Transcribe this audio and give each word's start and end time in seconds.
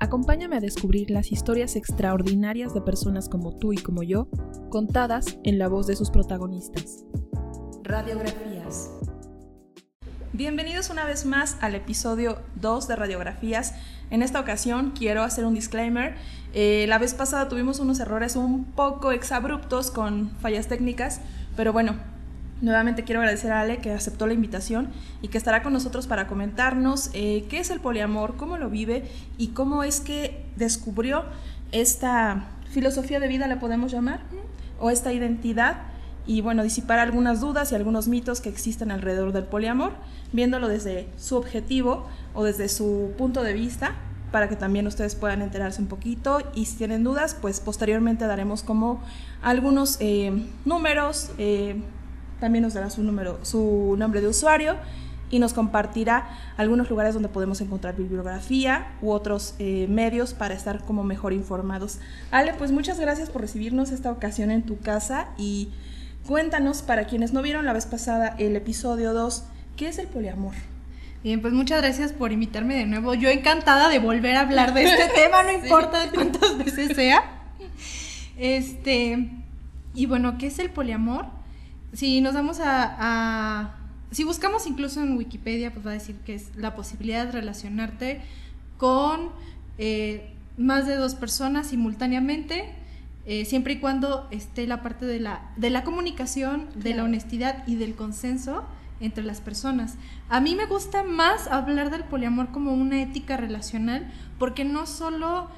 Acompáñame 0.00 0.54
a 0.56 0.60
descubrir 0.60 1.10
las 1.10 1.32
historias 1.32 1.74
extraordinarias 1.74 2.72
de 2.72 2.80
personas 2.80 3.28
como 3.28 3.56
tú 3.56 3.72
y 3.72 3.78
como 3.78 4.04
yo, 4.04 4.28
contadas 4.70 5.38
en 5.42 5.58
la 5.58 5.66
voz 5.66 5.88
de 5.88 5.96
sus 5.96 6.10
protagonistas. 6.10 7.04
Radiografías. 7.82 8.92
Bienvenidos 10.32 10.90
una 10.90 11.04
vez 11.04 11.26
más 11.26 11.56
al 11.60 11.74
episodio 11.74 12.38
2 12.60 12.86
de 12.86 12.94
Radiografías. 12.94 13.74
En 14.10 14.22
esta 14.22 14.38
ocasión 14.38 14.92
quiero 14.96 15.24
hacer 15.24 15.44
un 15.44 15.54
disclaimer. 15.54 16.14
Eh, 16.54 16.86
la 16.88 16.98
vez 16.98 17.14
pasada 17.14 17.48
tuvimos 17.48 17.80
unos 17.80 17.98
errores 17.98 18.36
un 18.36 18.66
poco 18.66 19.10
exabruptos 19.10 19.90
con 19.90 20.30
fallas 20.38 20.68
técnicas, 20.68 21.20
pero 21.56 21.72
bueno, 21.72 21.96
Nuevamente 22.60 23.04
quiero 23.04 23.20
agradecer 23.20 23.52
a 23.52 23.60
Ale 23.60 23.78
que 23.78 23.92
aceptó 23.92 24.26
la 24.26 24.32
invitación 24.32 24.88
y 25.22 25.28
que 25.28 25.38
estará 25.38 25.62
con 25.62 25.72
nosotros 25.72 26.06
para 26.06 26.26
comentarnos 26.26 27.10
eh, 27.12 27.46
qué 27.48 27.60
es 27.60 27.70
el 27.70 27.80
poliamor, 27.80 28.36
cómo 28.36 28.56
lo 28.56 28.68
vive 28.68 29.04
y 29.36 29.48
cómo 29.48 29.84
es 29.84 30.00
que 30.00 30.44
descubrió 30.56 31.24
esta 31.70 32.48
filosofía 32.70 33.20
de 33.20 33.28
vida, 33.28 33.46
la 33.46 33.60
podemos 33.60 33.92
llamar, 33.92 34.20
o 34.80 34.90
esta 34.90 35.12
identidad, 35.12 35.82
y 36.26 36.42
bueno, 36.42 36.62
disipar 36.62 36.98
algunas 36.98 37.40
dudas 37.40 37.72
y 37.72 37.74
algunos 37.74 38.06
mitos 38.06 38.40
que 38.40 38.50
existen 38.50 38.90
alrededor 38.90 39.32
del 39.32 39.44
poliamor, 39.44 39.92
viéndolo 40.32 40.68
desde 40.68 41.08
su 41.16 41.36
objetivo 41.36 42.06
o 42.34 42.44
desde 42.44 42.68
su 42.68 43.12
punto 43.16 43.42
de 43.42 43.54
vista, 43.54 43.94
para 44.30 44.48
que 44.48 44.56
también 44.56 44.86
ustedes 44.86 45.14
puedan 45.14 45.40
enterarse 45.40 45.80
un 45.80 45.88
poquito 45.88 46.40
y 46.54 46.66
si 46.66 46.76
tienen 46.76 47.02
dudas, 47.02 47.34
pues 47.40 47.60
posteriormente 47.60 48.26
daremos 48.26 48.62
como 48.62 49.00
algunos 49.40 49.96
eh, 50.00 50.46
números, 50.66 51.30
eh, 51.38 51.80
también 52.40 52.62
nos 52.62 52.74
dará 52.74 52.90
su, 52.90 53.02
número, 53.02 53.38
su 53.42 53.94
nombre 53.98 54.20
de 54.20 54.28
usuario 54.28 54.76
y 55.30 55.38
nos 55.38 55.52
compartirá 55.52 56.28
algunos 56.56 56.88
lugares 56.88 57.14
donde 57.14 57.28
podemos 57.28 57.60
encontrar 57.60 57.96
bibliografía 57.96 58.88
u 59.02 59.10
otros 59.10 59.54
eh, 59.58 59.86
medios 59.88 60.34
para 60.34 60.54
estar 60.54 60.84
como 60.84 61.04
mejor 61.04 61.32
informados. 61.32 61.98
Ale, 62.30 62.54
pues 62.54 62.72
muchas 62.72 62.98
gracias 62.98 63.30
por 63.30 63.42
recibirnos 63.42 63.90
esta 63.90 64.10
ocasión 64.10 64.50
en 64.50 64.62
tu 64.62 64.78
casa 64.78 65.28
y 65.36 65.70
cuéntanos 66.26 66.82
para 66.82 67.06
quienes 67.06 67.32
no 67.32 67.42
vieron 67.42 67.64
la 67.66 67.72
vez 67.72 67.86
pasada 67.86 68.34
el 68.38 68.56
episodio 68.56 69.12
2, 69.12 69.44
¿qué 69.76 69.88
es 69.88 69.98
el 69.98 70.06
poliamor? 70.06 70.54
Bien, 71.22 71.40
pues 71.40 71.52
muchas 71.52 71.82
gracias 71.82 72.12
por 72.12 72.30
invitarme 72.32 72.76
de 72.76 72.86
nuevo. 72.86 73.12
Yo 73.14 73.28
encantada 73.28 73.88
de 73.88 73.98
volver 73.98 74.36
a 74.36 74.40
hablar 74.40 74.72
de 74.72 74.84
este 74.84 75.08
tema, 75.14 75.42
no 75.42 75.52
importa 75.52 76.10
cuántas 76.14 76.56
veces 76.56 76.94
sea. 76.94 77.22
Este, 78.36 79.28
y 79.94 80.06
bueno, 80.06 80.38
¿qué 80.38 80.46
es 80.46 80.60
el 80.60 80.70
poliamor? 80.70 81.26
Si 81.92 82.20
nos 82.20 82.34
vamos 82.34 82.58
a, 82.62 83.76
si 84.10 84.24
buscamos 84.24 84.66
incluso 84.66 85.02
en 85.02 85.16
Wikipedia, 85.16 85.72
pues 85.72 85.86
va 85.86 85.90
a 85.90 85.94
decir 85.94 86.16
que 86.24 86.34
es 86.34 86.54
la 86.56 86.74
posibilidad 86.74 87.26
de 87.26 87.32
relacionarte 87.32 88.20
con 88.76 89.30
eh, 89.78 90.30
más 90.56 90.86
de 90.86 90.96
dos 90.96 91.14
personas 91.14 91.68
simultáneamente, 91.68 92.72
eh, 93.26 93.44
siempre 93.44 93.74
y 93.74 93.78
cuando 93.78 94.26
esté 94.30 94.66
la 94.66 94.82
parte 94.82 95.04
de 95.04 95.20
la, 95.20 95.50
de 95.56 95.70
la 95.70 95.84
comunicación, 95.84 96.66
de 96.74 96.94
la 96.94 97.04
honestidad 97.04 97.66
y 97.66 97.76
del 97.76 97.94
consenso 97.94 98.64
entre 99.00 99.24
las 99.24 99.40
personas. 99.40 99.96
A 100.28 100.40
mí 100.40 100.54
me 100.54 100.66
gusta 100.66 101.02
más 101.02 101.46
hablar 101.46 101.90
del 101.90 102.04
poliamor 102.04 102.50
como 102.50 102.72
una 102.72 103.00
ética 103.00 103.36
relacional, 103.36 104.10
porque 104.38 104.64
no 104.64 104.86
solo 104.86 105.48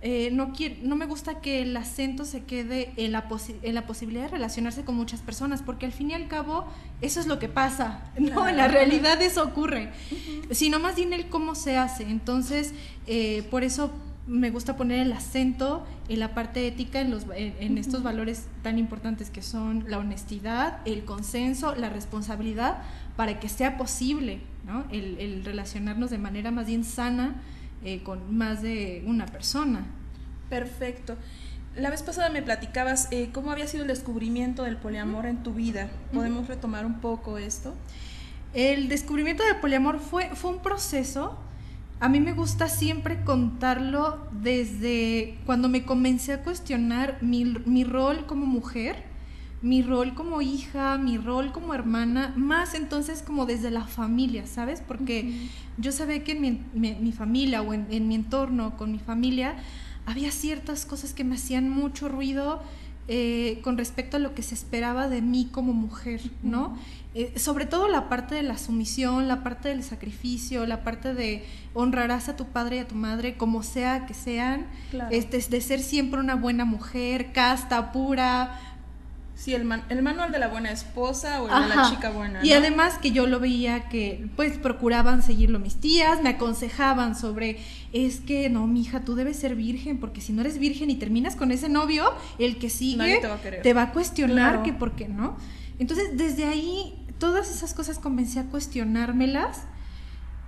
eh, 0.00 0.30
no, 0.32 0.52
no 0.82 0.96
me 0.96 1.06
gusta 1.06 1.40
que 1.40 1.60
el 1.62 1.76
acento 1.76 2.24
se 2.24 2.44
quede 2.44 2.92
en 2.96 3.10
la, 3.10 3.26
en 3.62 3.74
la 3.74 3.86
posibilidad 3.86 4.24
de 4.24 4.28
relacionarse 4.28 4.84
con 4.84 4.94
muchas 4.94 5.20
personas, 5.20 5.62
porque 5.62 5.86
al 5.86 5.92
fin 5.92 6.12
y 6.12 6.14
al 6.14 6.28
cabo 6.28 6.66
eso 7.00 7.18
es 7.18 7.26
lo 7.26 7.40
que 7.40 7.48
pasa, 7.48 8.02
¿no? 8.18 8.48
En 8.48 8.56
la 8.56 8.68
realidad 8.68 9.20
eso 9.20 9.42
ocurre, 9.42 9.90
sino 10.52 10.78
más 10.78 10.94
bien 10.94 11.12
el 11.12 11.28
cómo 11.28 11.56
se 11.56 11.76
hace. 11.76 12.04
Entonces, 12.04 12.74
eh, 13.08 13.42
por 13.50 13.64
eso 13.64 13.90
me 14.28 14.50
gusta 14.50 14.76
poner 14.76 15.00
el 15.00 15.12
acento 15.12 15.84
en 16.08 16.20
la 16.20 16.32
parte 16.32 16.68
ética, 16.68 17.00
en, 17.00 17.10
los, 17.10 17.24
en, 17.34 17.76
estos 17.76 18.02
valores 18.02 18.46
tan 18.62 18.78
importantes 18.78 19.30
que 19.30 19.42
son 19.42 19.86
la 19.88 19.98
honestidad, 19.98 20.78
el 20.84 21.04
consenso, 21.04 21.74
la 21.74 21.88
responsabilidad, 21.88 22.82
para 23.16 23.40
que 23.40 23.48
sea 23.48 23.76
posible 23.76 24.40
¿no? 24.64 24.84
el, 24.92 25.18
el 25.18 25.44
relacionarnos 25.44 26.10
de 26.10 26.18
manera 26.18 26.50
más 26.50 26.66
bien 26.66 26.84
sana 26.84 27.36
eh, 27.84 28.02
con 28.02 28.36
más 28.36 28.60
de 28.60 29.04
una 29.06 29.26
persona. 29.26 29.86
Perfecto. 30.48 31.16
La 31.76 31.90
vez 31.90 32.02
pasada 32.02 32.30
me 32.30 32.42
platicabas 32.42 33.08
eh, 33.10 33.30
cómo 33.32 33.52
había 33.52 33.66
sido 33.66 33.82
el 33.82 33.88
descubrimiento 33.88 34.64
del 34.64 34.76
poliamor 34.76 35.26
en 35.26 35.42
tu 35.42 35.52
vida. 35.52 35.88
¿Podemos 36.12 36.48
retomar 36.48 36.84
un 36.86 37.00
poco 37.00 37.38
esto? 37.38 37.74
El 38.54 38.88
descubrimiento 38.88 39.44
del 39.44 39.56
poliamor 39.56 40.00
fue, 40.00 40.30
fue 40.34 40.50
un 40.50 40.58
proceso. 40.60 41.38
A 42.00 42.08
mí 42.08 42.20
me 42.20 42.32
gusta 42.32 42.68
siempre 42.68 43.22
contarlo 43.22 44.28
desde 44.32 45.38
cuando 45.46 45.68
me 45.68 45.84
comencé 45.84 46.32
a 46.32 46.42
cuestionar 46.42 47.18
mi, 47.20 47.44
mi 47.44 47.84
rol 47.84 48.26
como 48.26 48.46
mujer 48.46 49.08
mi 49.60 49.82
rol 49.82 50.14
como 50.14 50.40
hija, 50.40 50.98
mi 50.98 51.18
rol 51.18 51.50
como 51.52 51.74
hermana, 51.74 52.32
más 52.36 52.74
entonces 52.74 53.22
como 53.22 53.44
desde 53.44 53.70
la 53.70 53.84
familia, 53.84 54.46
¿sabes? 54.46 54.82
Porque 54.86 55.48
yo 55.78 55.90
sabía 55.90 56.22
que 56.22 56.32
en 56.32 57.00
mi, 57.00 57.12
familia 57.12 57.62
o 57.62 57.74
en, 57.74 58.08
mi 58.08 58.14
entorno 58.14 58.76
con 58.76 58.92
mi 58.92 58.98
familia 58.98 59.56
había 60.08 60.32
ciertas 60.32 60.86
cosas 60.86 61.12
que 61.12 61.22
me 61.22 61.34
hacían 61.34 61.68
mucho 61.68 62.08
ruido 62.08 62.62
eh, 63.08 63.60
con 63.62 63.76
respecto 63.76 64.16
a 64.16 64.20
lo 64.20 64.34
que 64.34 64.42
se 64.42 64.54
esperaba 64.54 65.06
de 65.08 65.20
mí 65.20 65.50
como 65.52 65.74
mujer, 65.74 66.22
¿no? 66.42 66.78
Eh, 67.14 67.38
sobre 67.38 67.66
todo 67.66 67.88
la 67.88 68.08
parte 68.08 68.34
de 68.34 68.42
la 68.42 68.56
sumisión, 68.56 69.28
la 69.28 69.42
parte 69.42 69.68
del 69.68 69.82
sacrificio, 69.82 70.66
la 70.66 70.82
parte 70.82 71.12
de 71.12 71.44
honrarás 71.74 72.30
a 72.30 72.36
tu 72.36 72.46
padre 72.46 72.76
y 72.76 72.78
a 72.80 72.88
tu 72.88 72.94
madre 72.94 73.36
como 73.36 73.62
sea 73.62 74.06
que 74.06 74.14
sean, 74.14 74.66
este, 75.10 75.40
de 75.40 75.60
ser 75.60 75.80
siempre 75.80 76.20
una 76.20 76.36
buena 76.36 76.64
mujer, 76.64 77.32
casta, 77.32 77.92
pura, 77.92 78.58
Sí, 79.38 79.54
el, 79.54 79.70
el 79.88 80.02
manual 80.02 80.32
de 80.32 80.40
la 80.40 80.48
buena 80.48 80.72
esposa 80.72 81.40
o 81.40 81.44
el 81.44 81.68
de 81.68 81.76
la 81.76 81.88
chica 81.88 82.10
buena. 82.10 82.44
Y 82.44 82.54
además 82.54 82.98
que 82.98 83.12
yo 83.12 83.28
lo 83.28 83.38
veía 83.38 83.88
que 83.88 84.26
pues 84.34 84.58
procuraban 84.58 85.22
seguirlo 85.22 85.60
mis 85.60 85.76
tías, 85.76 86.20
me 86.22 86.30
aconsejaban 86.30 87.14
sobre, 87.14 87.60
es 87.92 88.18
que 88.18 88.50
no, 88.50 88.66
mija, 88.66 89.04
tú 89.04 89.14
debes 89.14 89.36
ser 89.36 89.54
virgen, 89.54 90.00
porque 90.00 90.20
si 90.20 90.32
no 90.32 90.40
eres 90.40 90.58
virgen 90.58 90.90
y 90.90 90.96
terminas 90.96 91.36
con 91.36 91.52
ese 91.52 91.68
novio, 91.68 92.12
el 92.40 92.58
que 92.58 92.68
sigue 92.68 93.20
te 93.62 93.74
va 93.74 93.82
a, 93.82 93.92
cuestionar 93.92 94.64
que 94.64 94.72
por 94.72 94.96
qué 94.96 95.08
no. 95.08 95.36
Entonces, 95.78 96.16
desde 96.16 96.44
ahí, 96.44 97.06
todas 97.18 97.48
esas 97.48 97.74
cosas 97.74 98.00
comencé 98.00 98.40
a 98.40 98.44
cuestionármelas. 98.46 99.66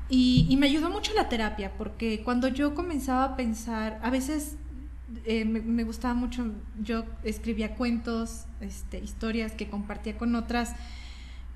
Y, 0.09 0.49
y 0.51 0.57
me 0.57 0.67
ayudó 0.67 0.91
mucho 0.91 1.13
la 1.15 1.29
terapia, 1.29 1.71
porque 1.79 2.23
cuando 2.25 2.49
yo 2.49 2.75
comenzaba 2.75 3.23
a 3.23 3.37
pensar, 3.37 4.01
a 4.03 4.11
veces 4.11 4.57
eh, 5.25 5.45
me, 5.45 5.85
gustaba 5.85 6.15
mucho, 6.15 6.53
yo 6.83 7.05
escribía 7.25 7.75
cuentos, 7.75 8.45
este, 8.61 8.99
historias 8.99 9.53
que 9.53 9.69
compartía 9.69 10.17
con 10.17 10.35
otras 10.35 10.75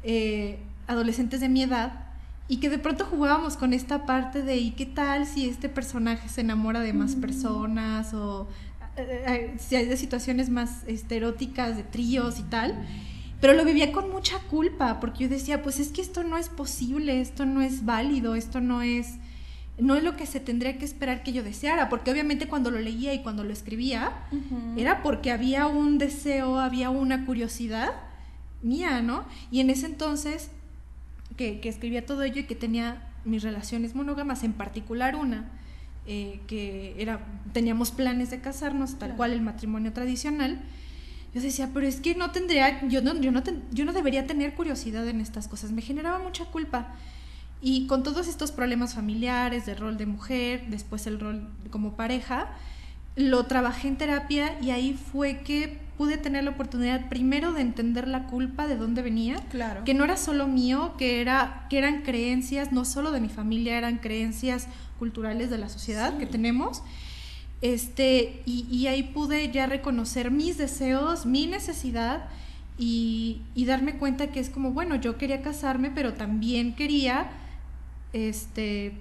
eh, 0.03 0.59
adolescentes 0.87 1.41
de 1.41 1.49
mi 1.49 1.63
edad 1.63 2.07
y 2.49 2.59
que 2.59 2.69
de 2.69 2.79
pronto 2.79 3.07
jugábamos 3.07 3.57
con 3.57 3.73
esta 3.73 4.07
parte 4.07 4.43
de 4.43 4.57
¿y 4.57 4.73
qué 4.73 4.87
tal 4.87 5.27
si 5.27 5.49
este 5.49 5.69
personaje 5.69 6.29
se 6.29 6.43
enamora 6.43 6.81
de 6.81 6.93
más 6.93 7.17
mm. 7.17 7.21
personas 7.21 8.13
o 8.13 8.49
eh, 8.97 9.55
si 9.59 9.77
hay 9.77 9.87
de 9.87 9.97
situaciones 9.97 10.51
más 10.51 10.83
este, 10.87 11.17
eróticas, 11.17 11.77
de 11.77 11.85
tríos 11.85 12.39
y 12.39 12.43
tal? 12.43 12.87
Pero 13.41 13.55
lo 13.55 13.65
vivía 13.65 13.93
con 13.93 14.11
mucha 14.11 14.39
culpa 14.51 15.01
porque 15.01 15.25
yo 15.25 15.29
decía, 15.29 15.63
pues 15.63 15.81
es 15.81 15.89
que 15.89 16.03
esto 16.03 16.23
no 16.23 16.37
es 16.37 16.49
posible, 16.49 17.21
esto 17.21 17.47
no 17.47 17.63
es 17.63 17.85
válido, 17.85 18.35
esto 18.35 18.61
no 18.61 18.83
es 18.83 19.19
no 19.79 19.97
es 19.97 20.05
lo 20.05 20.17
que 20.17 20.27
se 20.27 20.41
tendría 20.41 20.79
que 20.79 20.85
esperar 20.85 21.23
que 21.23 21.33
yo 21.33 21.43
deseara, 21.43 21.89
porque 21.89 22.11
obviamente 22.11 22.47
cuando 22.47 22.71
lo 22.71 22.79
leía 22.79 23.13
y 23.13 23.23
cuando 23.23 23.43
lo 23.43 23.53
escribía, 23.53 24.13
era 24.77 25.03
porque 25.03 25.33
había 25.33 25.67
un 25.67 25.99
deseo, 25.99 26.61
había 26.61 26.91
una 26.91 27.27
curiosidad 27.27 27.93
mía, 28.63 29.03
¿no? 29.03 29.25
Y 29.51 29.61
en 29.61 29.71
ese 29.71 29.87
entonces, 29.87 30.51
que, 31.37 31.61
escribía 31.65 32.07
todo 32.07 32.23
ello 32.23 32.41
y 32.41 32.45
que 32.45 32.55
tenía 32.55 33.09
mis 33.25 33.43
relaciones 33.43 33.95
monógamas, 33.95 34.45
en 34.45 34.53
particular 34.53 35.17
una, 35.17 35.51
eh, 36.07 36.41
que 36.47 36.95
era, 36.99 37.21
teníamos 37.53 37.91
planes 37.91 38.31
de 38.31 38.41
casarnos, 38.41 38.99
tal 38.99 39.17
cual 39.17 39.33
el 39.33 39.41
matrimonio 39.41 39.93
tradicional, 39.93 40.61
yo 41.35 41.41
decía, 41.41 41.71
pero 41.75 41.85
es 41.85 42.01
que 42.01 42.15
no 42.15 42.31
tendría, 42.31 42.87
yo 42.87 43.03
no, 43.03 43.21
yo 43.21 43.33
no, 43.33 43.43
yo 43.73 43.85
no 43.85 43.93
debería 43.93 44.25
tener 44.25 44.55
curiosidad 44.55 45.09
en 45.09 45.21
estas 45.21 45.49
cosas, 45.49 45.73
me 45.73 45.83
generaba 45.83 46.21
mucha 46.21 46.45
culpa. 46.45 46.95
Y 47.67 47.87
con 47.87 48.03
todos 48.03 48.29
estos 48.29 48.53
problemas 48.53 48.93
familiares, 48.93 49.65
de 49.65 49.75
rol 49.75 49.97
de 49.97 50.05
mujer, 50.05 50.67
después 50.69 51.07
el 51.07 51.19
rol 51.19 51.49
como 51.71 51.97
pareja, 51.97 52.49
lo 53.17 53.47
trabajé 53.47 53.89
en 53.89 53.97
terapia 53.97 54.61
y 54.61 54.69
ahí 54.69 54.93
fue 54.93 55.39
que 55.39 55.79
pude 55.97 56.19
tener 56.19 56.45
la 56.45 56.51
oportunidad 56.51 57.09
primero 57.09 57.55
de 57.55 57.63
entender 57.63 58.07
la 58.07 58.27
culpa 58.27 58.67
de 58.67 58.77
dónde 58.77 59.01
venía, 59.01 59.37
claro. 59.49 59.83
que 59.85 59.95
no 59.95 60.05
era 60.05 60.19
solo 60.19 60.47
mío, 60.47 60.93
que 60.99 61.23
era 61.23 61.67
que 61.71 61.79
eran 61.79 62.03
creencias 62.03 62.71
no 62.71 62.85
solo 62.85 63.13
de 63.13 63.23
mi 63.23 63.31
familia, 63.31 63.79
eran 63.79 63.97
creencias 63.97 64.69
culturales 64.99 65.49
de 65.49 65.57
la 65.57 65.71
sociedad 65.71 66.19
que 66.19 66.27
tenemos. 66.27 66.83
Este, 67.63 68.43
y, 68.45 68.67
y, 68.71 68.89
ahí 68.89 69.05
pude 69.05 69.51
ya 69.51 69.65
reconocer 69.65 70.31
mis 70.31 70.59
deseos, 70.59 71.25
mi 71.25 71.47
necesidad 71.47 72.29
y, 72.77 73.41
y 73.55 73.65
darme 73.65 73.97
cuenta 73.97 74.27
que 74.27 74.41
es 74.41 74.51
como, 74.51 74.73
bueno, 74.73 74.97
yo 74.97 75.17
quería 75.17 75.41
casarme, 75.41 75.91
pero 75.91 76.13
también 76.13 76.75
quería 76.75 77.31
este, 78.15 78.93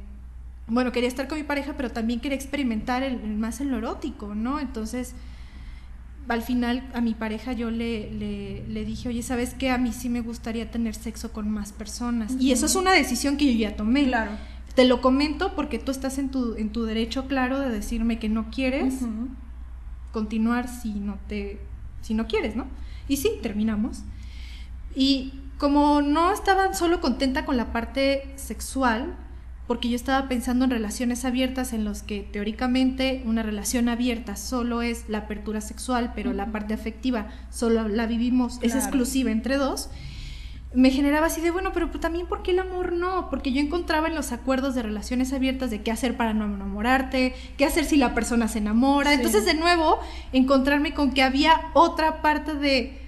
bueno, 0.67 0.91
quería 0.91 1.07
estar 1.07 1.27
con 1.27 1.37
mi 1.37 1.43
pareja, 1.43 1.75
pero 1.77 1.91
también 1.91 2.19
quería 2.19 2.35
experimentar 2.35 3.03
el, 3.03 3.19
más 3.37 3.61
en 3.61 3.71
lo 3.71 3.77
erótico, 3.77 4.33
¿no? 4.33 4.59
Entonces, 4.59 5.13
al 6.27 6.41
final 6.41 6.89
a 6.93 7.01
mi 7.01 7.13
pareja 7.13 7.53
yo 7.53 7.69
le, 7.69 8.11
le, 8.11 8.85
dije, 8.85 9.09
oye, 9.09 9.21
¿sabes 9.21 9.53
qué? 9.53 9.69
A 9.69 9.77
mí 9.77 9.93
sí 9.93 10.09
me 10.09 10.21
gustaría 10.21 10.71
tener 10.71 10.95
sexo 10.95 11.31
con 11.31 11.49
más 11.49 11.71
personas. 11.71 12.33
Y 12.39 12.51
eso 12.51 12.65
es 12.65 12.75
una 12.75 12.91
decisión 12.91 13.37
que 13.37 13.53
yo 13.53 13.59
ya 13.59 13.75
tomé. 13.75 14.05
Claro. 14.05 14.31
Te 14.73 14.85
lo 14.85 15.01
comento 15.01 15.53
porque 15.55 15.77
tú 15.77 15.91
estás 15.91 16.17
en 16.17 16.29
tu, 16.29 16.55
en 16.55 16.71
tu 16.71 16.85
derecho 16.85 17.27
claro 17.27 17.59
de 17.59 17.69
decirme 17.69 18.17
que 18.17 18.29
no 18.29 18.49
quieres 18.49 18.95
continuar 20.11 20.67
si 20.67 20.93
no 20.93 21.19
te, 21.27 21.59
si 22.01 22.15
no 22.15 22.25
quieres, 22.27 22.55
¿no? 22.55 22.65
Y 23.07 23.17
sí, 23.17 23.33
terminamos. 23.43 24.03
Y 24.95 25.33
como 25.63 26.01
no 26.01 26.33
estaba 26.33 26.73
solo 26.73 26.99
contenta 26.99 27.45
con 27.45 27.55
la 27.55 27.71
parte 27.71 28.33
sexual, 28.35 29.15
porque 29.65 29.87
yo 29.87 29.95
estaba 29.95 30.27
pensando 30.27 30.65
en 30.65 30.71
relaciones 30.71 31.23
abiertas 31.23 31.71
en 31.71 31.85
los 31.85 32.03
que 32.03 32.19
teóricamente 32.19 33.23
una 33.25 33.43
relación 33.43 33.87
abierta 33.87 34.35
solo 34.35 34.81
es 34.81 35.07
la 35.07 35.19
apertura 35.19 35.61
sexual, 35.61 36.11
pero 36.15 36.33
la 36.33 36.51
parte 36.51 36.73
afectiva 36.73 37.29
solo 37.49 37.87
la 37.87 38.07
vivimos, 38.07 38.59
es 38.61 38.75
exclusiva 38.75 39.31
entre 39.31 39.55
dos, 39.55 39.89
me 40.75 40.89
generaba 40.89 41.27
así 41.27 41.39
de, 41.39 41.51
bueno, 41.51 41.71
pero 41.71 41.89
también 41.91 42.27
¿por 42.27 42.43
qué 42.43 42.51
el 42.51 42.59
amor 42.59 42.91
no? 42.91 43.29
Porque 43.29 43.53
yo 43.53 43.61
encontraba 43.61 44.09
en 44.09 44.15
los 44.15 44.33
acuerdos 44.33 44.75
de 44.75 44.83
relaciones 44.83 45.31
abiertas 45.31 45.69
de 45.69 45.81
qué 45.81 45.91
hacer 45.91 46.17
para 46.17 46.33
no 46.33 46.43
enamorarte, 46.43 47.35
qué 47.55 47.63
hacer 47.63 47.85
si 47.85 47.95
la 47.95 48.13
persona 48.13 48.49
se 48.49 48.57
enamora. 48.57 49.13
Entonces, 49.13 49.45
de 49.45 49.53
nuevo, 49.53 49.99
encontrarme 50.33 50.93
con 50.93 51.13
que 51.13 51.23
había 51.23 51.53
otra 51.73 52.21
parte 52.21 52.55
de 52.55 53.02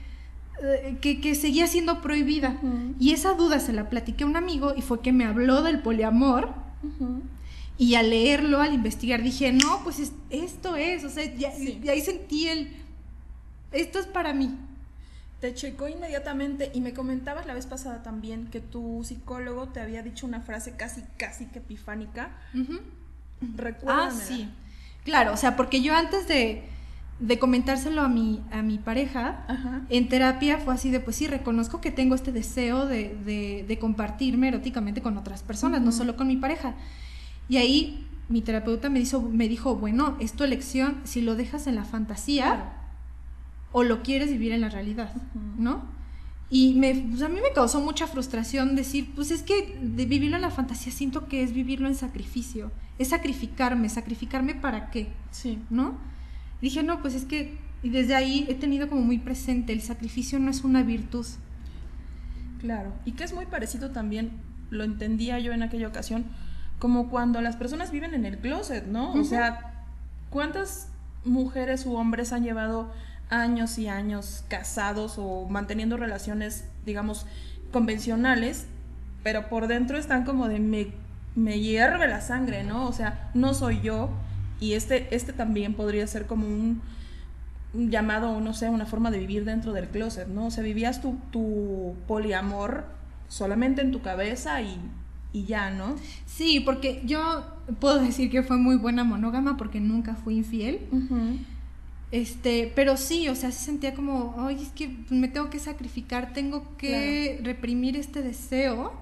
eh, 0.73 0.97
que, 1.01 1.35
seguía 1.35 1.67
siendo 1.67 2.01
prohibida. 2.01 2.59
Y 2.99 3.13
esa 3.13 3.33
duda 3.33 3.59
se 3.59 3.73
la 3.73 3.89
platiqué 3.89 4.23
a 4.23 4.27
un 4.27 4.37
amigo 4.37 4.73
y 4.75 4.81
fue 4.81 5.01
que 5.01 5.13
me 5.13 5.25
habló 5.25 5.61
del 5.61 5.81
poliamor. 5.81 6.53
Y 7.77 7.95
al 7.95 8.09
leerlo, 8.09 8.61
al 8.61 8.73
investigar, 8.73 9.21
dije, 9.21 9.51
no, 9.51 9.81
pues 9.83 10.11
esto 10.29 10.75
es, 10.75 11.03
o 11.03 11.09
sea, 11.09 11.25
ya, 11.35 11.53
y 11.57 11.89
ahí 11.89 11.99
sentí 11.99 12.47
el, 12.47 12.71
esto 13.71 13.99
es 13.99 14.05
para 14.05 14.33
mí. 14.33 14.55
Te 15.41 15.53
checó 15.53 15.89
inmediatamente 15.89 16.71
y 16.73 16.79
me 16.79 16.93
comentabas 16.93 17.45
la 17.45 17.53
vez 17.53 17.65
pasada 17.65 18.01
también 18.01 18.47
que 18.47 18.61
tu 18.61 19.03
psicólogo 19.03 19.67
te 19.67 19.81
había 19.81 20.01
dicho 20.01 20.25
una 20.25 20.39
frase 20.39 20.75
casi, 20.77 21.03
casi 21.17 21.45
que 21.47 21.59
epifánica. 21.59 22.31
Ah, 23.85 24.09
sí. 24.11 24.49
Claro, 25.03 25.33
o 25.33 25.37
sea, 25.37 25.55
porque 25.55 25.81
yo 25.81 25.93
antes 25.93 26.27
de, 26.27 26.63
de 27.19 27.39
comentárselo 27.39 28.01
a 28.01 28.09
mi, 28.09 28.41
a 28.51 28.61
mi 28.61 28.77
pareja, 28.77 29.45
en 29.89 30.09
terapia 30.09 30.57
fue 30.57 30.73
así 30.73 30.89
de, 30.91 30.99
pues 30.99 31.15
sí, 31.15 31.27
reconozco 31.27 31.79
que 31.79 31.91
tengo 31.91 32.13
este 32.13 32.31
deseo 32.31 32.85
de, 32.85 33.63
de, 33.67 33.79
compartirme 33.79 34.49
eróticamente 34.49 35.01
con 35.01 35.17
otras 35.17 35.41
personas, 35.41 35.81
no 35.81 35.91
solo 35.91 36.17
con 36.17 36.27
mi 36.27 36.35
pareja. 36.35 36.75
Y 37.47 37.57
ahí 37.57 38.05
mi 38.27 38.41
terapeuta 38.41 38.89
me, 38.89 38.99
hizo, 38.99 39.21
me 39.21 39.47
dijo, 39.47 39.75
bueno, 39.75 40.17
es 40.19 40.33
tu 40.33 40.43
elección, 40.43 40.97
si 41.05 41.21
lo 41.21 41.35
dejas 41.35 41.67
en 41.67 41.75
la 41.75 41.85
fantasía 41.85 42.73
o 43.71 43.83
lo 43.83 44.03
quieres 44.03 44.29
vivir 44.29 44.51
en 44.51 44.61
la 44.61 44.69
realidad, 44.69 45.13
¿no? 45.57 45.83
Y 46.49 46.73
me, 46.75 46.93
pues 46.93 47.21
a 47.21 47.29
mí 47.29 47.39
me 47.41 47.53
causó 47.53 47.79
mucha 47.79 48.07
frustración 48.07 48.75
decir, 48.75 49.11
pues 49.15 49.31
es 49.31 49.41
que 49.41 49.77
de 49.81 50.05
vivirlo 50.05 50.35
en 50.35 50.41
la 50.41 50.51
fantasía 50.51 50.91
siento 50.91 51.27
que 51.27 51.43
es 51.43 51.53
vivirlo 51.53 51.87
en 51.87 51.95
sacrificio, 51.95 52.71
es 52.99 53.09
sacrificarme, 53.09 53.89
sacrificarme 53.89 54.53
para 54.53 54.91
qué, 54.91 55.07
sí. 55.31 55.59
¿no? 55.69 55.97
Dije, 56.65 56.83
no, 56.83 57.01
pues 57.01 57.13
es 57.15 57.25
que, 57.25 57.57
y 57.83 57.89
desde 57.89 58.15
ahí 58.15 58.45
he 58.49 58.55
tenido 58.55 58.89
como 58.89 59.01
muy 59.01 59.19
presente, 59.19 59.73
el 59.73 59.81
sacrificio 59.81 60.39
no 60.39 60.49
es 60.51 60.63
una 60.63 60.83
virtud. 60.83 61.25
Claro, 62.59 62.91
y 63.05 63.13
que 63.13 63.23
es 63.23 63.33
muy 63.33 63.45
parecido 63.45 63.91
también, 63.91 64.31
lo 64.69 64.83
entendía 64.83 65.39
yo 65.39 65.53
en 65.53 65.63
aquella 65.63 65.87
ocasión, 65.87 66.25
como 66.79 67.09
cuando 67.09 67.41
las 67.41 67.55
personas 67.55 67.91
viven 67.91 68.13
en 68.13 68.25
el 68.25 68.37
closet, 68.39 68.85
¿no? 68.87 69.13
O 69.13 69.23
sea, 69.23 69.85
¿cuántas 70.29 70.89
mujeres 71.23 71.85
u 71.85 71.95
hombres 71.95 72.33
han 72.33 72.43
llevado 72.43 72.91
años 73.29 73.77
y 73.77 73.87
años 73.87 74.43
casados 74.47 75.15
o 75.17 75.47
manteniendo 75.49 75.97
relaciones, 75.97 76.65
digamos, 76.85 77.25
convencionales, 77.71 78.67
pero 79.23 79.49
por 79.49 79.67
dentro 79.67 79.97
están 79.97 80.23
como 80.23 80.47
de 80.47 80.59
me, 80.59 80.87
me 81.35 81.59
hierve 81.59 82.07
la 82.07 82.21
sangre, 82.21 82.63
¿no? 82.63 82.87
O 82.87 82.93
sea, 82.93 83.31
no 83.33 83.53
soy 83.53 83.81
yo, 83.81 84.09
y 84.65 84.73
este, 84.73 85.13
este 85.15 85.31
también 85.31 85.75
podría 85.75 86.07
ser 86.07 86.25
como 86.25 86.47
un, 86.47 86.81
llamado, 87.73 88.39
no 88.39 88.53
sé, 88.53 88.69
una 88.69 88.85
forma 88.85 89.11
de 89.11 89.19
vivir 89.19 89.45
dentro 89.45 89.73
del 89.73 89.89
closet, 89.89 90.27
¿no? 90.27 90.47
O 90.47 90.51
sea, 90.51 90.63
vivías 90.63 91.01
tu, 91.01 91.17
tu 91.31 91.93
poliamor 92.07 92.85
solamente 93.27 93.81
en 93.81 93.91
tu 93.91 94.01
cabeza 94.01 94.61
y, 94.61 94.79
ya, 95.33 95.69
¿no? 95.69 95.97
Sí, 96.25 96.61
porque 96.61 97.01
yo 97.05 97.45
puedo 97.79 97.99
decir 97.99 98.31
que 98.31 98.43
fue 98.43 98.57
muy 98.57 98.77
buena 98.77 99.03
monógama 99.03 99.57
porque 99.57 99.81
nunca 99.81 100.15
fui 100.15 100.37
infiel. 100.37 100.79
Este, 102.11 102.71
pero 102.73 102.95
sí, 102.95 103.27
o 103.27 103.35
sea, 103.35 103.51
se 103.51 103.65
sentía 103.65 103.93
como, 103.93 104.35
ay, 104.37 104.55
es 104.61 104.69
que 104.69 104.95
me 105.09 105.27
tengo 105.27 105.49
que 105.49 105.59
sacrificar, 105.59 106.31
tengo 106.33 106.77
que 106.77 107.41
reprimir 107.43 107.97
este 107.97 108.21
deseo 108.21 108.93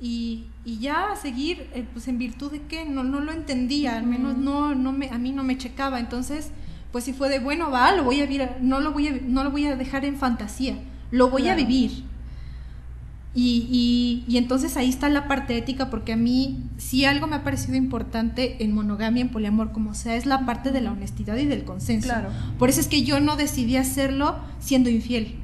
y, 0.00 0.44
y 0.64 0.78
ya 0.78 1.16
seguir, 1.20 1.68
eh, 1.74 1.86
pues 1.92 2.06
en 2.08 2.18
virtud 2.18 2.52
de 2.52 2.62
que 2.62 2.84
no, 2.84 3.02
no 3.02 3.20
lo 3.20 3.32
entendía, 3.32 3.96
al 3.96 4.06
menos 4.06 4.36
no, 4.36 4.74
no 4.74 4.92
me, 4.92 5.08
a 5.08 5.18
mí 5.18 5.32
no 5.32 5.42
me 5.42 5.56
checaba, 5.56 5.98
entonces, 5.98 6.50
pues 6.92 7.04
si 7.04 7.12
fue 7.12 7.28
de, 7.30 7.38
bueno, 7.38 7.70
va, 7.70 7.92
lo 7.92 8.04
voy 8.04 8.20
a 8.20 8.26
vivir, 8.26 8.48
no 8.60 8.80
lo 8.80 8.92
voy 8.92 9.08
a, 9.08 9.18
no 9.22 9.42
lo 9.42 9.50
voy 9.50 9.66
a 9.66 9.76
dejar 9.76 10.04
en 10.04 10.16
fantasía, 10.16 10.76
lo 11.10 11.30
voy 11.30 11.48
a 11.48 11.54
vivir. 11.54 12.04
Y, 13.34 13.68
y, 13.70 14.32
y, 14.32 14.38
entonces 14.38 14.78
ahí 14.78 14.88
está 14.88 15.10
la 15.10 15.28
parte 15.28 15.58
ética, 15.58 15.90
porque 15.90 16.14
a 16.14 16.16
mí, 16.16 16.64
si 16.78 17.04
algo 17.04 17.26
me 17.26 17.36
ha 17.36 17.44
parecido 17.44 17.76
importante 17.76 18.64
en 18.64 18.72
monogamia, 18.72 19.20
en 19.20 19.28
poliamor, 19.28 19.72
como 19.72 19.92
sea, 19.92 20.16
es 20.16 20.24
la 20.24 20.46
parte 20.46 20.72
de 20.72 20.80
la 20.80 20.92
honestidad 20.92 21.36
y 21.36 21.44
del 21.44 21.64
consenso. 21.64 22.08
Claro. 22.08 22.30
Por 22.58 22.70
eso 22.70 22.80
es 22.80 22.88
que 22.88 23.02
yo 23.02 23.20
no 23.20 23.36
decidí 23.36 23.76
hacerlo 23.76 24.38
siendo 24.58 24.88
infiel, 24.88 25.34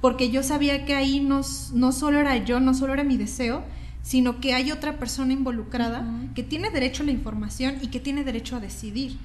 porque 0.00 0.30
yo 0.30 0.44
sabía 0.44 0.84
que 0.84 0.94
ahí 0.94 1.18
no, 1.18 1.40
no 1.74 1.90
solo 1.90 2.20
era 2.20 2.36
yo, 2.36 2.60
no 2.60 2.74
solo 2.74 2.92
era 2.92 3.02
mi 3.02 3.16
deseo, 3.16 3.64
sino 4.06 4.40
que 4.40 4.54
hay 4.54 4.70
otra 4.70 5.00
persona 5.00 5.32
involucrada 5.32 6.04
que 6.36 6.44
tiene 6.44 6.70
derecho 6.70 7.02
a 7.02 7.06
la 7.06 7.10
información 7.10 7.78
y 7.82 7.88
que 7.88 7.98
tiene 7.98 8.22
derecho 8.22 8.54
a 8.54 8.60
decidir. 8.60 9.18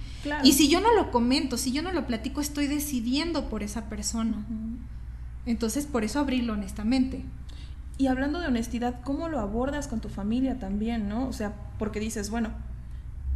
Y 0.44 0.54
si 0.54 0.70
yo 0.70 0.82
no 0.82 0.92
lo 0.96 1.12
comento, 1.12 1.56
si 1.56 1.72
yo 1.72 1.84
no 1.84 1.92
lo 1.92 2.08
platico, 2.08 2.42
estoy 2.42 2.66
decidiendo 2.66 3.48
por 3.48 3.62
esa 3.62 3.90
persona. 3.90 4.44
Entonces, 5.46 5.86
por 5.86 6.04
eso 6.04 6.20
abrirlo 6.20 6.54
honestamente. 6.54 7.24
Y 8.00 8.08
hablando 8.08 8.40
de 8.40 8.48
honestidad, 8.48 9.02
¿cómo 9.04 9.30
lo 9.30 9.40
abordas 9.40 9.88
con 9.88 10.02
tu 10.02 10.10
familia 10.10 10.58
también, 10.58 11.08
no? 11.08 11.28
O 11.28 11.34
sea, 11.34 11.54
porque 11.78 12.00
dices, 12.00 12.32
bueno, 12.32 12.50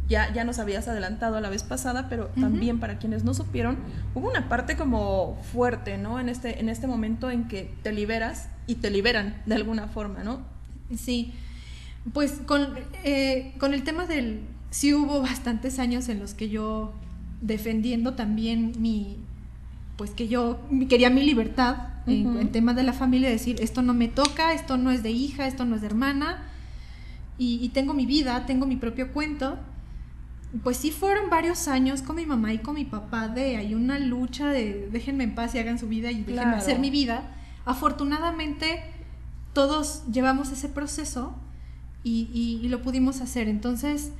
ya, 0.08 0.34
ya 0.34 0.42
nos 0.42 0.58
habías 0.58 0.88
adelantado 0.88 1.40
la 1.40 1.48
vez 1.48 1.62
pasada, 1.62 2.08
pero 2.08 2.26
también 2.40 2.80
para 2.80 2.98
quienes 2.98 3.22
no 3.22 3.34
supieron, 3.34 3.76
hubo 4.16 4.28
una 4.28 4.48
parte 4.48 4.76
como 4.76 5.38
fuerte, 5.52 5.96
¿no? 5.96 6.18
En 6.18 6.28
este, 6.28 6.58
en 6.58 6.68
este 6.68 6.88
momento 6.88 7.30
en 7.30 7.46
que 7.46 7.72
te 7.84 7.92
liberas 7.92 8.48
y 8.66 8.76
te 8.76 8.90
liberan 8.90 9.40
de 9.46 9.54
alguna 9.54 9.86
forma, 9.86 10.24
¿no? 10.24 10.55
Sí, 10.94 11.32
pues 12.12 12.40
con, 12.46 12.68
eh, 13.04 13.54
con 13.58 13.74
el 13.74 13.82
tema 13.82 14.06
del... 14.06 14.40
Sí 14.70 14.92
hubo 14.92 15.22
bastantes 15.22 15.78
años 15.78 16.08
en 16.08 16.18
los 16.18 16.34
que 16.34 16.48
yo 16.48 16.92
defendiendo 17.40 18.14
también 18.14 18.72
mi... 18.78 19.16
Pues 19.96 20.10
que 20.10 20.28
yo 20.28 20.60
quería 20.88 21.08
mi 21.08 21.22
libertad 21.22 21.76
en, 22.06 22.52
tema 22.52 22.74
de 22.74 22.82
la 22.82 22.92
familia, 22.92 23.30
decir, 23.30 23.56
esto 23.60 23.82
no 23.82 23.94
me 23.94 24.08
toca, 24.08 24.52
esto 24.52 24.76
no 24.76 24.90
es 24.90 25.02
de 25.02 25.10
hija, 25.10 25.46
esto 25.46 25.64
no 25.64 25.74
es 25.74 25.80
de 25.80 25.88
hermana, 25.88 26.42
y, 27.38 27.68
tengo 27.70 27.92
mi 27.92 28.06
vida, 28.06 28.46
tengo 28.46 28.66
mi 28.66 28.76
propio 28.76 29.12
cuento. 29.12 29.58
Pues 30.62 30.78
sí 30.78 30.90
fueron 30.90 31.28
varios 31.28 31.68
años 31.68 32.00
con 32.00 32.16
mi 32.16 32.24
mamá 32.24 32.52
y 32.54 32.58
con 32.58 32.76
mi 32.76 32.84
papá 32.84 33.28
de 33.28 33.56
hay 33.56 33.74
una 33.74 33.98
lucha 33.98 34.48
de 34.48 34.88
déjenme 34.90 35.24
en 35.24 35.34
paz 35.34 35.54
y 35.54 35.58
hagan 35.58 35.78
su 35.78 35.86
vida 35.86 36.10
y 36.10 36.22
déjenme 36.22 36.56
hacer 36.56 36.78
mi 36.78 36.88
vida. 36.88 37.34
Afortunadamente 37.66 38.82
todos 39.56 40.02
llevamos 40.12 40.52
ese 40.52 40.68
proceso 40.68 41.34
y, 42.04 42.60
lo 42.68 42.82
pudimos 42.82 43.22
hacer. 43.22 43.48
Entonces, 43.48 44.12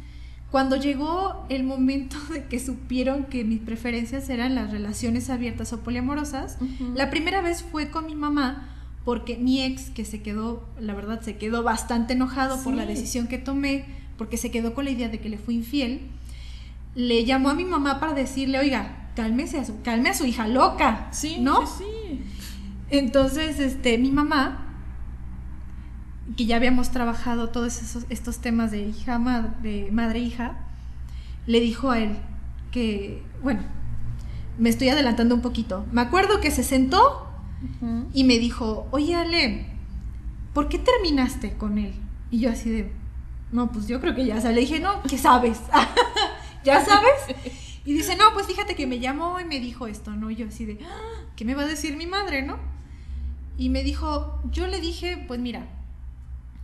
cuando 0.51 0.77
llegó 0.77 1.45
el 1.51 1.63
momento 1.63 2.17
de 2.33 2.47
que 2.47 2.59
supieron 2.59 3.25
que 3.25 3.45
mis 3.45 3.61
preferencias 3.61 4.31
eran 4.31 4.55
las 4.55 4.71
relaciones 4.71 5.29
abiertas 5.29 5.75
o 5.75 5.81
poliamorosas, 5.81 6.57
la 6.95 7.11
primera 7.11 7.43
vez 7.43 7.63
fue 7.63 7.91
con 7.91 8.07
mi 8.07 8.15
mamá 8.15 8.73
porque 9.05 9.37
mi 9.37 9.63
ex, 9.63 9.91
que 9.91 10.07
se 10.07 10.23
quedó, 10.23 10.67
la 10.81 10.95
verdad, 10.95 11.21
se 11.21 11.37
quedó 11.37 11.63
bastante 11.63 12.15
enojado 12.15 12.59
por 12.65 12.73
la 12.73 12.87
decisión 12.87 13.27
que 13.27 13.37
tomé, 13.37 13.85
porque 14.17 14.39
se 14.39 14.51
quedó 14.51 14.73
con 14.73 14.87
la 14.87 14.93
idea 14.93 15.11
de 15.11 15.21
que 15.21 15.29
le 15.29 15.37
fui 15.37 15.57
infiel, 15.57 16.01
le 16.95 17.27
llamó 17.27 17.51
a 17.51 17.55
mi 17.55 17.67
mamá 17.67 18.01
para 18.01 18.15
decirle, 18.15 18.59
oiga, 18.59 19.11
cálmese 19.15 19.59
a 19.59 19.67
su, 19.67 19.83
calme 19.83 20.09
a 20.09 20.15
su 20.15 20.25
hija 20.25 20.49
loca, 20.49 21.09
sí, 21.13 21.37
¿no? 21.41 21.67
Sí, 21.67 21.85
sí. 21.85 22.21
Entonces, 22.89 23.61
este, 23.61 23.99
mi 23.99 24.11
mamá 24.11 24.66
que 26.35 26.47
ya 26.47 26.57
habíamos 26.57 26.91
trabajado 26.91 27.51
todos 27.51 27.81
esos, 27.83 28.05
estos 28.09 28.39
temas 28.39 28.71
de 28.71 28.81
hija, 28.81 29.19
madre, 29.19 29.89
madre, 29.93 30.21
hija, 30.21 30.59
le 31.47 31.61
dijo 31.61 31.91
a 31.91 32.01
él 32.01 32.17
que, 32.73 33.23
bueno, 33.43 33.63
me 34.59 34.69
estoy 34.69 34.89
adelantando 34.89 35.35
un 35.35 35.43
poquito. 35.43 35.85
Me 35.93 36.01
acuerdo 36.01 36.41
que 36.41 36.51
se 36.51 36.65
sentó 36.65 37.29
y 38.13 38.25
me 38.25 38.39
dijo, 38.39 38.89
oye 38.91 39.15
Ale, 39.15 39.67
¿por 40.53 40.69
qué 40.69 40.79
terminaste 40.79 41.57
con 41.57 41.79
él? 41.79 41.95
Y 42.31 42.41
yo 42.41 42.51
así 42.51 42.71
de, 42.71 42.93
no, 43.53 43.71
pues 43.71 43.87
yo 43.87 44.01
creo 44.01 44.15
que 44.15 44.27
ya, 44.27 44.39
o 44.39 44.49
le 44.49 44.61
dije, 44.61 44.81
no, 44.81 45.03
¿qué 45.03 45.19
sabes? 45.19 45.61
¿Ya 46.65 46.85
sabes? 46.85 47.13
Y 47.85 47.93
dice, 47.93 48.17
no, 48.17 48.25
pues 48.35 48.47
fíjate 48.47 48.75
que 48.75 48.87
me 48.87 48.99
llamó 48.99 49.39
y 49.39 49.45
me 49.45 49.61
dijo 49.61 49.87
esto, 49.87 50.11
¿no? 50.11 50.31
Y 50.31 50.37
yo 50.37 50.49
así 50.49 50.65
de, 50.65 50.79
ah, 50.85 51.23
¿qué 51.37 51.45
me 51.45 51.55
va 51.55 51.63
a 51.63 51.67
decir 51.67 51.97
mi 51.97 52.07
madre, 52.07 52.43
no? 52.43 52.59
Y 53.57 53.69
me 53.69 53.85
dijo, 53.85 54.41
yo 54.51 54.67
le 54.67 54.81
dije, 54.81 55.25
pues 55.29 55.39
mira, 55.39 55.69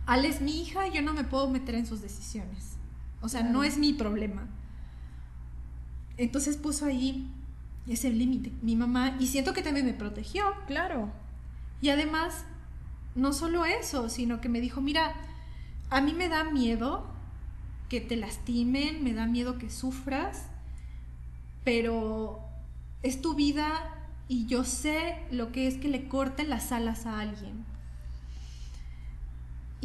Al 0.05 0.25
es 0.25 0.41
mi 0.41 0.61
hija, 0.61 0.87
yo 0.87 1.01
no 1.01 1.13
me 1.13 1.23
puedo 1.23 1.49
meter 1.49 1.75
en 1.75 1.85
sus 1.85 2.01
decisiones. 2.01 2.77
O 3.21 3.29
sea, 3.29 3.43
no 3.43 3.63
es 3.63 3.77
mi 3.77 3.93
problema. 3.93 4.47
Entonces 6.17 6.57
puso 6.57 6.85
ahí 6.85 7.31
ese 7.87 8.09
límite, 8.09 8.51
mi 8.61 8.75
mamá, 8.75 9.15
y 9.19 9.27
siento 9.27 9.53
que 9.53 9.61
también 9.61 9.85
me 9.85 9.93
protegió. 9.93 10.45
Claro. 10.67 11.11
Y 11.81 11.89
además, 11.89 12.45
no 13.15 13.33
solo 13.33 13.65
eso, 13.65 14.09
sino 14.09 14.41
que 14.41 14.49
me 14.49 14.61
dijo, 14.61 14.81
mira, 14.81 15.15
a 15.89 16.01
mí 16.01 16.13
me 16.13 16.29
da 16.29 16.43
miedo 16.43 17.05
que 17.89 18.01
te 18.01 18.15
lastimen, 18.15 19.03
me 19.03 19.13
da 19.13 19.27
miedo 19.27 19.57
que 19.57 19.69
sufras, 19.69 20.47
pero 21.63 22.39
es 23.03 23.21
tu 23.21 23.35
vida 23.35 23.93
y 24.27 24.45
yo 24.47 24.63
sé 24.63 25.19
lo 25.31 25.51
que 25.51 25.67
es 25.67 25.77
que 25.77 25.87
le 25.87 26.07
corten 26.07 26.49
las 26.49 26.71
alas 26.71 27.05
a 27.05 27.19
alguien. 27.19 27.65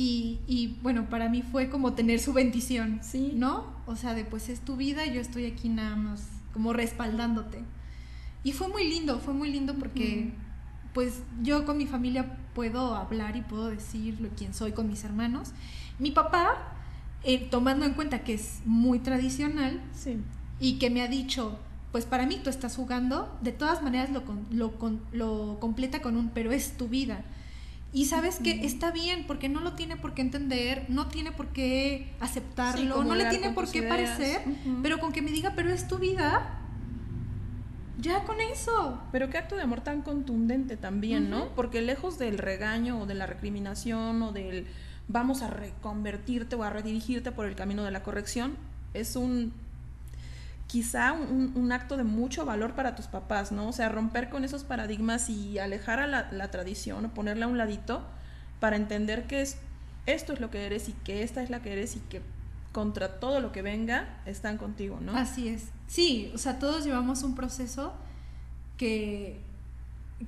Y, 0.00 0.78
bueno, 0.80 1.10
para 1.10 1.28
mí 1.28 1.42
fue 1.42 1.70
como 1.70 1.94
tener 1.94 2.20
su 2.20 2.32
bendición, 2.32 3.00
sí. 3.02 3.32
¿no? 3.34 3.64
O 3.84 3.96
sea, 3.96 4.14
de 4.14 4.24
pues 4.24 4.48
es 4.48 4.60
tu 4.60 4.76
vida, 4.76 5.04
yo 5.06 5.20
estoy 5.20 5.46
aquí 5.46 5.68
nada 5.68 5.96
más 5.96 6.28
como 6.52 6.72
respaldándote. 6.72 7.64
Y 8.44 8.52
fue 8.52 8.68
muy 8.68 8.88
lindo, 8.88 9.18
fue 9.18 9.34
muy 9.34 9.50
lindo 9.50 9.74
porque 9.74 10.30
pues 10.94 11.22
yo 11.42 11.66
con 11.66 11.78
mi 11.78 11.86
familia 11.86 12.38
puedo 12.54 12.94
hablar 12.94 13.36
y 13.36 13.40
puedo 13.40 13.70
decir 13.70 14.20
lo, 14.20 14.28
quién 14.28 14.54
soy 14.54 14.70
con 14.70 14.86
mis 14.86 15.02
hermanos. 15.02 15.50
Mi 15.98 16.12
papá, 16.12 16.76
eh, 17.24 17.48
tomando 17.50 17.84
en 17.84 17.94
cuenta 17.94 18.22
que 18.22 18.34
es 18.34 18.60
muy 18.64 19.00
tradicional 19.00 19.82
sí. 19.92 20.18
y 20.60 20.78
que 20.78 20.90
me 20.90 21.02
ha 21.02 21.08
dicho, 21.08 21.58
pues 21.90 22.04
para 22.04 22.24
mí 22.24 22.38
tú 22.44 22.50
estás 22.50 22.76
jugando, 22.76 23.36
de 23.42 23.50
todas 23.50 23.82
maneras 23.82 24.10
lo, 24.10 24.22
lo, 24.52 24.72
lo 25.10 25.58
completa 25.58 26.00
con 26.00 26.16
un, 26.16 26.28
pero 26.28 26.52
es 26.52 26.76
tu 26.76 26.86
vida. 26.86 27.24
Y 27.92 28.04
sabes 28.04 28.38
que 28.38 28.66
está 28.66 28.90
bien, 28.90 29.24
porque 29.26 29.48
no 29.48 29.60
lo 29.60 29.72
tiene 29.72 29.96
por 29.96 30.12
qué 30.12 30.20
entender, 30.20 30.84
no 30.88 31.08
tiene 31.08 31.32
por 31.32 31.48
qué 31.48 32.12
aceptarlo, 32.20 33.02
no 33.02 33.14
le 33.14 33.26
tiene 33.26 33.50
por 33.50 33.70
qué 33.70 33.82
parecer, 33.82 34.42
pero 34.82 34.98
con 34.98 35.12
que 35.12 35.22
me 35.22 35.30
diga, 35.30 35.54
pero 35.56 35.70
es 35.70 35.88
tu 35.88 35.96
vida, 35.98 36.60
ya 37.98 38.24
con 38.24 38.40
eso. 38.40 39.00
Pero 39.10 39.30
qué 39.30 39.38
acto 39.38 39.56
de 39.56 39.62
amor 39.62 39.80
tan 39.80 40.02
contundente 40.02 40.76
también, 40.76 41.30
¿no? 41.30 41.48
Porque 41.54 41.80
lejos 41.80 42.18
del 42.18 42.36
regaño 42.36 43.00
o 43.00 43.06
de 43.06 43.14
la 43.14 43.26
recriminación 43.26 44.22
o 44.22 44.32
del 44.32 44.66
vamos 45.08 45.40
a 45.40 45.48
reconvertirte 45.48 46.56
o 46.56 46.62
a 46.62 46.70
redirigirte 46.70 47.32
por 47.32 47.46
el 47.46 47.54
camino 47.54 47.84
de 47.84 47.90
la 47.90 48.02
corrección, 48.02 48.56
es 48.92 49.16
un 49.16 49.54
quizá 50.68 51.12
un, 51.14 51.72
acto 51.72 51.96
de 51.96 52.04
mucho 52.04 52.44
valor 52.44 52.74
para 52.74 52.94
tus 52.94 53.06
papás, 53.06 53.50
¿no? 53.52 53.68
O 53.68 53.72
sea, 53.72 53.88
romper 53.88 54.28
con 54.28 54.44
esos 54.44 54.64
paradigmas 54.64 55.30
y 55.30 55.58
alejar 55.58 55.98
a 55.98 56.06
la, 56.06 56.50
tradición 56.50 57.06
o 57.06 57.14
ponerla 57.14 57.46
a 57.46 57.48
un 57.48 57.56
ladito 57.56 58.04
para 58.60 58.76
entender 58.76 59.26
que 59.26 59.40
es, 59.40 59.56
esto 60.06 60.34
es 60.34 60.40
lo 60.40 60.50
que 60.50 60.66
eres 60.66 60.90
y 60.90 60.92
que 60.92 61.22
esta 61.22 61.42
es 61.42 61.48
la 61.48 61.62
que 61.62 61.72
eres 61.72 61.96
y 61.96 62.00
que 62.00 62.20
contra 62.70 63.18
todo 63.18 63.40
lo 63.40 63.50
que 63.50 63.62
venga 63.62 64.20
están 64.26 64.58
contigo, 64.58 64.98
¿no? 65.00 65.16
Así 65.16 65.48
es. 65.48 65.68
Sí, 65.86 66.30
o 66.34 66.38
sea, 66.38 66.58
todos 66.58 66.84
llevamos 66.84 67.22
un 67.22 67.34
proceso 67.34 67.94
que, 68.76 69.40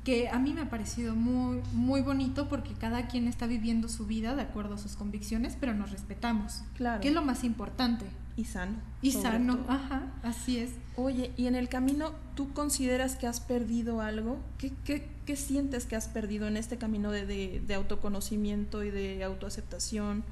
que 0.04 0.30
a 0.30 0.38
mí 0.38 0.54
me 0.54 0.62
ha 0.62 0.70
parecido 0.70 1.14
muy, 1.14 1.61
muy 1.75 2.00
bonito 2.00 2.49
porque 2.49 2.73
cada 2.73 3.09
quien 3.09 3.28
está 3.28 3.47
viviendo 3.47 3.90
su 3.90 4.06
vida 4.06 4.35
de 4.35 4.42
acuerdo 4.42 4.76
a 4.76 4.78
sus 4.78 4.97
convicciones, 4.97 5.54
pero 5.61 5.75
nos 5.75 5.90
respetamos. 5.90 6.62
Claro. 6.76 7.02
Que 7.02 7.09
es 7.09 7.14
lo 7.14 7.23
más 7.23 7.44
importante. 7.44 8.06
Y 8.37 8.44
sano. 8.44 8.78
Y 9.02 9.12
sano, 9.12 9.58
ajá, 9.68 10.12
así 10.22 10.58
es. 10.58 10.70
Oye, 10.96 11.32
¿y 11.37 11.46
en 11.46 11.54
el 11.54 11.68
camino 11.68 12.12
tú 12.34 12.52
consideras 12.52 13.16
que 13.16 13.26
has 13.26 13.40
perdido 13.40 14.00
algo? 14.00 14.38
¿Qué, 14.58 14.72
qué, 14.84 15.37
sientes 15.37 15.87
que 15.87 15.96
has 15.96 16.08
perdido 16.08 16.49
en 16.49 16.56
este 16.56 16.76
camino 16.76 17.10
de, 17.12 17.25
de, 17.60 17.75
autoconocimiento 17.75 18.82
y 18.82 18.90
de 18.90 19.22
autoaceptación? 19.22 20.25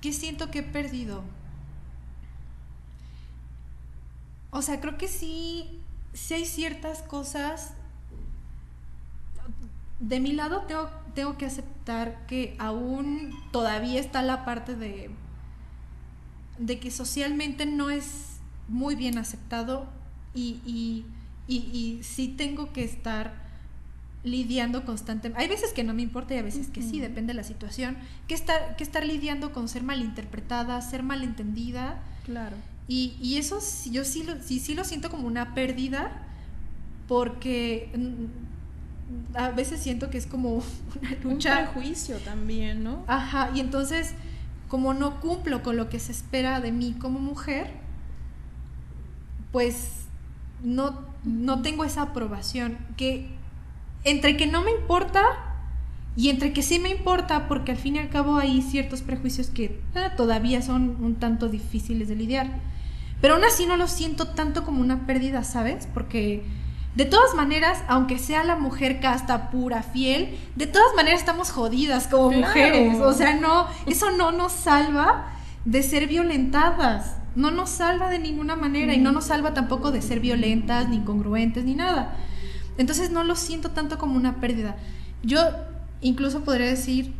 ¿Qué 0.00 0.12
siento 0.12 0.50
que 0.50 0.60
he 0.60 0.62
perdido? 0.62 1.22
O 4.50 4.62
sea, 4.62 4.80
creo 4.80 4.98
que 4.98 5.08
sí, 5.08 5.80
sí 6.12 6.34
hay 6.34 6.44
ciertas 6.44 7.02
cosas. 7.02 7.74
De 10.00 10.20
mi 10.20 10.32
lado 10.32 10.62
tengo, 10.62 10.88
tengo 11.14 11.36
que 11.36 11.46
aceptar 11.46 12.26
que 12.26 12.56
aún 12.58 13.32
todavía 13.52 14.00
está 14.00 14.22
la 14.22 14.44
parte 14.44 14.74
de 14.74 15.10
de 16.58 16.78
que 16.78 16.90
socialmente 16.90 17.66
no 17.66 17.90
es 17.90 18.38
muy 18.68 18.94
bien 18.94 19.18
aceptado 19.18 19.86
y, 20.34 20.60
y, 20.66 21.04
y, 21.46 22.02
sí 22.02 22.28
tengo 22.28 22.72
que 22.72 22.84
estar 22.84 23.32
lidiando 24.24 24.84
constantemente. 24.84 25.42
Hay 25.42 25.48
veces 25.48 25.72
que 25.72 25.84
no 25.84 25.94
me 25.94 26.02
importa 26.02 26.34
y 26.34 26.38
a 26.38 26.42
veces 26.42 26.68
que 26.68 26.82
sí, 26.82 27.00
depende 27.00 27.32
de 27.32 27.34
la 27.34 27.44
situación. 27.44 27.96
Que 28.26 28.34
estar, 28.34 28.76
que 28.76 28.84
estar 28.84 29.04
lidiando 29.04 29.52
con 29.52 29.68
ser 29.68 29.82
malinterpretada, 29.82 30.80
ser 30.82 31.02
malentendida. 31.02 31.98
Claro. 32.24 32.56
Y, 32.86 33.16
y 33.20 33.36
eso 33.36 33.58
yo 33.90 34.04
sí 34.04 34.22
lo, 34.22 34.40
sí, 34.42 34.60
sí 34.60 34.74
lo 34.74 34.84
siento 34.84 35.10
como 35.10 35.26
una 35.26 35.54
pérdida 35.54 36.26
porque 37.06 37.90
mm, 37.96 39.36
a 39.36 39.50
veces 39.50 39.80
siento 39.80 40.10
que 40.10 40.18
es 40.18 40.26
como 40.26 40.54
una 41.00 41.10
lucha. 41.22 41.58
Un 41.60 41.72
prejuicio 41.72 42.16
también, 42.18 42.84
¿no? 42.84 43.04
Ajá, 43.06 43.50
y 43.54 43.60
entonces 43.60 44.12
como 44.68 44.94
no 44.94 45.20
cumplo 45.20 45.62
con 45.62 45.76
lo 45.76 45.88
que 45.88 45.98
se 45.98 46.12
espera 46.12 46.60
de 46.60 46.72
mí 46.72 46.94
como 46.98 47.18
mujer, 47.18 47.70
pues 49.50 50.04
no, 50.62 51.00
no 51.24 51.62
tengo 51.62 51.84
esa 51.84 52.02
aprobación. 52.02 52.78
Que 52.96 53.28
entre 54.04 54.36
que 54.36 54.46
no 54.46 54.62
me 54.62 54.70
importa 54.70 55.22
y 56.16 56.30
entre 56.30 56.52
que 56.52 56.62
sí 56.62 56.78
me 56.78 56.90
importa, 56.90 57.48
porque 57.48 57.72
al 57.72 57.78
fin 57.78 57.96
y 57.96 58.00
al 58.00 58.10
cabo 58.10 58.36
hay 58.38 58.60
ciertos 58.62 59.02
prejuicios 59.02 59.48
que 59.48 59.80
eh, 59.94 60.10
todavía 60.16 60.62
son 60.62 60.96
un 61.00 61.14
tanto 61.14 61.48
difíciles 61.48 62.08
de 62.08 62.16
lidiar. 62.16 62.60
Pero 63.20 63.34
aún 63.34 63.44
así 63.44 63.66
no 63.66 63.76
lo 63.76 63.88
siento 63.88 64.28
tanto 64.28 64.64
como 64.64 64.80
una 64.80 65.06
pérdida, 65.06 65.44
¿sabes? 65.44 65.88
Porque 65.92 66.44
de 66.98 67.04
todas 67.04 67.36
maneras, 67.36 67.84
aunque 67.86 68.18
sea 68.18 68.42
la 68.42 68.56
mujer 68.56 68.98
casta, 68.98 69.52
pura, 69.52 69.84
fiel, 69.84 70.36
de 70.56 70.66
todas 70.66 70.96
maneras 70.96 71.20
estamos 71.20 71.52
jodidas 71.52 72.08
como 72.08 72.32
mujeres. 72.32 73.00
O 73.00 73.12
sea, 73.12 73.36
no, 73.36 73.68
eso 73.86 74.10
no 74.10 74.32
nos 74.32 74.50
salva 74.50 75.28
de 75.64 75.84
ser 75.84 76.08
violentadas. 76.08 77.14
No 77.36 77.52
nos 77.52 77.70
salva 77.70 78.10
de 78.10 78.18
ninguna 78.18 78.56
manera 78.56 78.94
y 78.94 78.98
no 78.98 79.12
nos 79.12 79.26
salva 79.26 79.54
tampoco 79.54 79.92
de 79.92 80.02
ser 80.02 80.18
violentas, 80.18 80.88
ni 80.88 80.96
incongruentes, 80.96 81.64
ni 81.64 81.76
nada. 81.76 82.16
Entonces 82.78 83.12
no 83.12 83.22
lo 83.22 83.36
siento 83.36 83.70
tanto 83.70 83.96
como 83.96 84.16
una 84.16 84.40
pérdida. 84.40 84.74
Yo 85.22 85.38
incluso 86.00 86.40
podría 86.40 86.66
decir 86.66 87.14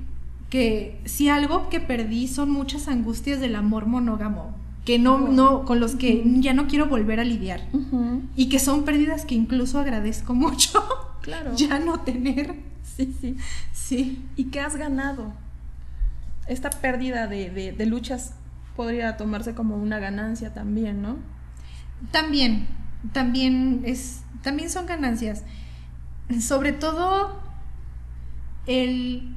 que 0.50 1.00
si 1.04 1.28
algo 1.28 1.68
que 1.68 1.78
perdí 1.78 2.26
son 2.26 2.50
muchas 2.50 2.88
angustias 2.88 3.38
del 3.38 3.54
amor 3.54 3.86
monógamo 3.86 4.57
que 4.88 4.98
no, 4.98 5.18
no, 5.18 5.66
con 5.66 5.80
los 5.80 5.96
que 5.96 6.22
ya 6.40 6.54
no 6.54 6.66
quiero 6.66 6.86
volver 6.86 7.20
a 7.20 7.24
lidiar. 7.24 7.60
Y 8.36 8.48
que 8.48 8.58
son 8.58 8.86
pérdidas 8.86 9.26
que 9.26 9.34
incluso 9.34 9.78
agradezco 9.78 10.32
mucho. 10.32 10.82
Claro. 11.20 11.52
ya 11.56 11.78
no 11.78 12.00
tener. 12.00 12.54
Sí, 12.96 13.14
sí. 13.20 13.36
Sí. 13.70 14.24
¿Y 14.34 14.44
qué 14.44 14.60
has 14.60 14.76
ganado? 14.76 15.34
Esta 16.46 16.70
pérdida 16.70 17.26
de, 17.26 17.50
de, 17.50 17.84
luchas 17.84 18.32
podría 18.76 19.18
tomarse 19.18 19.54
como 19.54 19.76
una 19.76 19.98
ganancia 19.98 20.54
también, 20.54 21.02
¿no? 21.02 21.18
También, 22.10 22.66
también 23.12 23.82
es, 23.84 24.22
también 24.40 24.70
son 24.70 24.86
ganancias. 24.86 25.44
Sobre 26.40 26.72
todo 26.72 27.38
el, 28.66 29.36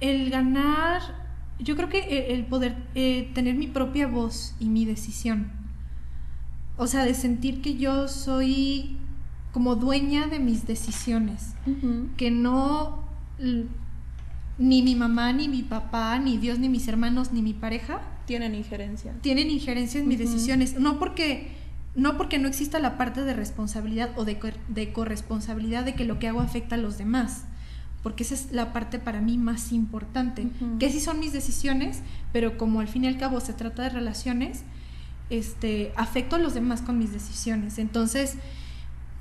el 0.00 0.30
ganar 0.30 1.23
yo 1.58 1.76
creo 1.76 1.88
que 1.88 2.34
el 2.34 2.46
poder 2.46 2.76
eh, 2.94 3.30
tener 3.34 3.54
mi 3.54 3.66
propia 3.66 4.06
voz 4.06 4.54
y 4.58 4.66
mi 4.66 4.84
decisión. 4.84 5.52
O 6.76 6.86
sea, 6.86 7.04
de 7.04 7.14
sentir 7.14 7.62
que 7.62 7.76
yo 7.76 8.08
soy 8.08 8.96
como 9.52 9.76
dueña 9.76 10.26
de 10.26 10.40
mis 10.40 10.66
decisiones. 10.66 11.54
Que 12.16 12.30
no 12.30 13.04
ni 14.58 14.82
mi 14.82 14.94
mamá, 14.94 15.32
ni 15.32 15.48
mi 15.48 15.62
papá, 15.62 16.18
ni 16.18 16.38
Dios, 16.38 16.58
ni 16.58 16.68
mis 16.68 16.88
hermanos, 16.88 17.32
ni 17.32 17.42
mi 17.42 17.54
pareja 17.54 18.00
tienen 18.26 18.54
injerencia. 18.54 19.14
Tienen 19.20 19.50
injerencia 19.50 20.00
en 20.00 20.08
mis 20.08 20.18
decisiones. 20.18 20.78
No 20.78 20.98
porque, 20.98 21.52
no 21.94 22.16
porque 22.16 22.38
no 22.38 22.48
exista 22.48 22.80
la 22.80 22.96
parte 22.98 23.22
de 23.22 23.34
responsabilidad 23.34 24.10
o 24.16 24.24
de, 24.24 24.38
de 24.68 24.92
corresponsabilidad 24.92 25.84
de 25.84 25.94
que 25.94 26.04
lo 26.04 26.18
que 26.18 26.28
hago 26.28 26.40
afecta 26.40 26.74
a 26.74 26.78
los 26.78 26.98
demás 26.98 27.44
porque 28.04 28.22
esa 28.22 28.34
es 28.34 28.52
la 28.52 28.74
parte 28.74 28.98
para 28.98 29.22
mí 29.22 29.38
más 29.38 29.72
importante, 29.72 30.46
que 30.78 30.90
sí 30.90 31.00
son 31.00 31.18
mis 31.18 31.32
decisiones, 31.32 32.02
pero 32.34 32.58
como 32.58 32.80
al 32.80 32.86
fin 32.86 33.04
y 33.04 33.06
al 33.06 33.16
cabo 33.16 33.40
se 33.40 33.54
trata 33.54 33.82
de 33.82 33.88
relaciones, 33.88 34.62
este, 35.30 35.90
afecto 35.96 36.36
a 36.36 36.38
los 36.38 36.52
demás 36.52 36.82
con 36.82 36.98
mis 36.98 37.14
decisiones. 37.14 37.78
Entonces, 37.78 38.34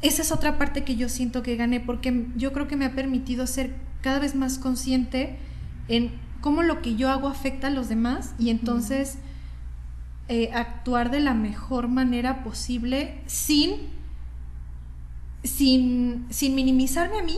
esa 0.02 0.22
es 0.22 0.34
otra 0.34 0.58
parte 0.58 0.84
que 0.84 0.98
yo 0.98 1.08
siento 1.08 1.44
que 1.44 1.56
gané, 1.56 1.80
porque 1.80 2.28
yo 2.36 2.52
creo 2.52 2.68
que 2.68 2.76
me 2.76 2.84
ha 2.84 2.94
permitido 2.94 3.48
ser 3.48 3.74
cada 4.02 4.20
vez 4.20 4.36
más 4.36 4.60
consciente 4.60 5.38
en 5.88 6.12
cómo 6.42 6.62
lo 6.62 6.82
que 6.82 6.98
yo 6.98 7.10
hago 7.10 7.30
afecta 7.30 7.68
a 7.68 7.72
los 7.72 7.88
demás 7.88 8.36
y 8.38 8.50
entonces 8.50 9.18
eh, 10.28 10.52
actuar 10.54 11.10
de 11.10 11.22
la 11.22 11.34
mejor 11.34 11.88
manera 11.88 12.44
posible 12.44 13.22
sin, 13.28 13.76
sin, 15.46 16.26
sin 16.32 16.54
minimizarme 16.54 17.20
a 17.20 17.24
mí, 17.24 17.38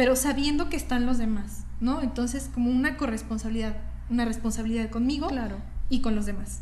pero 0.00 0.16
sabiendo 0.16 0.70
que 0.70 0.78
están 0.78 1.04
los 1.04 1.18
demás, 1.18 1.66
¿no? 1.78 2.00
Entonces 2.00 2.48
como 2.54 2.70
una 2.70 2.96
corresponsabilidad, 2.96 3.76
una 4.08 4.24
responsabilidad 4.24 4.88
conmigo 4.88 5.28
claro. 5.28 5.56
y 5.90 6.00
con 6.00 6.14
los 6.14 6.24
demás. 6.24 6.60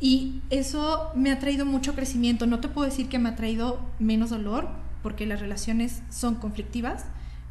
Y 0.00 0.42
eso 0.50 1.12
me 1.14 1.32
ha 1.32 1.38
traído 1.38 1.64
mucho 1.64 1.94
crecimiento. 1.94 2.46
No 2.46 2.60
te 2.60 2.68
puedo 2.68 2.86
decir 2.86 3.08
que 3.08 3.18
me 3.18 3.30
ha 3.30 3.36
traído 3.36 3.80
menos 3.98 4.28
dolor, 4.28 4.68
porque 5.02 5.24
las 5.24 5.40
relaciones 5.40 6.02
son 6.10 6.34
conflictivas, 6.34 7.06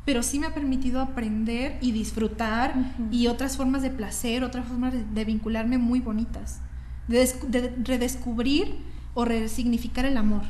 pero 0.05 0.21
sí 0.21 0.37
me 0.37 0.45
ha 0.45 0.53
permitido 0.53 1.01
aprender 1.01 1.79
y 1.81 1.93
disfrutar 1.93 2.75
y 3.09 3.25
otras 3.25 3.57
formas 3.57 3.81
de 3.81 3.89
placer, 3.89 4.43
otras 4.43 4.67
formas 4.67 4.93
de, 4.93 5.25
vincularme 5.25 5.79
muy 5.79 5.99
bonitas, 5.99 6.59
de, 7.07 7.73
redescubrir 7.83 8.75
o 9.15 9.25
resignificar 9.25 10.05
el 10.05 10.17
amor. 10.17 10.43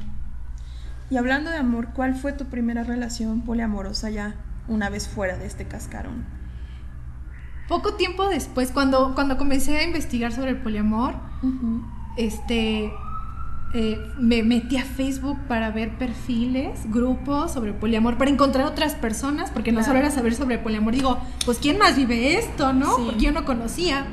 Y 1.12 1.18
hablando 1.18 1.52
de 1.52 1.58
amor, 1.58 1.90
¿cuál 1.94 2.16
fue 2.16 2.32
tu 2.32 2.46
primera 2.46 2.84
relación 2.84 3.42
poliamorosa 3.42 4.10
ya 4.10 4.36
una 4.70 4.90
vez 4.90 5.10
fuera 5.10 5.38
de 5.38 5.46
este 5.46 5.66
cascarón? 5.66 6.24
Poco 7.68 7.96
tiempo 7.96 8.30
después, 8.30 8.72
cuando, 8.72 9.14
cuando 9.14 9.38
comencé 9.38 9.78
a 9.78 9.84
investigar 9.84 10.32
sobre 10.32 10.52
el 10.52 10.58
poliamor, 10.58 11.16
este, 12.16 12.94
eh, 13.74 14.00
me 14.20 14.42
metí 14.44 14.78
a 14.78 14.86
Facebook 14.86 15.38
para 15.50 15.72
ver 15.72 15.98
perfiles, 15.98 16.80
grupos 16.90 17.52
sobre 17.52 17.74
poliamor, 17.74 18.18
para 18.18 18.32
encontrar 18.32 18.66
otras 18.66 18.96
personas, 18.96 19.52
porque 19.52 19.74
no 19.74 19.84
solo 19.84 20.00
era 20.00 20.12
saber 20.12 20.34
sobre 20.34 20.60
poliamor, 20.60 20.94
digo, 20.94 21.18
pues 21.46 21.58
¿quién 21.58 21.78
más 21.78 21.98
vive 21.98 22.38
esto, 22.38 22.72
no? 22.72 22.96
Porque 22.96 23.20
yo 23.20 23.34
no 23.34 23.44
conocía. 23.44 24.06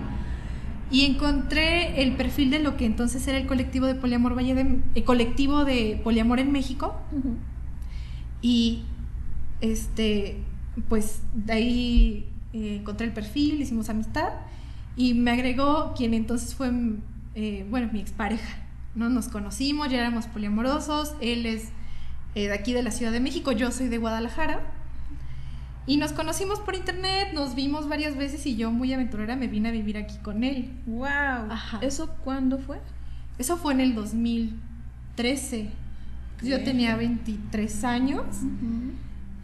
Y 0.91 1.05
encontré 1.05 2.03
el 2.03 2.17
perfil 2.17 2.51
de 2.51 2.61
lo 2.61 2.77
que 2.77 2.87
entonces 2.87 3.27
era 3.29 3.39
el 3.39 3.47
colectivo 3.47 3.87
de 3.87 3.95
poliamor 3.95 4.37
Valle 4.37 4.55
de, 4.55 4.81
el 4.95 5.05
colectivo 5.05 5.65
de 5.65 6.01
poliamor 6.03 6.41
en 6.41 6.53
México. 6.53 6.97
Y 8.41 8.85
este, 9.61 10.39
pues 10.89 11.23
de 11.35 11.53
ahí 11.53 12.29
eh, 12.53 12.77
encontré 12.81 13.07
el 13.07 13.13
perfil, 13.13 13.61
hicimos 13.61 13.89
amistad 13.89 14.33
y 14.97 15.15
me 15.15 15.31
agregó 15.31 15.93
quien 15.97 16.15
entonces 16.15 16.55
fue 16.55 16.71
eh, 17.35 17.67
bueno, 17.71 17.89
mi 17.93 18.01
expareja, 18.01 18.67
¿no? 18.95 19.09
Nos 19.09 19.29
conocimos, 19.29 19.89
ya 19.91 19.99
éramos 19.99 20.27
poliamorosos, 20.27 21.15
él 21.21 21.47
es 21.47 21.69
eh, 22.35 22.49
de 22.49 22.53
aquí 22.53 22.73
de 22.73 22.83
la 22.83 22.91
Ciudad 22.91 23.13
de 23.13 23.21
México, 23.21 23.53
yo 23.53 23.71
soy 23.71 23.89
de 23.89 23.99
Guadalajara. 23.99 24.78
Y 25.89 25.97
nos 25.97 26.13
conocimos 26.13 26.61
por 26.61 26.75
internet, 26.75 27.31
nos 27.33 27.55
vimos 27.55 27.89
varias 27.89 28.15
veces 28.15 28.45
y 28.45 28.57
yo 28.57 28.71
muy 28.71 28.93
aventurera 28.93 29.37
me 29.37 29.49
vine 29.49 29.71
a 29.71 29.73
vivir 29.73 29.97
aquí 29.97 30.19
con 30.19 30.45
él. 30.45 30.71
¡Wow! 30.85 31.49
¿Eso 31.81 32.15
cuándo 32.23 32.59
fue? 32.59 32.79
Eso 33.39 33.57
fue 33.57 33.73
en 33.73 33.81
el 33.81 33.95
2013. 33.95 35.71
Yo 36.43 36.63
tenía 36.63 36.95
23 36.95 37.85
años. 37.85 38.23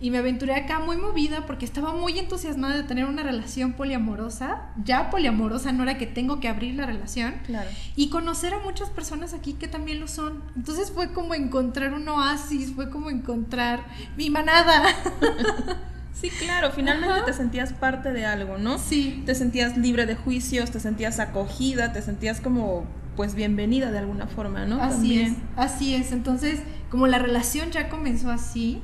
Y 0.01 0.11
me 0.11 0.19
aventuré 0.19 0.55
acá 0.55 0.81
muy 0.81 0.99
movida 0.99 1.47
porque 1.47 1.65
estaba 1.65 1.95
muy 1.95 2.19
entusiasmada 2.19 2.77
de 2.77 2.83
tener 2.83 3.07
una 3.07 3.23
relación 3.23 3.73
poliamorosa. 3.73 4.69
Ya 4.85 5.09
poliamorosa, 5.09 5.73
no 5.73 5.83
era 5.83 5.97
que 5.97 6.07
tengo 6.07 6.41
que 6.41 6.49
abrir 6.49 6.75
la 6.75 6.85
relación. 6.85 7.37
Claro. 7.47 7.71
Y 7.97 8.11
conocer 8.11 8.53
a 8.53 8.59
muchas 8.59 8.91
personas 8.91 9.33
aquí 9.33 9.55
que 9.55 9.67
también 9.67 9.99
lo 9.99 10.09
son. 10.09 10.43
Entonces 10.57 10.93
fue 10.93 11.15
como 11.15 11.35
encontrar 11.35 11.95
un 11.95 12.07
oasis, 12.07 12.75
fue 12.75 12.91
como 12.91 13.09
encontrar 13.09 13.87
mi 14.19 14.29
manada. 14.29 14.83
Sí, 16.15 16.31
claro, 16.31 16.71
finalmente 16.71 17.23
te 17.27 17.33
sentías 17.33 17.73
parte 17.73 18.13
de 18.13 18.25
algo, 18.25 18.57
¿no? 18.57 18.79
Sí. 18.79 19.23
Te 19.27 19.35
sentías 19.35 19.77
libre 19.77 20.07
de 20.07 20.15
juicios, 20.15 20.71
te 20.71 20.81
sentías 20.81 21.19
acogida, 21.19 21.93
te 21.93 22.03
sentías 22.03 22.41
como, 22.41 22.85
pues, 23.17 23.35
bienvenida 23.35 23.91
de 23.91 23.99
alguna 23.99 24.27
forma, 24.27 24.65
¿no? 24.65 24.81
Así 24.81 25.21
es, 25.21 25.33
así 25.57 25.95
es. 25.95 26.13
Entonces, 26.13 26.61
como 26.89 27.09
la 27.09 27.19
relación 27.19 27.71
ya 27.73 27.89
comenzó 27.89 28.31
así, 28.31 28.81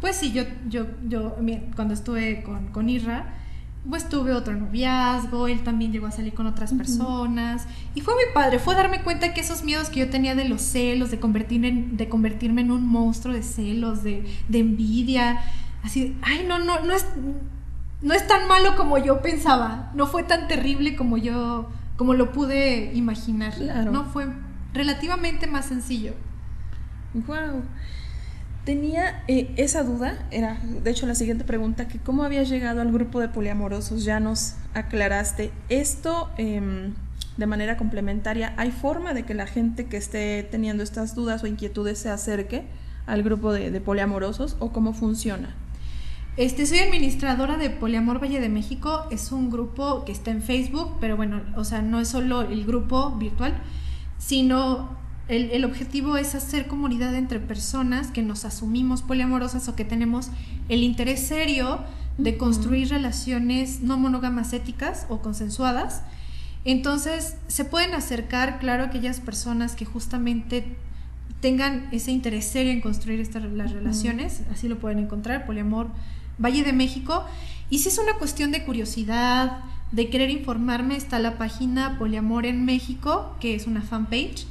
pues 0.00 0.16
sí, 0.16 0.32
yo, 0.32 0.42
yo, 0.68 0.86
yo 1.08 1.36
cuando 1.76 1.94
estuve 1.94 2.42
con, 2.42 2.66
con 2.66 2.88
Irra, 2.88 3.24
pues 3.88 4.08
tuve 4.08 4.32
otro 4.32 4.54
noviazgo, 4.54 5.46
él 5.46 5.62
también 5.62 5.92
llegó 5.92 6.06
a 6.06 6.10
salir 6.10 6.32
con 6.32 6.46
otras 6.46 6.72
personas 6.72 7.66
y 7.94 8.00
fue 8.00 8.14
muy 8.14 8.24
padre, 8.32 8.58
fue 8.58 8.74
darme 8.74 9.02
cuenta 9.02 9.34
que 9.34 9.42
esos 9.42 9.62
miedos 9.62 9.90
que 9.90 10.00
yo 10.00 10.10
tenía 10.10 10.34
de 10.34 10.48
los 10.48 10.62
celos, 10.62 11.10
de, 11.10 11.20
convertirme 11.20 11.68
en, 11.68 11.96
de 11.96 12.08
convertirme 12.08 12.62
en 12.62 12.70
un 12.70 12.86
monstruo 12.86 13.34
de 13.34 13.42
celos, 13.42 14.02
de, 14.02 14.24
de 14.48 14.58
envidia, 14.58 15.40
así, 15.84 16.16
ay, 16.22 16.44
no, 16.48 16.58
no, 16.58 16.80
no 16.80 16.92
es, 16.94 17.06
no 18.02 18.14
es 18.14 18.26
tan 18.26 18.48
malo 18.48 18.76
como 18.76 18.98
yo 18.98 19.22
pensaba, 19.22 19.92
no 19.94 20.06
fue 20.06 20.24
tan 20.24 20.48
terrible 20.48 20.96
como 20.96 21.16
yo, 21.16 21.68
como 21.96 22.14
lo 22.14 22.32
pude 22.32 22.92
imaginar, 22.94 23.54
no 23.90 24.04
fue 24.06 24.26
relativamente 24.72 25.46
más 25.46 25.66
sencillo. 25.66 26.14
Wow 27.26 27.62
tenía 28.64 29.22
eh, 29.28 29.52
esa 29.56 29.82
duda, 29.82 30.26
era 30.30 30.58
de 30.82 30.90
hecho 30.90 31.06
la 31.06 31.14
siguiente 31.14 31.44
pregunta, 31.44 31.86
que 31.86 31.98
cómo 31.98 32.24
habías 32.24 32.48
llegado 32.48 32.80
al 32.80 32.92
grupo 32.92 33.20
de 33.20 33.28
poliamorosos, 33.28 34.04
ya 34.04 34.20
nos 34.20 34.54
aclaraste. 34.72 35.52
Esto, 35.68 36.30
em, 36.38 36.94
de 37.36 37.46
manera 37.46 37.76
complementaria, 37.76 38.54
¿hay 38.56 38.70
forma 38.70 39.12
de 39.12 39.24
que 39.24 39.34
la 39.34 39.46
gente 39.46 39.86
que 39.86 39.96
esté 39.96 40.42
teniendo 40.50 40.82
estas 40.82 41.14
dudas 41.14 41.42
o 41.42 41.46
inquietudes 41.46 41.98
se 41.98 42.08
acerque 42.08 42.64
al 43.06 43.22
grupo 43.22 43.52
de, 43.52 43.80
poliamorosos 43.80 44.56
o 44.60 44.72
cómo 44.72 44.94
funciona? 44.94 45.54
Este, 46.36 46.66
soy 46.66 46.80
administradora 46.80 47.56
de 47.56 47.70
Poliamor 47.70 48.20
Valle 48.20 48.40
de 48.40 48.48
México, 48.48 49.06
es 49.12 49.30
un 49.30 49.50
grupo 49.50 50.04
que 50.04 50.10
está 50.10 50.32
en 50.32 50.42
Facebook, 50.42 50.96
pero 51.00 51.16
bueno, 51.16 51.40
o 51.54 51.62
sea, 51.62 51.80
no 51.80 52.00
es 52.00 52.08
solo 52.08 52.42
el 52.42 52.64
grupo 52.64 53.12
virtual, 53.12 53.54
sino 54.18 54.98
el, 55.28 55.64
objetivo 55.64 56.16
es 56.16 56.34
hacer 56.34 56.66
comunidad 56.66 57.14
entre 57.14 57.38
personas 57.38 58.08
que 58.08 58.22
nos 58.22 58.44
asumimos 58.44 59.00
poliamorosas 59.02 59.68
o 59.68 59.76
que 59.76 59.84
tenemos 59.84 60.30
el 60.68 60.82
interés 60.82 61.24
serio 61.24 61.78
de 62.18 62.36
construir 62.36 62.88
relaciones 62.88 63.80
no 63.82 63.96
monógamas 63.96 64.52
éticas 64.52 65.06
o 65.08 65.22
consensuadas. 65.22 66.02
Entonces, 66.64 67.36
se 67.46 67.64
pueden 67.64 67.94
acercar, 67.94 68.58
claro, 68.58 68.82
aquellas 68.82 69.20
personas 69.20 69.76
que 69.76 69.84
justamente 69.84 70.64
tengan 71.40 71.88
ese 71.92 72.10
interés 72.10 72.44
serio 72.44 72.72
en 72.72 72.80
construir 72.80 73.20
estas 73.20 73.44
las 73.44 73.70
relaciones, 73.70 74.42
así 74.50 74.66
lo 74.66 74.78
pueden 74.80 74.98
encontrar, 74.98 75.46
Poliamor 75.46 75.90
Valle 76.38 76.62
de 76.62 76.72
México. 76.72 77.24
Y 77.70 77.78
si 77.78 77.88
es 77.88 77.98
una 77.98 78.14
cuestión 78.14 78.52
de 78.52 78.64
curiosidad, 78.64 79.64
de 79.94 80.10
querer 80.10 80.30
informarme 80.30 80.96
está 80.96 81.20
la 81.20 81.38
página 81.38 81.98
Poliamor 81.98 82.46
en 82.46 82.64
México, 82.64 83.36
que 83.40 83.54
es 83.54 83.68
una 83.68 83.80
fanpage. 83.80 84.46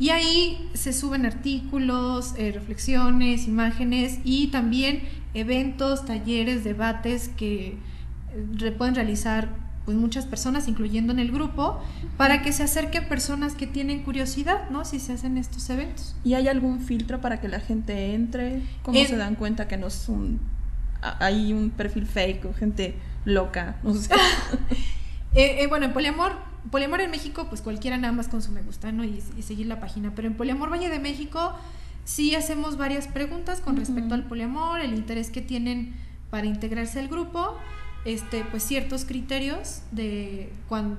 Y 0.00 0.10
ahí 0.10 0.68
se 0.74 0.92
suben 0.92 1.26
artículos, 1.26 2.34
eh, 2.36 2.50
reflexiones, 2.52 3.46
imágenes 3.46 4.18
y 4.24 4.48
también 4.48 5.02
eventos, 5.32 6.04
talleres, 6.06 6.64
debates 6.64 7.28
que 7.28 7.76
eh, 8.32 8.70
pueden 8.72 8.96
realizar 8.96 9.62
pues 9.84 9.96
muchas 9.96 10.26
personas, 10.26 10.66
incluyendo 10.66 11.12
en 11.12 11.18
el 11.18 11.30
grupo, 11.30 11.78
para 12.16 12.42
que 12.42 12.52
se 12.52 12.62
acerquen 12.62 13.06
personas 13.06 13.54
que 13.54 13.66
tienen 13.66 14.02
curiosidad, 14.02 14.70
¿no? 14.70 14.84
Si 14.84 14.98
se 14.98 15.12
hacen 15.12 15.36
estos 15.36 15.68
eventos. 15.68 16.16
¿Y 16.24 16.34
hay 16.34 16.48
algún 16.48 16.80
filtro 16.80 17.20
para 17.20 17.40
que 17.40 17.48
la 17.48 17.60
gente 17.60 18.14
entre? 18.14 18.62
¿Cómo 18.82 18.98
se 19.04 19.16
dan 19.16 19.34
cuenta 19.34 19.68
que 19.68 19.76
no 19.76 19.88
es 19.88 20.08
un 20.08 20.40
hay 21.04 21.52
un 21.52 21.70
perfil 21.70 22.06
fake 22.06 22.46
o 22.46 22.54
gente 22.54 22.94
loca, 23.24 23.76
no 23.82 23.94
sé. 23.94 24.12
Eh, 25.36 25.64
eh, 25.64 25.66
bueno, 25.66 25.86
en 25.86 25.92
Poliamor, 25.92 26.36
Poliamor 26.70 27.00
en 27.00 27.10
México, 27.10 27.46
pues 27.48 27.60
cualquiera 27.60 27.98
nada 27.98 28.12
más 28.12 28.28
con 28.28 28.40
su 28.40 28.52
me 28.52 28.62
gusta, 28.62 28.92
¿no? 28.92 29.02
Y, 29.02 29.20
seguir 29.42 29.66
la 29.66 29.80
página. 29.80 30.12
Pero 30.14 30.28
en 30.28 30.34
Poliamor 30.34 30.70
Valle 30.70 30.88
de 30.88 31.00
México 31.00 31.52
sí 32.04 32.36
hacemos 32.36 32.76
varias 32.76 33.08
preguntas 33.08 33.60
con 33.60 33.76
respecto 33.76 34.14
al 34.14 34.22
poliamor, 34.22 34.80
el 34.80 34.94
interés 34.94 35.30
que 35.30 35.42
tienen 35.42 35.92
para 36.30 36.46
integrarse 36.46 37.00
al 37.00 37.08
grupo, 37.08 37.56
este, 38.04 38.44
pues 38.44 38.62
ciertos 38.62 39.04
criterios 39.04 39.80
de 39.90 40.52
cuando, 40.68 40.98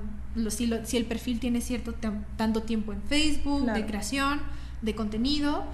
si, 0.50 0.70
si, 0.84 0.98
el 0.98 1.06
perfil 1.06 1.40
tiene 1.40 1.62
cierto 1.62 1.94
tanto 2.36 2.62
tiempo 2.62 2.92
en 2.92 3.00
Facebook, 3.00 3.72
de 3.72 3.86
creación, 3.86 4.42
de 4.82 4.94
contenido, 4.94 5.64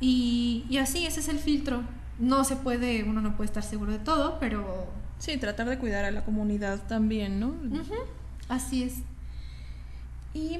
y, 0.00 0.66
y 0.68 0.76
así, 0.76 1.06
ese 1.06 1.20
es 1.20 1.28
el 1.28 1.38
filtro. 1.38 1.82
No 2.18 2.44
se 2.44 2.56
puede, 2.56 3.04
uno 3.04 3.20
no 3.20 3.36
puede 3.36 3.46
estar 3.46 3.62
seguro 3.62 3.92
de 3.92 3.98
todo, 3.98 4.38
pero 4.38 4.88
Sí, 5.22 5.36
tratar 5.36 5.68
de 5.68 5.78
cuidar 5.78 6.04
a 6.04 6.10
la 6.10 6.24
comunidad 6.24 6.80
también, 6.88 7.38
¿no? 7.38 7.54
Así 8.48 8.82
es. 8.82 9.02
Y 10.34 10.58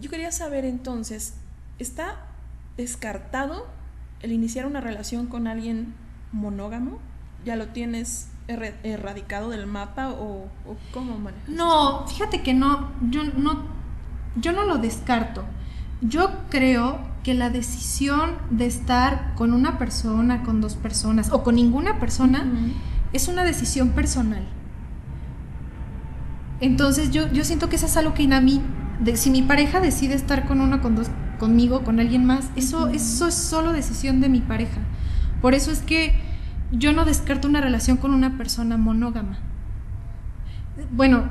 yo 0.00 0.08
quería 0.08 0.32
saber 0.32 0.64
entonces, 0.64 1.34
¿está 1.78 2.16
descartado 2.78 3.66
el 4.22 4.32
iniciar 4.32 4.64
una 4.64 4.80
relación 4.80 5.26
con 5.26 5.46
alguien 5.46 5.92
monógamo? 6.32 6.98
¿Ya 7.44 7.56
lo 7.56 7.68
tienes 7.68 8.28
erradicado 8.48 9.50
del 9.50 9.66
mapa 9.66 10.08
o, 10.08 10.48
cómo 10.94 11.18
manejas? 11.18 11.50
No, 11.50 12.06
fíjate 12.08 12.42
que 12.42 12.54
no, 12.54 12.92
yo 13.10 13.22
no, 13.22 13.66
yo 14.36 14.52
no 14.52 14.64
lo 14.64 14.78
descarto. 14.78 15.44
Yo 16.00 16.30
creo 16.48 16.98
que 17.22 17.34
la 17.34 17.50
decisión 17.50 18.32
de 18.50 18.66
estar 18.66 19.34
con 19.34 19.52
una 19.52 19.78
persona, 19.78 20.42
con 20.42 20.60
dos 20.60 20.74
personas 20.74 21.30
o 21.32 21.42
con 21.42 21.56
ninguna 21.56 21.98
persona 21.98 22.46
es 23.12 23.28
una 23.28 23.44
decisión 23.44 23.90
personal. 23.90 24.42
Entonces 26.60 27.10
yo, 27.10 27.30
yo 27.32 27.44
siento 27.44 27.68
que 27.68 27.76
eso 27.76 27.86
es 27.86 27.96
algo 27.96 28.14
que 28.14 28.32
a 28.32 28.40
mí, 28.40 28.62
de, 29.00 29.16
si 29.16 29.30
mi 29.30 29.42
pareja 29.42 29.80
decide 29.80 30.14
estar 30.14 30.46
con 30.46 30.60
uno, 30.60 30.80
con 30.80 30.94
dos, 30.94 31.08
conmigo, 31.38 31.82
con 31.82 32.00
alguien 32.00 32.24
más, 32.24 32.50
eso, 32.56 32.88
eso 32.88 33.28
es 33.28 33.34
solo 33.34 33.72
decisión 33.72 34.20
de 34.20 34.28
mi 34.28 34.40
pareja. 34.40 34.80
Por 35.40 35.54
eso 35.54 35.70
es 35.70 35.80
que 35.80 36.14
yo 36.70 36.92
no 36.92 37.04
descarto 37.04 37.48
una 37.48 37.60
relación 37.60 37.96
con 37.96 38.14
una 38.14 38.36
persona 38.36 38.76
monógama. 38.76 39.38
Bueno, 40.92 41.24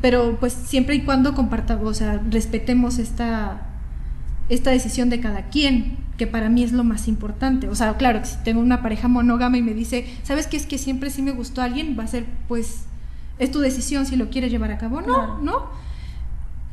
pero 0.00 0.38
pues 0.38 0.52
siempre 0.52 0.94
y 0.94 1.02
cuando 1.02 1.34
compartamos, 1.34 1.84
o 1.84 1.94
sea, 1.94 2.22
respetemos 2.30 2.98
esta, 2.98 3.66
esta 4.48 4.70
decisión 4.70 5.10
de 5.10 5.20
cada 5.20 5.48
quien, 5.48 5.98
que 6.16 6.26
para 6.26 6.48
mí 6.48 6.62
es 6.62 6.72
lo 6.72 6.84
más 6.84 7.08
importante. 7.08 7.68
O 7.68 7.74
sea, 7.74 7.96
claro, 7.96 8.24
si 8.24 8.36
tengo 8.44 8.60
una 8.60 8.82
pareja 8.82 9.08
monógama 9.08 9.56
y 9.56 9.62
me 9.62 9.74
dice, 9.74 10.06
¿sabes 10.22 10.46
qué? 10.46 10.56
Es 10.56 10.66
que 10.66 10.78
siempre 10.78 11.10
sí 11.10 11.22
me 11.22 11.32
gustó 11.32 11.60
a 11.60 11.64
alguien, 11.64 11.96
va 11.98 12.04
a 12.04 12.08
ser, 12.08 12.26
pues, 12.46 12.82
es 13.38 13.50
tu 13.50 13.58
decisión 13.58 14.06
si 14.06 14.16
lo 14.16 14.30
quieres 14.30 14.50
llevar 14.50 14.70
a 14.70 14.78
cabo. 14.78 15.00
No, 15.00 15.40
no. 15.40 15.70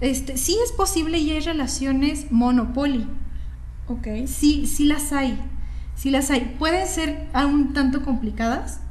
Este, 0.02 0.38
sí 0.38 0.58
es 0.64 0.72
posible 0.74 1.18
y 1.18 1.32
hay 1.32 1.40
relaciones 1.40 2.32
monopoli. 2.32 3.08
Ok. 3.88 4.08
Sí, 4.28 4.68
sí 4.68 4.86
las 4.86 5.12
hay. 5.14 5.40
Sí 5.96 6.12
las 6.12 6.30
hay. 6.30 6.56
Pueden 6.60 6.86
ser 6.88 7.28
un 7.34 7.74
tanto 7.74 8.04
complicadas, 8.04 8.82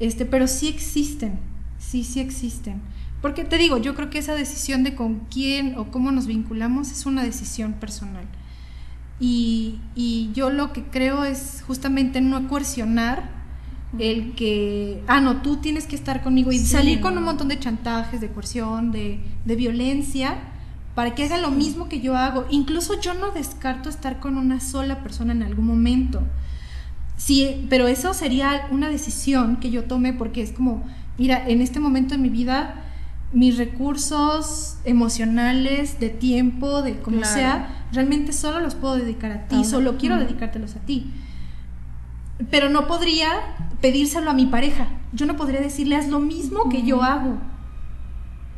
este, 0.00 0.24
pero 0.24 0.46
sí 0.46 0.68
existen. 0.68 1.38
Sí, 1.78 2.04
sí 2.04 2.20
existen. 2.20 2.80
Porque 3.26 3.42
te 3.42 3.58
digo, 3.58 3.76
yo 3.78 3.96
creo 3.96 4.08
que 4.08 4.18
esa 4.18 4.36
decisión 4.36 4.84
de 4.84 4.94
con 4.94 5.26
quién 5.32 5.76
o 5.76 5.86
cómo 5.90 6.12
nos 6.12 6.28
vinculamos 6.28 6.92
es 6.92 7.06
una 7.06 7.24
decisión 7.24 7.72
personal. 7.72 8.24
Y, 9.18 9.80
y 9.96 10.30
yo 10.32 10.50
lo 10.50 10.72
que 10.72 10.84
creo 10.84 11.24
es 11.24 11.64
justamente 11.66 12.20
no 12.20 12.46
coercionar 12.46 13.28
el 13.98 14.36
que, 14.36 15.02
ah, 15.08 15.20
no, 15.20 15.42
tú 15.42 15.56
tienes 15.56 15.88
que 15.88 15.96
estar 15.96 16.22
conmigo 16.22 16.52
y 16.52 16.60
salir 16.60 17.00
con 17.00 17.18
un 17.18 17.24
montón 17.24 17.48
de 17.48 17.58
chantajes, 17.58 18.20
de 18.20 18.28
coerción, 18.28 18.92
de, 18.92 19.18
de 19.44 19.56
violencia, 19.56 20.38
para 20.94 21.16
que 21.16 21.24
haga 21.24 21.38
lo 21.38 21.50
mismo 21.50 21.88
que 21.88 22.00
yo 22.00 22.16
hago. 22.16 22.46
Incluso 22.50 23.00
yo 23.00 23.12
no 23.12 23.32
descarto 23.32 23.88
estar 23.88 24.20
con 24.20 24.36
una 24.36 24.60
sola 24.60 25.02
persona 25.02 25.32
en 25.32 25.42
algún 25.42 25.66
momento. 25.66 26.22
Sí, 27.16 27.66
pero 27.70 27.88
eso 27.88 28.14
sería 28.14 28.68
una 28.70 28.88
decisión 28.88 29.56
que 29.56 29.72
yo 29.72 29.82
tome 29.82 30.12
porque 30.12 30.42
es 30.42 30.52
como, 30.52 30.84
mira, 31.18 31.48
en 31.48 31.60
este 31.60 31.80
momento 31.80 32.14
de 32.14 32.18
mi 32.18 32.28
vida, 32.28 32.84
mis 33.32 33.58
recursos 33.58 34.78
emocionales, 34.84 36.00
de 36.00 36.10
tiempo, 36.10 36.82
de 36.82 36.98
como 37.00 37.24
sea, 37.24 37.86
realmente 37.92 38.32
solo 38.32 38.60
los 38.60 38.74
puedo 38.74 38.96
dedicar 38.96 39.32
a 39.32 39.48
ti, 39.48 39.64
solo 39.64 39.96
quiero 39.98 40.16
dedicártelos 40.18 40.76
a 40.76 40.80
ti 40.80 41.12
pero 42.50 42.68
no 42.68 42.86
podría 42.86 43.28
pedírselo 43.80 44.30
a 44.30 44.34
mi 44.34 44.46
pareja. 44.46 44.88
Yo 45.12 45.26
no 45.26 45.36
podría 45.36 45.60
decirle, 45.60 45.96
haz 45.96 46.08
lo 46.08 46.20
mismo 46.20 46.68
que 46.68 46.82
yo 46.82 47.02
hago. 47.02 47.38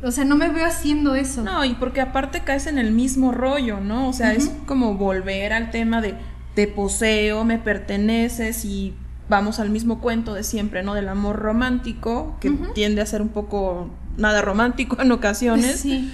O 0.03 0.11
sea, 0.11 0.25
no 0.25 0.37
me 0.37 0.49
veo 0.49 0.65
haciendo 0.65 1.15
eso. 1.15 1.43
No, 1.43 1.65
y 1.65 1.73
porque 1.73 2.01
aparte 2.01 2.41
caes 2.41 2.67
en 2.67 2.77
el 2.77 2.91
mismo 2.91 3.31
rollo, 3.31 3.79
¿no? 3.79 4.07
O 4.07 4.13
sea, 4.13 4.33
es 4.33 4.51
como 4.65 4.95
volver 4.95 5.53
al 5.53 5.71
tema 5.71 6.01
de 6.01 6.15
te 6.55 6.67
poseo, 6.67 7.43
me 7.43 7.57
perteneces 7.57 8.63
y 8.65 8.93
vamos 9.27 9.59
al 9.59 9.69
mismo 9.69 9.99
cuento 9.99 10.33
de 10.33 10.43
siempre, 10.43 10.83
¿no? 10.83 10.93
Del 10.93 11.09
amor 11.09 11.37
romántico, 11.37 12.37
que 12.39 12.51
tiende 12.73 13.01
a 13.01 13.05
ser 13.05 13.21
un 13.21 13.29
poco 13.29 13.89
nada 14.19 14.41
romántico 14.41 15.01
en 15.01 15.11
ocasiones. 15.11 15.79
Sí. 15.81 16.11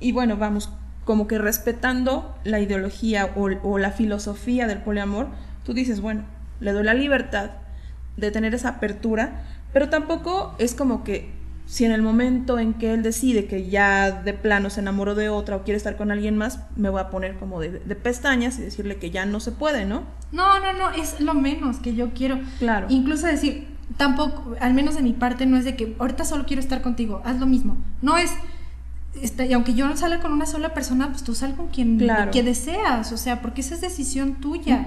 Y 0.00 0.12
bueno, 0.12 0.36
vamos, 0.36 0.70
como 1.04 1.26
que 1.26 1.38
respetando 1.38 2.36
la 2.44 2.60
ideología 2.60 3.32
o, 3.36 3.48
o 3.62 3.78
la 3.78 3.92
filosofía 3.92 4.66
del 4.66 4.78
poliamor, 4.78 5.28
tú 5.64 5.72
dices, 5.74 6.00
bueno, 6.00 6.24
le 6.60 6.72
doy 6.72 6.84
la 6.84 6.94
libertad 6.94 7.50
de 8.16 8.30
tener 8.30 8.54
esa 8.54 8.70
apertura, 8.70 9.42
pero 9.72 9.88
tampoco 9.88 10.54
es 10.58 10.74
como 10.74 11.04
que 11.04 11.40
si 11.70 11.84
en 11.84 11.92
el 11.92 12.02
momento 12.02 12.58
en 12.58 12.74
que 12.74 12.92
él 12.92 13.04
decide 13.04 13.46
que 13.46 13.70
ya 13.70 14.10
de 14.10 14.34
plano 14.34 14.70
se 14.70 14.80
enamoró 14.80 15.14
de 15.14 15.28
otra 15.28 15.54
o 15.54 15.62
quiere 15.62 15.76
estar 15.76 15.96
con 15.96 16.10
alguien 16.10 16.36
más, 16.36 16.58
me 16.74 16.88
voy 16.88 17.00
a 17.00 17.10
poner 17.10 17.36
como 17.36 17.60
de, 17.60 17.70
pestañas 17.94 18.58
y 18.58 18.62
decirle 18.62 18.96
que 18.96 19.12
ya 19.12 19.24
no 19.24 19.38
se 19.38 19.52
puede, 19.52 19.84
¿no? 19.84 20.02
No, 20.32 20.58
no, 20.58 20.72
no, 20.72 20.90
es 20.90 21.20
lo 21.20 21.32
menos 21.34 21.78
que 21.78 21.94
yo 21.94 22.10
quiero. 22.10 22.40
Claro. 22.58 22.88
Incluso 22.90 23.28
decir, 23.28 23.68
tampoco, 24.00 24.54
al 24.60 24.72
menos 24.72 24.94
de 24.94 25.02
mi 25.02 25.12
parte, 25.12 25.44
no 25.44 25.58
es 25.58 25.66
de 25.66 25.76
que 25.76 25.94
ahorita 25.98 26.24
solo 26.24 26.46
quiero 26.46 26.62
estar 26.62 26.80
contigo, 26.80 27.20
haz 27.22 27.38
lo 27.38 27.44
mismo. 27.44 27.76
No 28.00 28.16
es, 28.16 28.32
este, 29.20 29.46
y 29.46 29.52
aunque 29.52 29.74
yo 29.74 29.86
no 29.86 29.94
salga 29.94 30.20
con 30.20 30.32
una 30.32 30.46
sola 30.46 30.72
persona, 30.72 31.08
pues 31.10 31.22
tú 31.22 31.34
sal 31.34 31.54
con 31.54 31.68
quien 31.68 31.98
que 32.32 32.42
deseas, 32.42 33.12
o 33.12 33.18
sea, 33.18 33.42
porque 33.42 33.60
esa 33.60 33.74
es 33.74 33.82
decisión 33.82 34.36
tuya. 34.36 34.86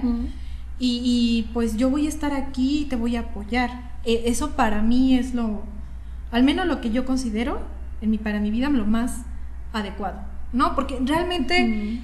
Y, 0.80 1.46
pues 1.52 1.76
yo 1.76 1.90
voy 1.90 2.06
a 2.06 2.08
estar 2.08 2.32
aquí 2.32 2.80
y 2.80 2.84
te 2.86 2.96
voy 2.96 3.14
a 3.14 3.20
apoyar. 3.20 3.92
E, 4.04 4.24
eso 4.26 4.50
para 4.56 4.82
mí 4.82 5.16
es 5.16 5.32
lo, 5.32 5.62
al 6.32 6.42
menos 6.42 6.66
lo 6.66 6.80
que 6.80 6.90
yo 6.90 7.04
considero 7.04 7.60
en 8.00 8.10
mi, 8.10 8.18
para 8.18 8.40
mi 8.40 8.50
vida 8.50 8.68
lo 8.68 8.84
más 8.84 9.20
adecuado, 9.72 10.18
¿no? 10.52 10.74
Porque 10.74 10.98
realmente 11.00 12.00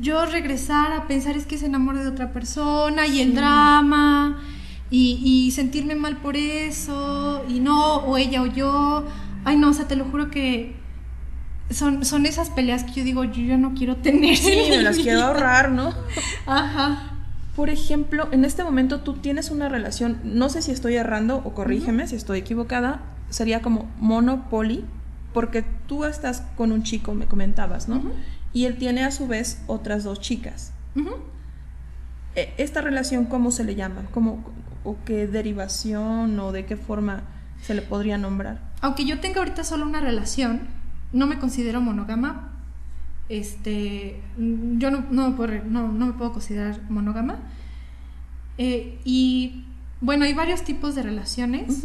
yo 0.00 0.24
regresar 0.24 0.92
a 0.92 1.06
pensar 1.06 1.36
es 1.36 1.44
que 1.44 1.58
se 1.58 1.66
enamora 1.66 2.02
de 2.02 2.08
otra 2.08 2.32
persona 2.32 3.06
y 3.06 3.20
el 3.20 3.34
drama 3.34 4.38
y, 4.92 5.18
y, 5.24 5.50
sentirme 5.52 5.94
mal 5.94 6.18
por 6.18 6.36
eso 6.36 7.44
y 7.48 7.60
no, 7.60 7.96
o 7.96 8.18
ella 8.18 8.42
o 8.42 8.46
yo, 8.46 9.06
ay 9.44 9.56
no, 9.56 9.70
o 9.70 9.72
sea, 9.72 9.88
te 9.88 9.96
lo 9.96 10.04
juro 10.04 10.30
que 10.30 10.76
son, 11.70 12.04
son 12.04 12.26
esas 12.26 12.50
peleas 12.50 12.84
que 12.84 12.92
yo 12.92 13.04
digo, 13.04 13.24
yo 13.24 13.42
ya 13.42 13.56
no 13.56 13.72
quiero 13.74 13.96
tener. 13.96 14.36
Sí, 14.36 14.66
me 14.68 14.82
las 14.82 14.98
quiero 14.98 15.22
ahorrar, 15.22 15.70
¿no? 15.70 15.94
Ajá. 16.46 17.08
Por 17.56 17.70
ejemplo, 17.70 18.28
en 18.32 18.44
este 18.44 18.64
momento 18.64 19.00
tú 19.00 19.14
tienes 19.14 19.50
una 19.50 19.68
relación, 19.68 20.18
no 20.24 20.48
sé 20.48 20.62
si 20.62 20.70
estoy 20.70 20.96
errando 20.96 21.42
o 21.44 21.54
corrígeme 21.54 22.06
si 22.06 22.16
estoy 22.16 22.40
equivocada, 22.40 23.02
sería 23.30 23.62
como 23.62 23.90
monopoly, 23.98 24.84
porque 25.32 25.64
tú 25.86 26.04
estás 26.04 26.42
con 26.56 26.72
un 26.72 26.82
chico, 26.82 27.14
me 27.14 27.26
comentabas, 27.26 27.88
¿no? 27.88 28.02
Y 28.52 28.66
él 28.66 28.76
tiene 28.76 29.04
a 29.04 29.10
su 29.10 29.26
vez 29.26 29.62
otras 29.66 30.04
dos 30.04 30.20
chicas. 30.20 30.72
E, 32.34 32.54
¿Esta 32.58 32.80
relación 32.80 33.26
cómo 33.26 33.50
se 33.50 33.64
le 33.64 33.74
llama? 33.74 34.02
¿Cómo, 34.12 34.44
¿O 34.84 34.96
qué 35.04 35.26
derivación 35.26 36.38
o 36.40 36.52
de 36.52 36.66
qué 36.66 36.76
forma 36.76 37.22
se 37.62 37.74
le 37.74 37.82
podría 37.82 38.18
nombrar? 38.18 38.60
Aunque 38.80 39.04
yo 39.04 39.20
tenga 39.20 39.38
ahorita 39.38 39.64
solo 39.64 39.86
una 39.86 40.00
relación, 40.00 40.62
no 41.12 41.26
me 41.26 41.38
considero 41.38 41.80
monógama 41.80 42.52
este, 43.32 44.20
yo 44.36 44.90
no, 44.90 45.06
no, 45.10 45.30
me 45.30 46.12
puedo 46.12 46.32
considerar 46.32 46.78
monógama. 46.90 47.38
Eh, 48.58 48.98
y 49.04 49.64
bueno, 50.02 50.26
hay 50.26 50.34
varios 50.34 50.64
tipos 50.64 50.94
de 50.94 51.02
relaciones. 51.02 51.82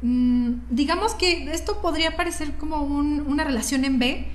Mm, 0.00 0.52
digamos 0.70 1.14
que 1.14 1.52
esto 1.52 1.82
podría 1.82 2.16
parecer 2.16 2.54
como 2.54 2.82
una 2.82 3.44
relación 3.44 3.84
en 3.84 3.98
B, 3.98 4.28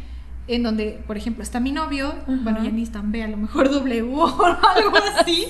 en 0.48 0.64
donde, 0.64 1.02
por 1.08 1.18
ejemplo, 1.18 1.42
está 1.42 1.60
mi 1.60 1.72
novio, 1.72 2.14
bueno, 2.28 2.64
ya 2.64 2.70
ni 2.70 2.84
en 2.84 3.12
B, 3.12 3.24
a 3.24 3.28
lo 3.28 3.38
mejor 3.38 3.70
W 3.70 4.02
o 4.14 4.46
algo 4.46 4.98
así, 5.20 5.46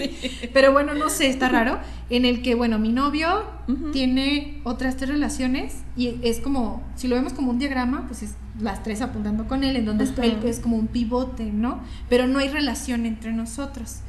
pero 0.53 0.71
bueno, 0.71 0.93
no 0.93 1.09
sé, 1.09 1.27
está 1.27 1.49
raro, 1.49 1.79
en 2.09 2.25
el 2.25 2.41
que, 2.41 2.53
bueno, 2.55 2.77
mi 2.77 2.91
novio 2.91 3.43
tiene 3.91 4.61
otras 4.63 4.97
tres 4.97 5.09
relaciones 5.09 5.83
y 5.97 6.19
es 6.21 6.39
como, 6.39 6.83
si 6.95 7.07
lo 7.07 7.15
vemos 7.15 7.33
como 7.33 7.49
un 7.51 7.59
diagrama, 7.59 8.05
pues 8.07 8.23
es 8.23 8.35
las 8.59 8.83
tres 8.83 9.01
apuntando 9.01 9.47
con 9.47 9.63
él, 9.63 9.75
en 9.75 9.85
donde 9.85 10.05
él 10.21 10.37
es 10.45 10.59
como 10.59 10.77
un 10.77 10.87
pivote, 10.87 11.45
¿no? 11.45 11.81
Pero 12.07 12.27
no 12.27 12.39
hay 12.39 12.49
relación 12.49 13.05
entre 13.05 13.33
nosotros. 13.33 14.01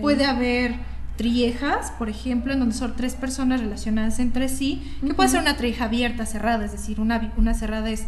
Puede 0.00 0.26
haber 0.26 0.74
triejas, 1.16 1.92
por 1.92 2.08
ejemplo, 2.08 2.52
en 2.52 2.60
donde 2.60 2.74
son 2.74 2.94
tres 2.94 3.14
personas 3.14 3.60
relacionadas 3.60 4.18
entre 4.18 4.48
sí, 4.48 4.82
que 5.04 5.14
puede 5.14 5.30
ser 5.30 5.40
una 5.40 5.56
trieja 5.56 5.86
abierta, 5.86 6.26
cerrada, 6.26 6.64
es 6.64 6.72
decir, 6.72 7.00
una, 7.00 7.32
una 7.36 7.54
cerrada 7.54 7.90
es, 7.90 8.06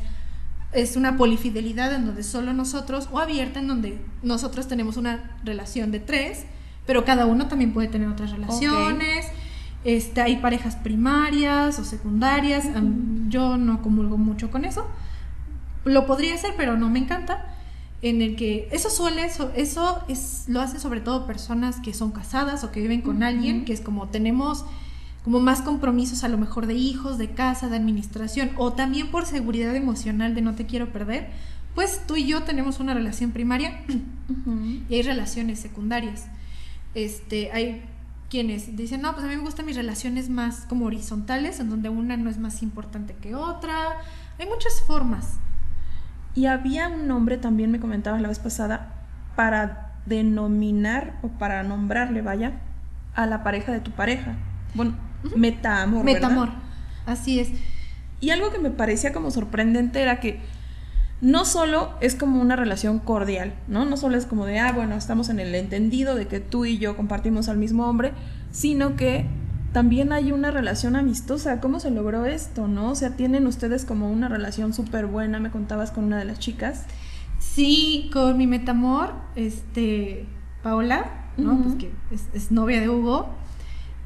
es 0.72 0.96
una 0.96 1.16
polifidelidad 1.16 1.92
en 1.94 2.06
donde 2.06 2.22
solo 2.22 2.52
nosotros, 2.52 3.08
o 3.10 3.18
abierta 3.18 3.58
en 3.58 3.68
donde 3.68 3.98
nosotros 4.22 4.68
tenemos 4.68 4.96
una 4.96 5.38
relación 5.44 5.90
de 5.90 6.00
tres, 6.00 6.44
pero 6.86 7.04
cada 7.04 7.26
uno 7.26 7.48
también 7.48 7.72
puede 7.72 7.88
tener 7.88 8.08
otras 8.08 8.30
relaciones. 8.30 9.26
Este, 9.84 10.20
hay 10.20 10.36
parejas 10.36 10.76
primarias 10.76 11.78
o 11.78 11.84
secundarias, 11.84 12.66
yo 13.28 13.56
no 13.56 13.80
comulgo 13.80 14.18
mucho 14.18 14.50
con 14.50 14.64
eso, 14.64 14.86
lo 15.84 16.06
podría 16.06 16.34
hacer, 16.34 16.54
pero 16.56 16.76
no 16.76 16.90
me 16.90 16.98
encanta. 16.98 17.54
En 18.00 18.22
el 18.22 18.36
que 18.36 18.68
eso 18.70 18.90
suele, 18.90 19.24
eso, 19.24 19.50
eso 19.56 20.04
es, 20.08 20.44
lo 20.46 20.60
hacen 20.60 20.78
sobre 20.78 21.00
todo 21.00 21.26
personas 21.26 21.80
que 21.80 21.92
son 21.92 22.12
casadas 22.12 22.62
o 22.62 22.70
que 22.70 22.80
viven 22.80 23.02
con 23.02 23.22
alguien, 23.22 23.64
que 23.64 23.72
es 23.72 23.80
como 23.80 24.08
tenemos 24.08 24.64
como 25.24 25.40
más 25.40 25.62
compromisos 25.62 26.24
a 26.24 26.28
lo 26.28 26.38
mejor 26.38 26.66
de 26.66 26.74
hijos, 26.74 27.18
de 27.18 27.30
casa, 27.30 27.68
de 27.68 27.76
administración, 27.76 28.50
o 28.56 28.72
también 28.72 29.10
por 29.10 29.26
seguridad 29.26 29.74
emocional 29.74 30.34
de 30.34 30.42
no 30.42 30.54
te 30.54 30.66
quiero 30.66 30.92
perder, 30.92 31.30
pues 31.74 32.02
tú 32.06 32.16
y 32.16 32.26
yo 32.26 32.42
tenemos 32.42 32.80
una 32.80 32.94
relación 32.94 33.30
primaria 33.30 33.82
y 34.88 34.94
hay 34.94 35.02
relaciones 35.02 35.60
secundarias. 35.60 36.26
Este, 36.94 37.52
hay 37.52 37.82
quienes 38.30 38.76
dicen, 38.76 39.02
no, 39.02 39.12
pues 39.12 39.24
a 39.24 39.28
mí 39.28 39.36
me 39.36 39.42
gustan 39.42 39.66
mis 39.66 39.76
relaciones 39.76 40.28
más 40.28 40.66
como 40.68 40.86
horizontales, 40.86 41.60
en 41.60 41.70
donde 41.70 41.88
una 41.88 42.16
no 42.16 42.30
es 42.30 42.38
más 42.38 42.62
importante 42.62 43.14
que 43.14 43.34
otra. 43.34 43.98
Hay 44.38 44.46
muchas 44.46 44.82
formas. 44.86 45.38
Y 46.34 46.46
había 46.46 46.88
un 46.88 47.08
nombre, 47.08 47.38
también 47.38 47.70
me 47.70 47.80
comentabas 47.80 48.20
la 48.20 48.28
vez 48.28 48.38
pasada, 48.38 49.06
para 49.34 49.94
denominar 50.06 51.18
o 51.22 51.28
para 51.28 51.62
nombrarle, 51.62 52.22
vaya, 52.22 52.60
a 53.14 53.26
la 53.26 53.42
pareja 53.42 53.72
de 53.72 53.80
tu 53.80 53.90
pareja. 53.92 54.36
Bueno, 54.74 54.94
metamor. 55.36 56.04
Metamor, 56.04 56.50
así 57.06 57.40
es. 57.40 57.50
Y 58.20 58.30
algo 58.30 58.50
que 58.50 58.58
me 58.58 58.70
parecía 58.70 59.12
como 59.12 59.30
sorprendente 59.30 60.02
era 60.02 60.20
que 60.20 60.40
no 61.20 61.44
solo 61.44 61.90
es 62.00 62.14
como 62.14 62.40
una 62.40 62.56
relación 62.56 63.00
cordial, 63.00 63.54
¿no? 63.66 63.84
No 63.84 63.96
solo 63.96 64.16
es 64.16 64.26
como 64.26 64.46
de, 64.46 64.58
ah, 64.58 64.72
bueno, 64.72 64.96
estamos 64.96 65.28
en 65.28 65.40
el 65.40 65.54
entendido 65.54 66.14
de 66.14 66.26
que 66.28 66.40
tú 66.40 66.64
y 66.64 66.78
yo 66.78 66.96
compartimos 66.96 67.48
al 67.48 67.58
mismo 67.58 67.88
hombre, 67.88 68.12
sino 68.52 68.96
que 68.96 69.26
también 69.72 70.12
hay 70.12 70.32
una 70.32 70.50
relación 70.50 70.96
amistosa. 70.96 71.60
¿Cómo 71.60 71.80
se 71.80 71.90
logró 71.90 72.24
esto, 72.24 72.68
no? 72.68 72.90
O 72.90 72.94
sea, 72.94 73.16
tienen 73.16 73.46
ustedes 73.46 73.84
como 73.84 74.10
una 74.10 74.28
relación 74.28 74.72
súper 74.72 75.06
buena, 75.06 75.40
me 75.40 75.50
contabas 75.50 75.90
con 75.90 76.04
una 76.04 76.18
de 76.18 76.24
las 76.24 76.38
chicas. 76.38 76.84
Sí, 77.38 78.10
con 78.12 78.36
mi 78.38 78.46
metamor, 78.46 79.12
este, 79.36 80.26
Paola, 80.62 81.30
¿no? 81.36 81.60
Pues 81.62 81.74
que 81.74 81.92
es, 82.34 82.50
novia 82.50 82.80
de 82.80 82.88
Hugo. 82.88 83.28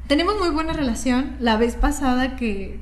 Tenemos 0.07 0.37
muy 0.39 0.49
buena 0.49 0.73
relación. 0.73 1.35
La 1.39 1.57
vez 1.57 1.75
pasada 1.75 2.35
que, 2.35 2.79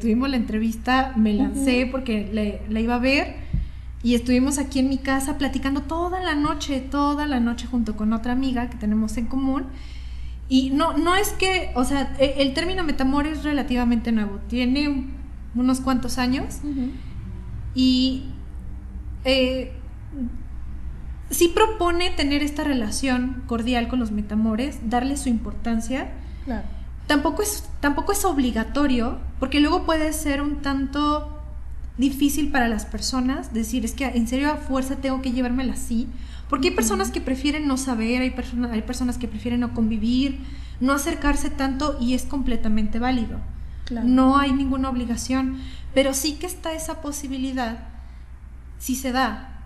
tuvimos 0.00 0.28
la 0.28 0.36
entrevista, 0.36 1.12
me 1.16 1.34
lancé 1.34 1.88
porque 1.90 2.28
le, 2.32 2.60
la 2.68 2.80
iba 2.80 2.96
a 2.96 2.98
ver 2.98 3.36
y 4.02 4.14
estuvimos 4.14 4.58
aquí 4.58 4.78
en 4.78 4.88
mi 4.88 4.98
casa 4.98 5.38
platicando 5.38 5.82
toda 5.82 6.20
la 6.20 6.34
noche, 6.34 6.80
toda 6.80 7.26
la 7.26 7.40
noche 7.40 7.66
junto 7.66 7.96
con 7.96 8.12
otra 8.12 8.32
amiga 8.32 8.70
que 8.70 8.76
tenemos 8.76 9.16
en 9.16 9.26
común. 9.26 9.66
Y 10.48 10.70
no, 10.70 10.96
no 10.96 11.14
es 11.14 11.30
que, 11.30 11.72
o 11.74 11.84
sea, 11.84 12.14
e, 12.18 12.36
el 12.38 12.54
término 12.54 12.84
metamor 12.84 13.26
es 13.26 13.44
relativamente 13.44 14.12
nuevo, 14.12 14.38
tiene 14.48 15.06
unos 15.54 15.80
cuantos 15.80 16.18
años 16.18 16.60
y 17.74 18.24
eh, 19.24 19.72
sí 21.30 21.48
propone 21.48 22.10
tener 22.10 22.42
esta 22.42 22.64
relación 22.64 23.42
cordial 23.46 23.88
con 23.88 23.98
los 23.98 24.10
metamores, 24.10 24.78
darle 24.88 25.16
su 25.16 25.28
importancia. 25.28 26.12
Tampoco 27.06 27.42
es, 27.42 27.64
tampoco 27.80 28.12
es 28.12 28.24
obligatorio, 28.24 29.18
porque 29.40 29.60
luego 29.60 29.84
puede 29.84 30.12
ser 30.12 30.42
un 30.42 30.56
tanto 30.56 31.34
difícil 31.96 32.50
para 32.50 32.68
las 32.68 32.86
personas 32.86 33.52
decir, 33.52 33.84
es 33.84 33.92
que 33.92 34.04
en 34.04 34.28
serio 34.28 34.52
a 34.52 34.56
fuerza 34.56 34.96
tengo 34.96 35.20
que 35.20 35.32
llevármela 35.32 35.72
así, 35.72 36.08
porque 36.48 36.68
hay 36.68 36.74
personas 36.74 37.10
que 37.10 37.20
prefieren 37.20 37.66
no 37.66 37.76
saber, 37.76 38.22
hay, 38.22 38.34
hay 38.70 38.82
personas 38.82 39.18
que 39.18 39.28
prefieren 39.28 39.60
no 39.60 39.74
convivir, 39.74 40.38
no 40.80 40.92
acercarse 40.92 41.50
tanto 41.50 41.98
y 42.00 42.14
es 42.14 42.22
completamente 42.22 42.98
válido. 42.98 43.38
No 43.90 44.38
hay 44.38 44.52
ninguna 44.52 44.90
obligación, 44.90 45.58
pero 45.94 46.12
sí 46.14 46.34
que 46.34 46.46
está 46.46 46.72
esa 46.72 47.00
posibilidad, 47.00 47.78
si 48.78 48.94
se 48.94 49.12
da, 49.12 49.57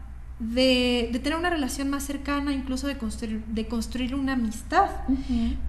de, 0.43 1.09
tener 1.23 1.39
una 1.39 1.51
relación 1.51 1.89
más 1.89 2.03
cercana, 2.03 2.53
incluso 2.53 2.89
de 2.89 2.99
construir, 2.99 3.45
de 3.47 3.67
construir 3.67 4.15
una 4.15 4.33
amistad. 4.33 4.91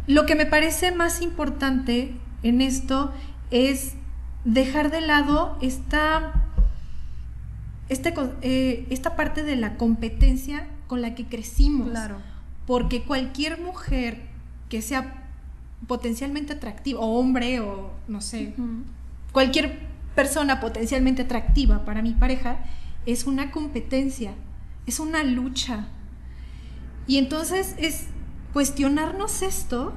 Lo 0.08 0.26
que 0.26 0.36
me 0.36 0.46
parece 0.46 0.92
más 0.92 1.22
importante 1.22 2.16
en 2.42 2.62
esto 2.62 3.12
es 3.52 3.94
dejar 4.46 4.90
de 4.90 5.02
lado 5.02 5.58
esta, 5.62 6.48
este, 7.88 8.14
eh, 8.42 8.88
esta 8.90 9.16
parte 9.16 9.44
de 9.44 9.56
la 9.56 9.78
competencia 9.78 10.68
con 10.88 11.02
la 11.02 11.14
que 11.14 11.26
crecimos. 11.26 11.90
Claro. 11.90 12.18
Porque 12.66 13.04
cualquier 13.04 13.62
mujer 13.62 14.22
que 14.70 14.82
sea 14.82 15.30
potencialmente 15.86 16.54
atractiva, 16.54 17.00
o 17.00 17.20
hombre, 17.20 17.60
o 17.60 17.92
no 18.08 18.22
sé, 18.22 18.56
cualquier 19.32 19.80
persona 20.16 20.60
potencialmente 20.60 21.24
atractiva 21.24 21.86
para 21.86 22.02
mi 22.02 22.14
pareja, 22.14 22.58
es 23.06 23.26
una 23.26 23.52
competencia 23.52 24.32
es 24.86 25.00
una 25.00 25.24
lucha. 25.24 25.88
Y 27.08 27.18
entonces 27.18 27.76
es 27.78 28.08
cuestionarnos 28.54 29.42
esto 29.42 29.94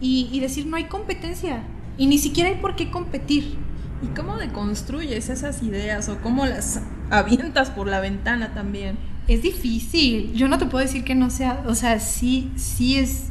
y, 0.00 0.40
decir, 0.40 0.66
no 0.66 0.76
hay 0.76 0.84
competencia 0.84 1.62
y 1.96 2.06
ni 2.06 2.18
siquiera 2.18 2.50
hay 2.50 2.56
por 2.56 2.76
qué 2.76 2.90
competir. 2.90 3.56
¿Y 4.02 4.06
cómo 4.16 4.36
deconstruyes 4.36 5.28
esas 5.28 5.62
ideas 5.62 6.08
o 6.08 6.20
cómo 6.22 6.44
las 6.44 6.80
avientas 7.10 7.70
por 7.70 7.86
la 7.86 8.00
ventana 8.00 8.52
también? 8.52 8.98
Es 9.28 9.42
difícil. 9.42 10.32
Yo 10.32 10.48
no 10.48 10.58
te 10.58 10.66
puedo 10.66 10.84
decir 10.84 11.04
que 11.04 11.14
no 11.14 11.30
sea, 11.30 11.62
o 11.68 11.76
sea, 11.76 12.00
sí, 12.00 12.50
sí 12.56 12.98
es, 12.98 13.26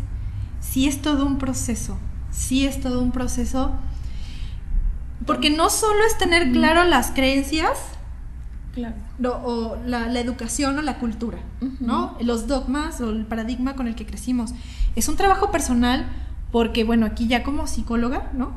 sí 0.62 0.88
es 0.88 1.02
todo 1.02 1.26
un 1.26 1.40
proceso. 1.40 1.98
Sí 2.32 2.66
es 2.66 2.80
todo 2.80 3.02
un 3.02 3.12
proceso. 3.12 3.74
Porque 5.26 5.50
no 5.50 5.70
solo 5.70 6.00
es 6.08 6.18
tener 6.18 6.54
claro 6.54 6.86
las 6.86 7.12
creencias, 7.12 7.78
Claro. 8.74 8.96
o 9.22 9.78
la, 9.86 10.20
educación 10.20 10.80
o 10.80 10.82
la 10.82 10.98
cultura, 10.98 11.40
¿no? 11.80 12.16
Los 12.22 12.48
dogmas 12.48 13.02
o 13.02 13.10
el 13.10 13.26
paradigma 13.26 13.76
con 13.76 13.88
el 13.88 13.96
que 13.96 14.06
crecimos. 14.06 14.54
Es 14.96 15.10
un 15.10 15.18
trabajo 15.18 15.52
personal 15.52 16.08
porque, 16.52 16.84
bueno, 16.84 17.06
aquí 17.06 17.28
ya 17.28 17.44
como 17.44 17.68
psicóloga, 17.68 18.32
¿no? 18.34 18.54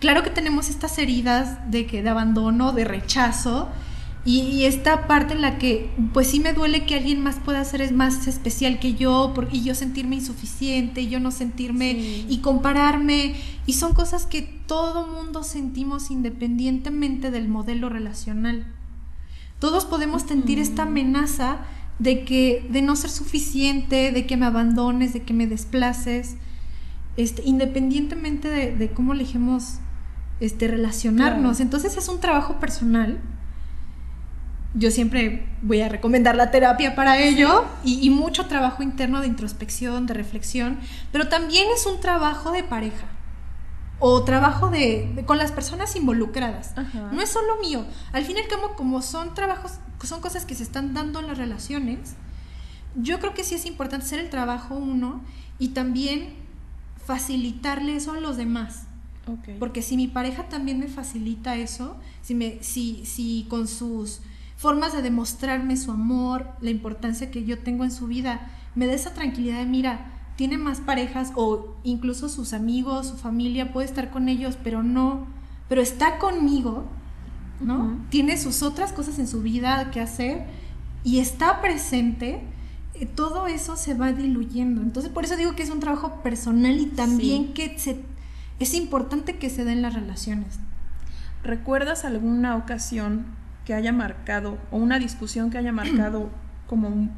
Claro 0.00 0.22
que 0.22 0.30
tenemos 0.30 0.68
estas 0.68 0.98
heridas 0.98 1.70
de, 1.70 1.86
que, 1.86 2.02
de 2.02 2.08
abandono, 2.08 2.72
de 2.72 2.84
rechazo, 2.84 3.68
y, 4.24 4.64
esta 4.64 5.06
parte 5.06 5.32
en 5.32 5.40
la 5.40 5.58
que, 5.58 5.90
pues 6.12 6.26
sí 6.26 6.40
me 6.40 6.52
duele 6.52 6.84
que 6.84 6.96
alguien 6.96 7.22
más 7.22 7.36
pueda 7.36 7.64
ser 7.64 7.90
más 7.94 8.26
especial 8.26 8.78
que 8.78 8.94
yo, 8.94 9.32
y 9.50 9.62
yo 9.62 9.74
sentirme 9.74 10.16
insuficiente, 10.16 11.00
y 11.00 11.08
yo 11.08 11.18
no 11.18 11.30
sentirme, 11.30 11.92
y 12.28 12.38
compararme, 12.42 13.36
y 13.64 13.72
son 13.72 13.94
cosas 13.94 14.26
que 14.26 14.42
todo 14.42 15.06
mundo 15.06 15.44
sentimos 15.44 16.10
independientemente 16.10 17.30
del 17.30 17.48
modelo 17.48 17.88
relacional. 17.88 18.66
Todos 19.58 19.84
podemos 19.84 20.22
sentir 20.22 20.58
esta 20.58 20.82
amenaza 20.82 21.58
de 21.98 22.24
que 22.24 22.66
de 22.70 22.80
no 22.82 22.94
ser 22.94 23.10
suficiente, 23.10 24.12
de 24.12 24.26
que 24.26 24.36
me 24.36 24.46
abandones, 24.46 25.12
de 25.12 25.22
que 25.22 25.34
me 25.34 25.46
desplaces, 25.46 26.36
este, 27.16 27.42
independientemente 27.44 28.48
de, 28.48 28.90
cómo 28.92 29.12
elegimos 29.12 29.78
este, 30.38 30.68
relacionarnos. 30.68 31.58
Entonces 31.58 31.96
es 31.96 32.08
un 32.08 32.20
trabajo 32.20 32.60
personal. 32.60 33.18
Yo 34.74 34.92
siempre 34.92 35.46
voy 35.62 35.80
a 35.80 35.88
recomendar 35.88 36.36
la 36.36 36.52
terapia 36.52 36.94
para 36.94 37.18
ello 37.18 37.64
y, 37.82 37.98
y 38.06 38.10
mucho 38.10 38.46
trabajo 38.46 38.84
interno 38.84 39.20
de 39.20 39.26
introspección, 39.26 40.06
de 40.06 40.14
reflexión, 40.14 40.78
pero 41.10 41.28
también 41.28 41.66
es 41.74 41.86
un 41.86 42.00
trabajo 42.00 42.52
de 42.52 42.62
pareja 42.62 43.17
o 44.00 44.22
trabajo 44.24 44.70
de, 44.70 45.24
con 45.26 45.38
las 45.38 45.52
personas 45.52 45.96
involucradas. 45.96 46.74
No 47.12 47.20
es 47.20 47.30
solo 47.30 47.58
mío. 47.60 47.84
Al 48.12 48.24
fin 48.24 48.36
y 48.36 48.40
al 48.40 48.48
cabo, 48.48 48.74
como 48.76 49.02
son 49.02 49.34
trabajos, 49.34 49.72
son 50.04 50.20
cosas 50.20 50.44
que 50.44 50.54
se 50.54 50.62
están 50.62 50.94
dando 50.94 51.20
en 51.20 51.26
las 51.26 51.38
relaciones, 51.38 52.14
yo 52.94 53.18
creo 53.18 53.34
que 53.34 53.44
sí 53.44 53.54
es 53.54 53.66
importante 53.66 54.06
hacer 54.06 54.20
el 54.20 54.30
trabajo 54.30 54.74
uno 54.74 55.20
y 55.58 55.68
también 55.68 56.34
facilitarle 57.04 57.96
eso 57.96 58.12
a 58.12 58.20
los 58.20 58.36
demás. 58.36 58.84
Porque 59.58 59.82
si 59.82 59.96
mi 59.98 60.06
pareja 60.06 60.48
también 60.48 60.78
me 60.78 60.88
facilita 60.88 61.56
eso, 61.56 61.96
si, 62.22 62.34
me, 62.34 62.62
si, 62.62 63.04
si 63.04 63.46
con 63.50 63.68
sus 63.68 64.20
formas 64.56 64.94
de 64.94 65.02
demostrarme 65.02 65.76
su 65.76 65.90
amor, 65.90 66.46
la 66.62 66.70
importancia 66.70 67.30
que 67.30 67.44
yo 67.44 67.58
tengo 67.58 67.84
en 67.84 67.90
su 67.90 68.06
vida, 68.06 68.50
me 68.74 68.86
da 68.86 68.94
esa 68.94 69.12
tranquilidad 69.12 69.58
de, 69.58 69.66
mira, 69.66 70.17
tiene 70.38 70.56
más 70.56 70.78
parejas 70.78 71.32
o 71.34 71.74
incluso 71.82 72.28
sus 72.28 72.52
amigos, 72.52 73.08
su 73.08 73.16
familia, 73.16 73.72
puede 73.72 73.88
estar 73.88 74.08
con 74.08 74.28
ellos, 74.28 74.56
pero 74.62 74.84
no, 74.84 75.26
pero 75.68 75.82
está 75.82 76.18
conmigo, 76.18 76.84
¿no? 77.60 77.98
Tiene 78.08 78.38
sus 78.38 78.62
otras 78.62 78.92
cosas 78.92 79.18
en 79.18 79.26
su 79.26 79.42
vida 79.42 79.90
que 79.90 80.00
hacer 80.00 80.46
y 81.02 81.18
está 81.18 81.60
presente, 81.60 82.40
eh, 82.94 83.04
todo 83.04 83.48
eso 83.48 83.74
se 83.74 83.94
va 83.94 84.12
diluyendo. 84.12 84.80
Entonces, 84.80 85.10
por 85.10 85.24
eso 85.24 85.36
digo 85.36 85.56
que 85.56 85.64
es 85.64 85.70
un 85.70 85.80
trabajo 85.80 86.22
personal 86.22 86.78
y 86.78 86.86
también 86.86 87.52
que 87.52 87.76
se, 87.76 88.04
es 88.60 88.74
importante 88.74 89.38
que 89.38 89.50
se 89.50 89.64
den 89.64 89.82
las 89.82 89.94
relaciones. 89.94 90.60
¿Recuerdas 91.42 92.04
alguna 92.04 92.54
ocasión 92.54 93.26
que 93.64 93.74
haya 93.74 93.92
marcado 93.92 94.56
o 94.70 94.76
una 94.76 95.00
discusión 95.00 95.50
que 95.50 95.58
haya 95.58 95.72
marcado 95.72 96.30
como 96.68 97.08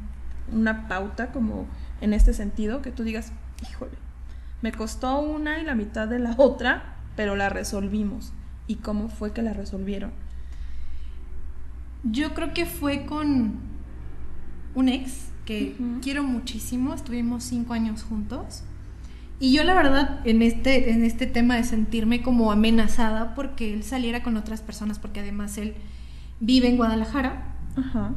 una 0.51 0.87
pauta, 0.87 1.31
como 1.31 1.67
en 2.01 2.13
este 2.13 2.33
sentido, 2.33 2.81
que 2.81 2.91
tú 2.91 3.03
digas, 3.03 3.31
híjole, 3.69 3.93
me 4.61 4.71
costó 4.71 5.19
una 5.19 5.59
y 5.59 5.65
la 5.65 5.75
mitad 5.75 6.07
de 6.07 6.19
la 6.19 6.35
otra, 6.37 6.97
pero 7.15 7.35
la 7.35 7.49
resolvimos. 7.49 8.33
¿Y 8.67 8.75
cómo 8.75 9.09
fue 9.09 9.33
que 9.33 9.41
la 9.41 9.53
resolvieron? 9.53 10.11
Yo 12.03 12.33
creo 12.33 12.53
que 12.53 12.65
fue 12.65 13.05
con 13.05 13.59
un 14.73 14.89
ex 14.89 15.29
que 15.45 15.75
quiero 16.01 16.23
muchísimo, 16.23 16.93
estuvimos 16.93 17.43
cinco 17.43 17.73
años 17.73 18.03
juntos. 18.03 18.63
Y 19.39 19.53
yo 19.53 19.63
la 19.63 19.73
verdad 19.73 20.19
en 20.23 20.41
este, 20.41 20.91
en 20.91 21.03
este 21.03 21.25
tema 21.25 21.55
de 21.55 21.63
sentirme 21.63 22.21
como 22.21 22.51
amenazada 22.51 23.33
porque 23.33 23.73
él 23.73 23.83
saliera 23.83 24.23
con 24.23 24.37
otras 24.37 24.61
personas, 24.61 24.99
porque 24.99 25.19
además 25.19 25.57
él 25.57 25.75
vive 26.39 26.69
en 26.69 26.77
Guadalajara, 26.77 27.50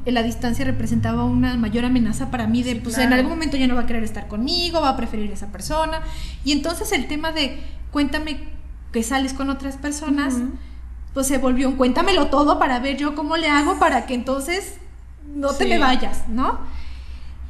la 0.05 0.23
distancia 0.23 0.65
representaba 0.65 1.25
una 1.25 1.57
mayor 1.57 1.85
amenaza 1.85 2.31
para 2.31 2.47
mí 2.47 2.63
de, 2.63 2.77
pues 2.77 2.99
en 2.99 3.13
algún 3.13 3.31
momento 3.31 3.57
ya 3.57 3.67
no 3.67 3.75
va 3.75 3.83
a 3.83 3.87
querer 3.87 4.03
estar 4.03 4.27
conmigo, 4.27 4.81
va 4.81 4.91
a 4.91 4.97
preferir 4.97 5.31
esa 5.31 5.53
persona. 5.53 6.01
Y 6.45 6.53
entonces 6.53 6.93
el 6.93 7.07
tema 7.07 7.33
de, 7.33 7.61
cuéntame 7.91 8.49
que 8.93 9.03
sales 9.03 9.33
con 9.33 9.51
otras 9.51 9.77
personas, 9.77 10.35
pues 11.13 11.27
se 11.27 11.39
volvió 11.39 11.69
un 11.69 11.77
cuéntamelo 11.77 12.27
todo 12.27 12.59
para 12.59 12.79
ver 12.81 12.97
yo 12.97 13.15
cómo 13.15 13.37
le 13.37 13.49
hago 13.49 13.79
para 13.79 14.07
que 14.07 14.15
entonces 14.15 14.75
no 15.35 15.53
te 15.53 15.67
me 15.67 15.79
vayas, 15.79 16.29
¿no? 16.29 16.59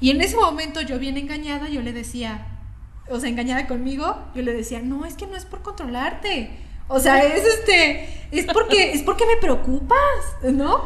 Y 0.00 0.10
en 0.10 0.20
ese 0.20 0.36
momento 0.36 0.80
yo 0.80 0.98
bien 0.98 1.16
engañada, 1.16 1.68
yo 1.68 1.80
le 1.80 1.92
decía, 1.92 2.46
o 3.08 3.20
sea, 3.20 3.28
engañada 3.28 3.66
conmigo, 3.66 4.18
yo 4.34 4.42
le 4.42 4.52
decía, 4.52 4.80
no, 4.82 5.04
es 5.04 5.14
que 5.14 5.26
no 5.26 5.36
es 5.36 5.44
por 5.44 5.62
controlarte. 5.62 6.50
O 6.88 7.00
sea, 7.00 7.22
es 7.24 7.44
este, 7.44 8.28
es 8.30 8.44
porque, 8.52 8.92
es 8.92 9.02
porque 9.02 9.24
me 9.26 9.36
preocupas, 9.38 9.98
¿no? 10.52 10.82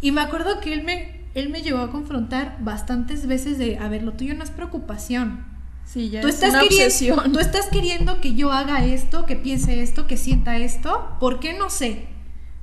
Y 0.00 0.12
me 0.12 0.20
acuerdo 0.20 0.60
que 0.60 0.72
él 0.72 0.84
me, 0.84 1.26
él 1.34 1.50
me 1.50 1.62
llevó 1.62 1.80
a 1.80 1.90
confrontar 1.90 2.56
bastantes 2.60 3.26
veces 3.26 3.58
de, 3.58 3.78
a 3.78 3.88
ver, 3.88 4.02
lo 4.02 4.12
tuyo 4.12 4.34
no 4.34 4.44
es 4.44 4.50
preocupación. 4.50 5.44
Sí, 5.84 6.10
ya 6.10 6.20
tú 6.20 6.28
es 6.28 6.34
estás 6.34 6.50
una 6.50 6.62
obsesión. 6.64 7.32
Tú 7.32 7.38
estás 7.38 7.66
queriendo 7.66 8.20
que 8.20 8.34
yo 8.34 8.52
haga 8.52 8.84
esto, 8.84 9.26
que 9.26 9.36
piense 9.36 9.82
esto, 9.82 10.06
que 10.06 10.16
sienta 10.16 10.56
esto. 10.58 11.16
¿Por 11.18 11.40
qué 11.40 11.56
no 11.58 11.70
sé? 11.70 12.06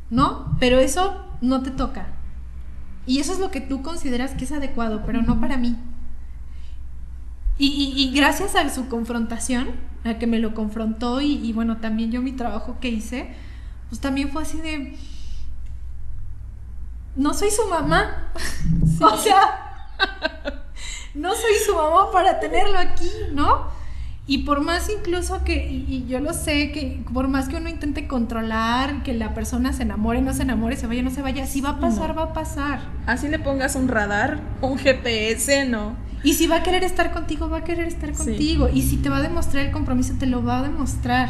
¿No? 0.10 0.56
Pero 0.60 0.80
eso 0.80 1.26
no 1.42 1.62
te 1.64 1.72
toca. 1.72 2.08
Y 3.08 3.20
eso 3.20 3.34
es 3.34 3.40
lo 3.40 3.52
que 3.52 3.62
tú 3.62 3.82
consideras 3.82 4.32
que 4.32 4.46
es 4.46 4.52
adecuado, 4.52 5.04
pero 5.06 5.22
no 5.22 5.40
para 5.40 5.58
mí. 5.58 5.76
Y, 7.58 7.68
y- 7.68 8.04
y 8.04 8.12
gracias 8.14 8.56
a 8.56 8.70
su 8.70 8.88
confrontación, 8.90 9.70
a 10.04 10.18
que 10.20 10.28
me 10.28 10.40
lo 10.40 10.54
confrontó 10.54 11.22
y, 11.22 11.34
y 11.36 11.54
bueno, 11.54 11.78
también 11.78 12.12
yo 12.12 12.22
mi 12.22 12.34
trabajo 12.34 12.78
que 12.82 12.90
hice, 12.90 13.30
pues 13.90 14.02
también 14.02 14.30
fue 14.30 14.42
así 14.42 14.60
de... 14.60 14.96
No 17.16 17.34
soy 17.34 17.50
su 17.52 17.68
mamá. 17.70 18.32
o 19.02 19.18
sea, 19.18 19.88
no 21.14 21.32
soy 21.34 21.54
su 21.66 21.74
mamá 21.76 22.12
para 22.12 22.40
tenerlo 22.40 22.78
aquí, 22.78 23.10
¿no? 23.34 23.74
Y 24.28 24.40
por 24.40 24.62
más 24.62 24.90
incluso 24.90 25.44
que, 25.44 25.68
y, 25.72 25.86
y 25.88 26.08
yo 26.08 26.20
lo 26.20 26.34
sé, 26.34 26.72
que 26.72 27.04
por 27.14 27.28
más 27.28 27.48
que 27.48 27.58
uno 27.58 27.70
intente 27.70 28.08
controlar, 28.08 29.04
que 29.04 29.14
la 29.14 29.36
persona 29.36 29.72
se 29.72 29.84
enamore, 29.84 30.22
no 30.22 30.34
se 30.34 30.42
enamore, 30.42 30.78
se 30.78 30.88
vaya, 30.88 31.04
no 31.04 31.12
se 31.12 31.22
vaya, 31.22 31.46
si 31.46 31.62
va 31.62 31.70
a 31.72 31.80
pasar, 31.80 32.10
No. 32.10 32.16
va 32.16 32.24
a 32.24 32.34
pasar. 32.34 32.80
Así 33.06 33.28
le 33.28 33.38
pongas 33.38 33.76
un 33.76 33.88
radar, 33.88 34.40
un 34.62 34.80
GPS, 34.80 35.66
no. 35.66 35.96
Y 36.24 36.34
si 36.34 36.48
va 36.48 36.58
a 36.58 36.64
querer 36.64 36.84
estar 36.84 37.14
contigo, 37.14 37.50
va 37.52 37.60
a 37.60 37.64
querer 37.64 37.86
estar 37.88 38.10
Sí. 38.16 38.24
contigo. 38.26 38.68
Y 38.74 38.82
si 38.82 38.98
te 38.98 39.10
va 39.10 39.18
a 39.18 39.22
demostrar 39.22 39.64
el 39.64 39.72
compromiso, 39.72 40.16
te 40.18 40.26
lo 40.26 40.44
va 40.44 40.58
a 40.58 40.64
demostrar, 40.64 41.30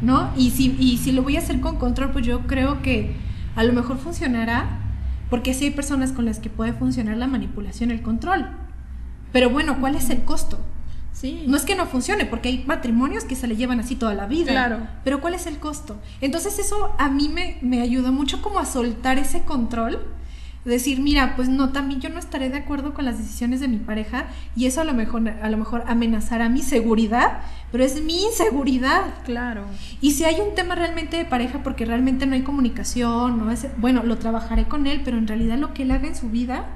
¿no? 0.00 0.30
Y 0.36 0.52
si, 0.52 0.76
y 0.78 0.98
si 0.98 1.10
lo 1.10 1.22
voy 1.24 1.34
a 1.36 1.40
hacer 1.40 1.60
con 1.60 1.74
control, 1.76 2.12
pues 2.12 2.24
yo 2.24 2.42
creo 2.46 2.80
que 2.82 3.16
a 3.56 3.64
lo 3.64 3.72
mejor 3.72 3.98
funcionará, 3.98 4.78
porque 5.30 5.54
sí 5.54 5.66
hay 5.66 5.70
personas 5.70 6.12
con 6.12 6.24
las 6.24 6.38
que 6.38 6.50
puede 6.50 6.72
funcionar 6.72 7.16
la 7.16 7.26
manipulación, 7.26 7.90
el 7.90 8.02
control. 8.02 8.48
Pero 9.32 9.50
bueno, 9.50 9.78
¿cuál 9.80 9.94
es 9.94 10.10
el 10.10 10.24
costo? 10.24 10.58
Sí. 11.12 11.44
No 11.46 11.56
es 11.56 11.64
que 11.64 11.74
no 11.74 11.86
funcione, 11.86 12.26
porque 12.26 12.48
hay 12.48 12.64
matrimonios 12.66 13.24
que 13.24 13.34
se 13.34 13.46
le 13.46 13.56
llevan 13.56 13.80
así 13.80 13.96
toda 13.96 14.14
la 14.14 14.26
vida. 14.26 14.52
Claro. 14.52 14.78
Pero 15.04 15.20
¿cuál 15.20 15.34
es 15.34 15.46
el 15.46 15.58
costo? 15.58 16.00
Entonces 16.20 16.58
eso 16.58 16.94
a 16.98 17.08
mí 17.10 17.28
me, 17.28 17.58
me 17.60 17.80
ayudó 17.80 18.12
mucho 18.12 18.40
como 18.40 18.58
a 18.58 18.64
soltar 18.64 19.18
ese 19.18 19.42
control. 19.42 19.98
Decir, 20.64 21.00
mira, 21.00 21.34
pues 21.34 21.48
no, 21.48 21.70
también 21.70 22.00
yo 22.00 22.10
no 22.10 22.18
estaré 22.18 22.50
de 22.50 22.58
acuerdo 22.58 22.92
con 22.92 23.04
las 23.04 23.16
decisiones 23.16 23.60
de 23.60 23.68
mi 23.68 23.78
pareja 23.78 24.26
y 24.54 24.66
eso 24.66 24.80
a 24.82 24.84
lo 24.84 24.92
mejor, 24.92 25.26
a 25.28 25.48
lo 25.48 25.56
mejor 25.56 25.82
amenazará 25.86 26.48
mi 26.48 26.60
seguridad, 26.60 27.40
pero 27.70 27.84
es 27.84 28.02
mi 28.02 28.24
inseguridad. 28.24 29.14
Claro. 29.24 29.64
Y 30.00 30.12
si 30.12 30.24
hay 30.24 30.40
un 30.40 30.54
tema 30.54 30.74
realmente 30.74 31.16
de 31.16 31.24
pareja 31.24 31.62
porque 31.62 31.84
realmente 31.84 32.26
no 32.26 32.34
hay 32.34 32.42
comunicación, 32.42 33.38
no 33.38 33.50
es, 33.50 33.66
bueno, 33.78 34.02
lo 34.02 34.18
trabajaré 34.18 34.66
con 34.66 34.86
él, 34.86 35.02
pero 35.04 35.18
en 35.18 35.26
realidad 35.26 35.58
lo 35.58 35.74
que 35.74 35.82
él 35.82 35.90
haga 35.90 36.08
en 36.08 36.16
su 36.16 36.30
vida, 36.30 36.66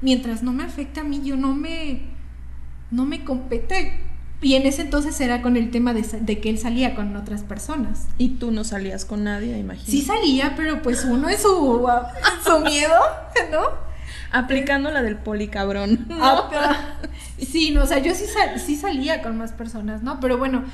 mientras 0.00 0.42
no 0.42 0.52
me 0.52 0.64
afecte 0.64 1.00
a 1.00 1.04
mí, 1.04 1.22
yo 1.24 1.36
no 1.36 1.54
me, 1.54 2.02
no 2.90 3.04
me 3.04 3.24
compete. 3.24 4.00
Y 4.42 4.54
en 4.54 4.66
ese 4.66 4.82
entonces 4.82 5.20
era 5.20 5.42
con 5.42 5.56
el 5.56 5.70
tema 5.70 5.92
de, 5.92 6.02
de 6.02 6.40
que 6.40 6.48
él 6.48 6.58
salía 6.58 6.94
con 6.94 7.14
otras 7.14 7.42
personas. 7.42 8.08
Y 8.16 8.30
tú 8.30 8.50
no 8.50 8.64
salías 8.64 9.04
con 9.04 9.24
nadie, 9.24 9.58
imagino. 9.58 9.86
Sí 9.86 10.00
salía, 10.00 10.54
pero 10.56 10.80
pues 10.80 11.04
uno 11.04 11.28
es 11.28 11.42
su, 11.42 11.86
su 12.44 12.60
miedo, 12.60 12.94
¿no? 13.52 13.89
Aplicando 14.32 14.90
la 14.90 15.02
del 15.02 15.16
policabrón. 15.16 16.06
¿no? 16.08 16.16
Ah, 16.24 16.96
sí, 17.38 17.70
no, 17.70 17.82
o 17.84 17.86
sea, 17.86 17.98
yo 17.98 18.14
sí, 18.14 18.24
sal- 18.26 18.58
sí 18.60 18.76
salía 18.76 19.22
con 19.22 19.36
más 19.38 19.52
personas, 19.52 20.02
¿no? 20.02 20.20
Pero 20.20 20.38
bueno, 20.38 20.64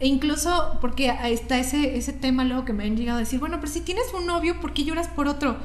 e 0.00 0.06
incluso 0.08 0.78
porque 0.80 1.14
está 1.24 1.58
ese, 1.58 1.96
ese 1.96 2.12
tema 2.12 2.44
luego 2.44 2.64
que 2.64 2.72
me 2.72 2.84
han 2.84 2.96
llegado 2.96 3.16
a 3.18 3.20
decir, 3.20 3.38
bueno, 3.40 3.58
pero 3.60 3.72
si 3.72 3.80
tienes 3.80 4.04
un 4.18 4.26
novio, 4.26 4.60
¿por 4.60 4.72
qué 4.74 4.84
lloras 4.84 5.08
por 5.08 5.26
otro? 5.28 5.56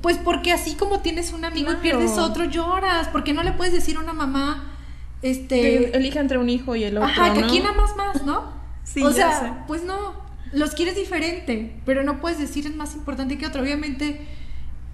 Pues 0.00 0.16
porque 0.18 0.52
así 0.52 0.74
como 0.74 1.00
tienes 1.00 1.32
un 1.32 1.44
amigo 1.44 1.66
Claro. 1.66 1.78
y 1.80 1.82
pierdes 1.82 2.18
otro, 2.18 2.44
lloras. 2.44 3.08
Porque 3.08 3.34
no 3.34 3.42
le 3.42 3.52
puedes 3.52 3.72
decir 3.74 3.96
a 3.96 4.00
una 4.00 4.14
mamá, 4.14 4.72
este... 5.20 5.96
elija 5.96 6.18
entre 6.20 6.38
un 6.38 6.48
hijo 6.48 6.74
y 6.76 6.84
el 6.84 6.96
otro. 6.96 7.08
Ajá, 7.10 7.34
que 7.34 7.40
¿no? 7.40 7.46
aquí 7.46 7.58
amas 7.58 7.94
más, 7.96 8.22
¿no? 8.24 8.52
Sí, 8.84 9.02
o 9.02 9.10
ya 9.10 9.14
sea, 9.16 9.40
sé. 9.40 9.52
pues 9.68 9.84
no, 9.84 10.14
los 10.52 10.70
quieres 10.74 10.96
diferente, 10.96 11.78
pero 11.84 12.02
no 12.04 12.20
puedes 12.20 12.38
decir 12.38 12.66
es 12.66 12.74
más 12.74 12.94
importante 12.94 13.38
que 13.38 13.46
otro. 13.46 13.62
Obviamente, 13.62 14.26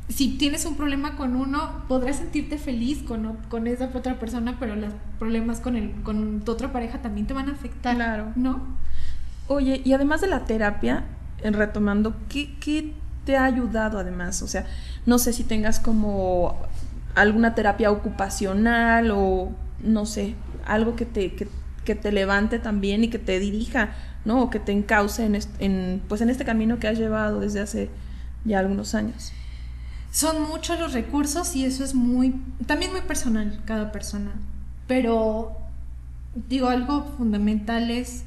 si 0.09 0.39
tienes 0.39 0.65
un 0.67 0.77
problema 0.77 1.17
con 1.17 1.37
uno, 1.37 1.85
podrás 1.89 2.17
sentirte 2.17 2.59
feliz 2.59 3.03
con, 3.03 3.37
con 3.49 3.67
esa 3.67 3.91
otra 3.95 4.19
persona, 4.19 4.57
pero 4.59 4.75
los 4.77 4.93
problemas 5.19 5.61
con, 5.61 5.77
el, 5.77 5.93
con 6.03 6.41
tu 6.41 6.53
otra 6.53 6.73
pareja 6.73 7.01
también 7.03 7.27
te 7.27 7.35
van 7.35 7.49
a 7.49 7.53
afectar. 7.53 7.95
Claro. 7.97 8.33
¿No? 8.37 8.79
Oye, 9.47 9.81
y 9.85 9.93
además 9.93 10.21
de 10.21 10.27
la 10.29 10.45
terapia, 10.45 11.05
en 11.43 11.55
retomando, 11.55 12.15
¿qué, 12.29 12.55
qué 12.61 12.93
te 13.25 13.37
ha 13.37 13.45
ayudado 13.45 13.99
además? 13.99 14.43
O 14.43 14.49
sea, 14.49 14.67
no 15.07 15.19
sé 15.19 15.33
si 15.33 15.45
tengas 15.45 15.81
como 15.81 16.57
alguna 17.15 17.55
terapia 17.55 17.91
ocupacional 17.91 19.11
o 19.11 19.51
no 19.83 20.07
sé, 20.07 20.35
algo 20.67 20.97
que 20.97 21.07
te, 21.07 21.35
que, 21.35 21.49
que 21.85 21.95
te 21.95 22.13
levante 22.13 22.59
también 22.59 23.05
y 23.05 23.09
que 23.09 23.19
te 23.19 23.39
dirija, 23.41 23.91
¿no? 24.25 24.43
O 24.43 24.51
que 24.51 24.61
te 24.61 24.73
encauce 24.73 25.25
en, 25.25 25.35
est- 25.35 25.55
en, 25.61 26.03
pues 26.09 26.21
en 26.21 26.29
este 26.31 26.45
camino 26.45 26.79
que 26.79 26.89
has 26.89 26.99
llevado 26.99 27.41
desde 27.41 27.61
hace 27.61 27.91
ya 28.45 28.59
algunos 28.59 28.95
años. 28.95 29.33
Son 30.11 30.43
muchos 30.49 30.81
los 30.81 30.93
recursos 30.93 31.55
y 31.55 31.65
eso 31.65 31.85
es 31.85 31.95
muy, 31.95 32.35
también 32.67 32.93
muy 32.93 33.03
personal, 33.03 33.63
cada 33.67 33.93
persona. 33.93 34.33
Pero, 34.87 35.57
digo, 36.49 36.69
algo 36.69 37.05
fundamental 37.17 37.91
es, 37.91 38.25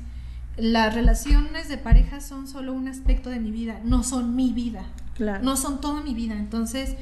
las 0.57 0.93
relaciones 0.93 1.69
de 1.69 1.77
pareja 1.77 2.21
son 2.21 2.47
solo 2.47 2.73
un 2.73 2.87
aspecto 2.87 3.29
de 3.29 3.39
mi 3.39 3.51
vida, 3.51 3.79
no 3.83 4.03
son 4.03 4.35
mi 4.35 4.53
vida. 4.53 4.85
Claro. 5.15 5.43
No 5.43 5.57
son 5.57 5.81
toda 5.81 6.01
mi 6.01 6.13
vida. 6.13 6.35
Entonces, 6.35 6.95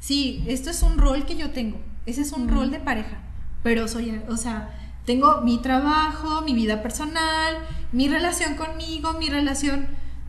sí, 0.00 0.44
esto 0.46 0.70
es 0.70 0.82
un 0.82 0.98
rol 0.98 1.26
que 1.26 1.36
yo 1.36 1.50
tengo. 1.50 1.78
Ese 2.06 2.22
es 2.22 2.32
un 2.32 2.48
rol 2.48 2.70
de 2.70 2.80
pareja. 2.80 3.18
Pero 3.62 3.86
soy, 3.86 4.20
o 4.28 4.36
sea, 4.36 4.70
tengo 5.04 5.40
mi 5.42 5.58
trabajo, 5.58 6.42
mi 6.42 6.54
vida 6.54 6.82
personal, 6.82 7.56
mi 7.92 8.08
relación 8.08 8.54
conmigo, 8.54 9.12
mi 9.14 9.28
relación. 9.28 9.86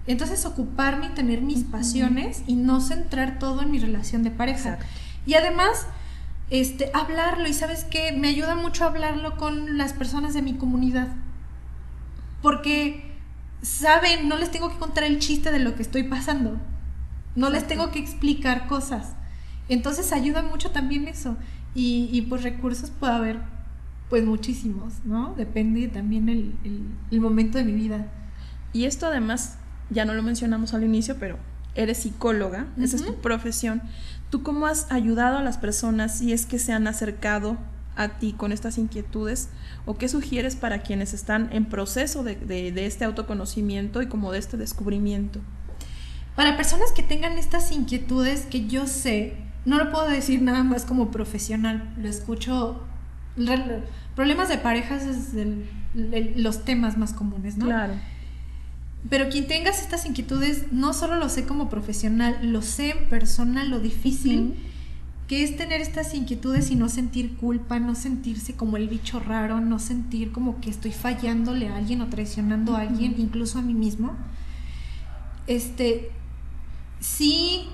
Entonces, 0.08 0.46
ocuparme 0.46 1.08
y 1.08 1.10
tener 1.10 1.42
mis 1.42 1.60
Ujú. 1.62 1.72
pasiones 1.72 2.44
y 2.48 2.56
no 2.56 2.82
centrar 2.82 3.40
todo 3.40 3.62
en 3.62 3.72
mi 3.72 3.80
relación 3.80 4.24
de 4.24 4.32
pareja. 4.32 4.74
Exacto. 4.74 4.86
Y 5.26 5.36
además, 5.36 5.88
este, 6.50 6.92
hablarlo. 6.94 7.48
Y 7.48 7.54
sabes 7.54 7.86
qué, 7.86 8.12
me 8.12 8.28
ayuda 8.28 8.56
mucho 8.56 8.84
hablarlo 8.86 9.38
con 9.38 9.78
las 9.78 9.94
personas 9.94 10.34
de 10.34 10.42
mi 10.42 10.54
comunidad. 10.56 11.08
Porque 12.42 13.12
saben, 13.62 14.28
no 14.28 14.38
les 14.38 14.52
tengo 14.52 14.70
que 14.70 14.78
contar 14.78 15.04
el 15.06 15.20
chiste 15.20 15.52
de 15.52 15.60
lo 15.60 15.76
que 15.76 15.82
estoy 15.82 16.04
pasando. 16.04 16.58
No 17.36 17.50
les 17.50 17.64
Exacto. 17.64 17.68
tengo 17.82 17.92
que 17.92 18.00
explicar 18.00 18.68
cosas. 18.68 19.14
Entonces 19.70 20.12
ayuda 20.12 20.44
mucho 20.44 20.72
también 20.72 21.08
eso. 21.08 21.38
Y, 21.74 22.10
y 22.12 22.24
pues 22.24 22.44
recursos 22.44 22.92
puede 22.92 23.14
haber 23.14 23.40
pues 24.10 24.26
muchísimos, 24.26 24.94
¿no? 25.06 25.34
Depende 25.36 25.88
también 25.88 26.30
el, 26.30 26.54
el- 26.64 26.86
el 27.10 27.22
momento 27.22 27.58
de 27.58 27.64
mi 27.64 27.72
vida. 27.72 28.06
Y 28.74 28.84
esto 28.86 29.08
además, 29.08 29.58
ya 29.90 30.06
no 30.06 30.14
lo 30.14 30.24
mencionamos 30.24 30.74
al 30.74 30.84
inicio, 30.84 31.18
pero 31.20 31.38
eres 31.76 31.98
psicóloga, 32.00 32.68
esa 32.80 32.96
es 32.96 33.04
tu 33.06 33.16
profesión. 33.16 33.82
¿Tú 34.30 34.44
cómo 34.44 34.66
has 34.68 34.92
ayudado 34.92 35.38
a 35.38 35.44
las 35.44 35.58
personas 35.58 36.18
si 36.18 36.34
es 36.34 36.46
que 36.46 36.60
se 36.60 36.72
han 36.74 36.88
acercado 36.88 37.58
a 37.96 38.10
ti 38.10 38.34
con 38.34 38.52
estas 38.52 38.78
inquietudes? 38.78 39.50
¿O 39.86 39.96
qué 39.98 40.08
sugieres 40.10 40.56
para 40.56 40.80
quienes 40.80 41.14
están 41.14 41.50
en 41.52 41.66
proceso 41.66 42.24
de, 42.24 42.36
de- 42.36 42.72
de 42.72 42.86
este 42.86 43.06
autoconocimiento 43.06 44.02
y 44.02 44.08
como 44.08 44.32
de 44.32 44.40
este 44.40 44.58
descubrimiento? 44.58 45.40
Para 46.36 46.58
personas 46.58 46.92
que 46.92 47.04
tengan 47.04 47.38
estas 47.38 47.72
inquietudes 47.72 48.48
que 48.48 48.66
yo 48.68 48.88
sé, 48.88 49.36
no 49.66 49.78
lo 49.78 49.92
puedo 49.92 50.08
decir 50.10 50.42
nada 50.42 50.64
más 50.64 50.86
como 50.86 51.12
profesional, 51.12 51.94
lo 51.98 52.08
escucho. 52.10 52.82
re- 53.38 53.84
Problemas 54.16 54.48
de 54.50 54.58
parejas 54.60 55.04
es 55.04 55.34
el- 55.36 55.66
el- 55.96 56.42
los 56.44 56.66
temas 56.66 56.98
más 56.98 57.14
comunes, 57.14 57.58
¿no? 57.58 57.66
Claro. 57.66 57.94
Pero 59.10 59.30
quien 59.30 59.48
tengas 59.48 59.82
estas 59.82 60.06
inquietudes, 60.06 60.72
no 60.72 60.94
solo 60.94 61.16
lo 61.16 61.30
sé 61.30 61.46
como 61.46 61.70
profesional, 61.70 62.40
lo 62.42 62.62
sé 62.62 62.92
en 62.92 63.10
persona, 63.10 63.64
lo 63.66 63.80
difícil 63.80 64.56
que 65.28 65.44
es 65.44 65.56
tener 65.56 65.82
estas 65.82 66.14
inquietudes 66.14 66.70
y 66.72 66.76
no 66.76 66.90
sentir 66.90 67.36
culpa, 67.38 67.80
no 67.80 67.96
sentirse 67.96 68.56
como 68.56 68.78
el 68.78 68.90
bicho 68.90 69.20
raro, 69.20 69.62
no 69.62 69.80
sentir 69.80 70.32
como 70.32 70.60
que 70.60 70.70
estoy 70.70 70.92
fallándole 70.92 71.70
a 71.70 71.78
alguien 71.78 72.02
o 72.02 72.08
traicionando 72.08 72.76
a 72.76 72.82
alguien, 72.82 73.16
incluso 73.18 73.60
a 73.60 73.62
mí 73.62 73.74
mismo. 73.74 74.16
Este, 75.48 76.12
sí, 77.00 77.68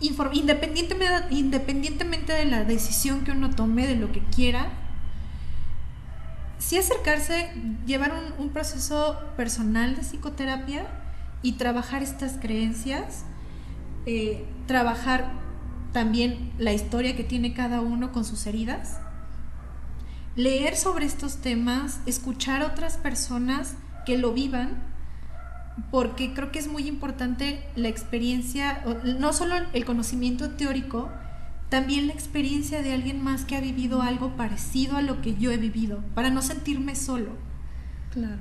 independientemente, 0.00 1.34
independientemente 1.34 2.32
de 2.32 2.44
la 2.44 2.64
decisión 2.64 3.24
que 3.24 3.32
uno 3.32 3.50
tome, 3.50 3.86
de 3.86 3.96
lo 3.96 4.12
que 4.12 4.20
quiera, 4.20 4.68
sí 6.66 6.76
acercarse, 6.76 7.48
llevar 7.86 8.12
un, 8.38 8.48
proceso 8.48 9.16
personal 9.36 9.94
de 9.94 10.02
psicoterapia 10.02 10.84
y 11.40 11.52
trabajar 11.52 12.02
estas 12.02 12.38
creencias, 12.38 13.24
eh, 14.04 14.44
trabajar 14.66 15.30
también 15.92 16.52
la 16.58 16.72
historia 16.72 17.14
que 17.14 17.22
tiene 17.22 17.54
cada 17.54 17.80
uno 17.80 18.10
con 18.10 18.24
sus 18.24 18.48
heridas, 18.48 18.98
leer 20.34 20.76
sobre 20.76 21.06
estos 21.06 21.36
temas, 21.36 22.00
escuchar 22.04 22.62
a 22.62 22.66
otras 22.66 22.96
personas 22.96 23.76
que 24.04 24.18
lo 24.18 24.32
vivan, 24.32 24.82
porque 25.92 26.34
creo 26.34 26.50
que 26.50 26.58
es 26.58 26.66
muy 26.66 26.88
importante 26.88 27.64
la 27.76 27.86
experiencia, 27.86 28.82
no 29.04 29.32
solo 29.32 29.54
el 29.72 29.84
conocimiento 29.84 30.50
teórico, 30.56 31.12
también 31.68 32.06
la 32.06 32.12
experiencia 32.12 32.82
de 32.82 32.92
alguien 32.92 33.22
más 33.22 33.44
que 33.44 33.56
ha 33.56 33.60
vivido 33.60 34.02
algo 34.02 34.36
parecido 34.36 34.96
a 34.96 35.02
lo 35.02 35.20
que 35.20 35.34
yo 35.36 35.50
he 35.50 35.56
vivido, 35.56 36.02
para 36.14 36.30
no 36.30 36.42
sentirme 36.42 36.94
solo. 36.94 37.30
Claro. 38.12 38.38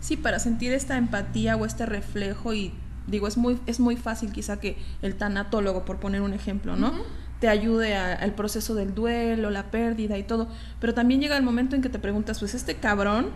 Sí, 0.00 0.16
para 0.16 0.38
sentir 0.38 0.72
esta 0.72 0.96
empatía 0.96 1.56
o 1.56 1.66
este 1.66 1.86
reflejo 1.86 2.54
y 2.54 2.72
digo, 3.06 3.28
es 3.28 3.36
muy, 3.36 3.58
es 3.66 3.78
muy 3.78 3.96
fácil 3.96 4.32
quizá 4.32 4.58
que 4.58 4.76
el 5.02 5.16
tanatólogo, 5.16 5.84
por 5.84 5.98
poner 5.98 6.22
un 6.22 6.32
ejemplo, 6.32 6.76
¿no? 6.76 6.92
Te 7.40 7.48
ayude 7.48 7.94
al 7.94 8.34
proceso 8.34 8.74
del 8.74 8.94
duelo, 8.94 9.50
la 9.50 9.70
pérdida 9.70 10.16
y 10.18 10.22
todo, 10.22 10.48
pero 10.80 10.94
también 10.94 11.20
llega 11.20 11.36
el 11.36 11.42
momento 11.42 11.76
en 11.76 11.82
que 11.82 11.88
te 11.88 11.98
preguntas, 11.98 12.38
pues 12.38 12.54
este 12.54 12.76
cabrón, 12.76 13.28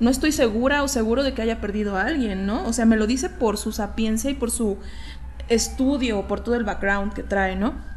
no 0.00 0.10
estoy 0.10 0.32
segura 0.32 0.82
o 0.82 0.88
seguro 0.88 1.22
de 1.22 1.34
que 1.34 1.42
haya 1.42 1.60
perdido 1.60 1.96
a 1.96 2.02
alguien, 2.02 2.46
¿no? 2.46 2.66
O 2.66 2.72
sea, 2.72 2.86
me 2.86 2.96
lo 2.96 3.06
dice 3.06 3.28
por 3.28 3.58
su 3.58 3.70
sapiencia 3.72 4.30
y 4.30 4.34
por 4.34 4.50
su 4.50 4.78
estudio 5.48 6.20
o 6.20 6.26
por 6.26 6.40
todo 6.40 6.54
el 6.54 6.64
background 6.64 7.12
que 7.12 7.22
trae, 7.22 7.54
¿no? 7.54 7.91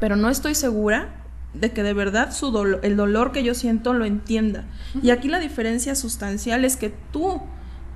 Pero 0.00 0.16
no 0.16 0.28
estoy 0.30 0.54
segura 0.54 1.20
de 1.54 1.72
que 1.72 1.82
de 1.82 1.92
verdad 1.92 2.32
su 2.32 2.78
el 2.82 2.96
dolor 2.96 3.32
que 3.32 3.42
yo 3.42 3.54
siento 3.54 3.92
lo 3.92 4.04
entienda. 4.04 4.64
Y 5.02 5.10
aquí 5.10 5.28
la 5.28 5.38
diferencia 5.38 5.94
sustancial 5.94 6.64
es 6.64 6.76
que 6.76 6.92
tú 7.12 7.40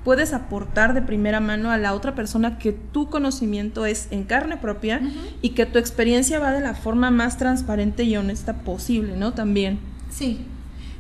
puedes 0.05 0.35
aportar 0.35 0.93
de 0.93 1.03
primera 1.03 1.41
mano 1.41 1.71
a 1.71 1.79
la 1.79 1.95
otra 1.95 2.15
persona 2.15 2.59
que 2.59 2.73
tu 2.73 3.09
conocimiento 3.09 3.87
es 3.87 4.09
en 4.11 4.25
carne 4.25 4.59
propia 4.59 5.01
y 5.41 5.51
que 5.51 5.65
tu 5.67 5.79
experiencia 5.79 6.39
va 6.39 6.53
de 6.53 6.61
la 6.61 6.75
forma 6.75 7.11
más 7.11 7.39
transparente 7.39 8.05
y 8.05 8.17
honesta 8.17 8.59
posible, 8.61 9.17
¿no? 9.17 9.33
También. 9.33 9.79
Sí. 10.11 10.45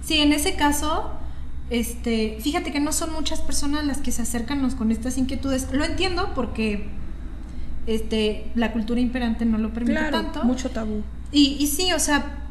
Sí, 0.02 0.18
en 0.18 0.32
ese 0.32 0.54
caso, 0.54 1.10
este, 1.70 2.38
fíjate 2.40 2.72
que 2.72 2.80
no 2.80 2.92
son 2.92 3.12
muchas 3.12 3.40
personas 3.40 3.84
las 3.84 3.98
que 3.98 4.10
se 4.10 4.22
acercan 4.22 4.68
con 4.70 4.90
estas 4.90 5.18
inquietudes. 5.18 5.68
Lo 5.72 5.84
entiendo 5.84 6.32
porque 6.34 6.88
este, 7.86 8.50
la 8.54 8.72
cultura 8.72 9.00
imperante 9.00 9.44
no 9.44 9.58
lo 9.58 9.72
permite 9.72 9.98
claro, 9.98 10.22
tanto. 10.22 10.44
Mucho 10.44 10.70
tabú. 10.70 11.02
Y, 11.32 11.56
y 11.58 11.66
sí, 11.66 11.92
o 11.92 11.98
sea, 11.98 12.44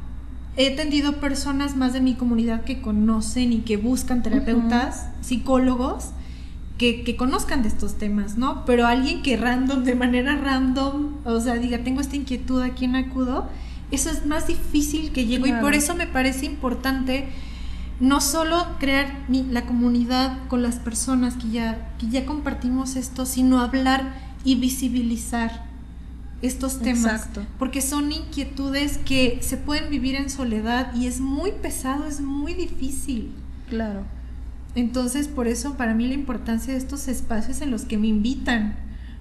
he 0.56 0.74
atendido 0.74 1.14
personas 1.20 1.76
más 1.76 1.94
de 1.94 2.02
mi 2.02 2.16
comunidad 2.16 2.64
que 2.64 2.82
conocen 2.82 3.54
y 3.54 3.60
que 3.60 3.78
buscan 3.78 4.22
terapeutas, 4.22 5.08
psicólogos, 5.22 6.10
que, 6.78 7.16
conozcan 7.16 7.62
de 7.62 7.70
estos 7.70 7.98
temas, 7.98 8.38
¿no? 8.38 8.66
Pero 8.66 8.86
alguien 8.86 9.22
que 9.22 9.38
random, 9.38 9.84
de 9.84 9.96
manera 9.96 10.36
random, 10.36 11.14
o 11.24 11.40
sea, 11.40 11.56
diga, 11.56 11.80
tengo 11.80 12.02
esta 12.02 12.16
inquietud, 12.16 12.62
¿a 12.62 12.70
quién 12.70 12.96
acudo? 12.96 13.48
Eso 13.92 14.10
es 14.10 14.26
más 14.26 14.48
difícil 14.48 15.12
que 15.12 15.26
llego 15.26 15.46
y 15.46 15.54
por 15.54 15.76
eso 15.76 15.96
me 15.96 16.08
parece 16.08 16.46
importante 16.46 17.28
no 18.00 18.22
solo 18.22 18.66
crear 18.80 19.24
la 19.30 19.66
comunidad 19.66 20.40
con 20.48 20.62
las 20.62 20.76
personas 20.78 21.36
que 21.36 21.50
ya, 21.52 21.94
que 22.00 22.08
ya 22.10 22.26
compartimos 22.26 22.96
esto, 22.96 23.26
sino 23.26 23.62
hablar 23.62 24.14
y 24.44 24.56
visibilizar 24.56 25.66
estos 26.42 26.80
temas. 26.80 27.06
Exacto. 27.06 27.46
Porque 27.58 27.82
son 27.82 28.12
inquietudes 28.12 28.98
que 28.98 29.40
se 29.42 29.58
pueden 29.58 29.90
vivir 29.90 30.16
en 30.16 30.30
soledad 30.30 30.94
y 30.94 31.08
es 31.08 31.22
muy 31.22 31.52
pesado, 31.52 32.06
es 32.06 32.20
muy 32.20 32.54
difícil. 32.54 33.32
Claro. 33.70 34.04
Entonces, 34.76 35.28
por 35.28 35.48
eso 35.48 35.76
para 35.76 35.94
mí 35.94 36.08
la 36.08 36.16
importancia 36.16 36.74
de 36.74 36.80
estos 36.80 37.08
espacios 37.08 37.62
en 37.62 37.72
los 37.72 37.84
que 37.84 37.98
me 37.98 38.08
invitan, 38.08 38.76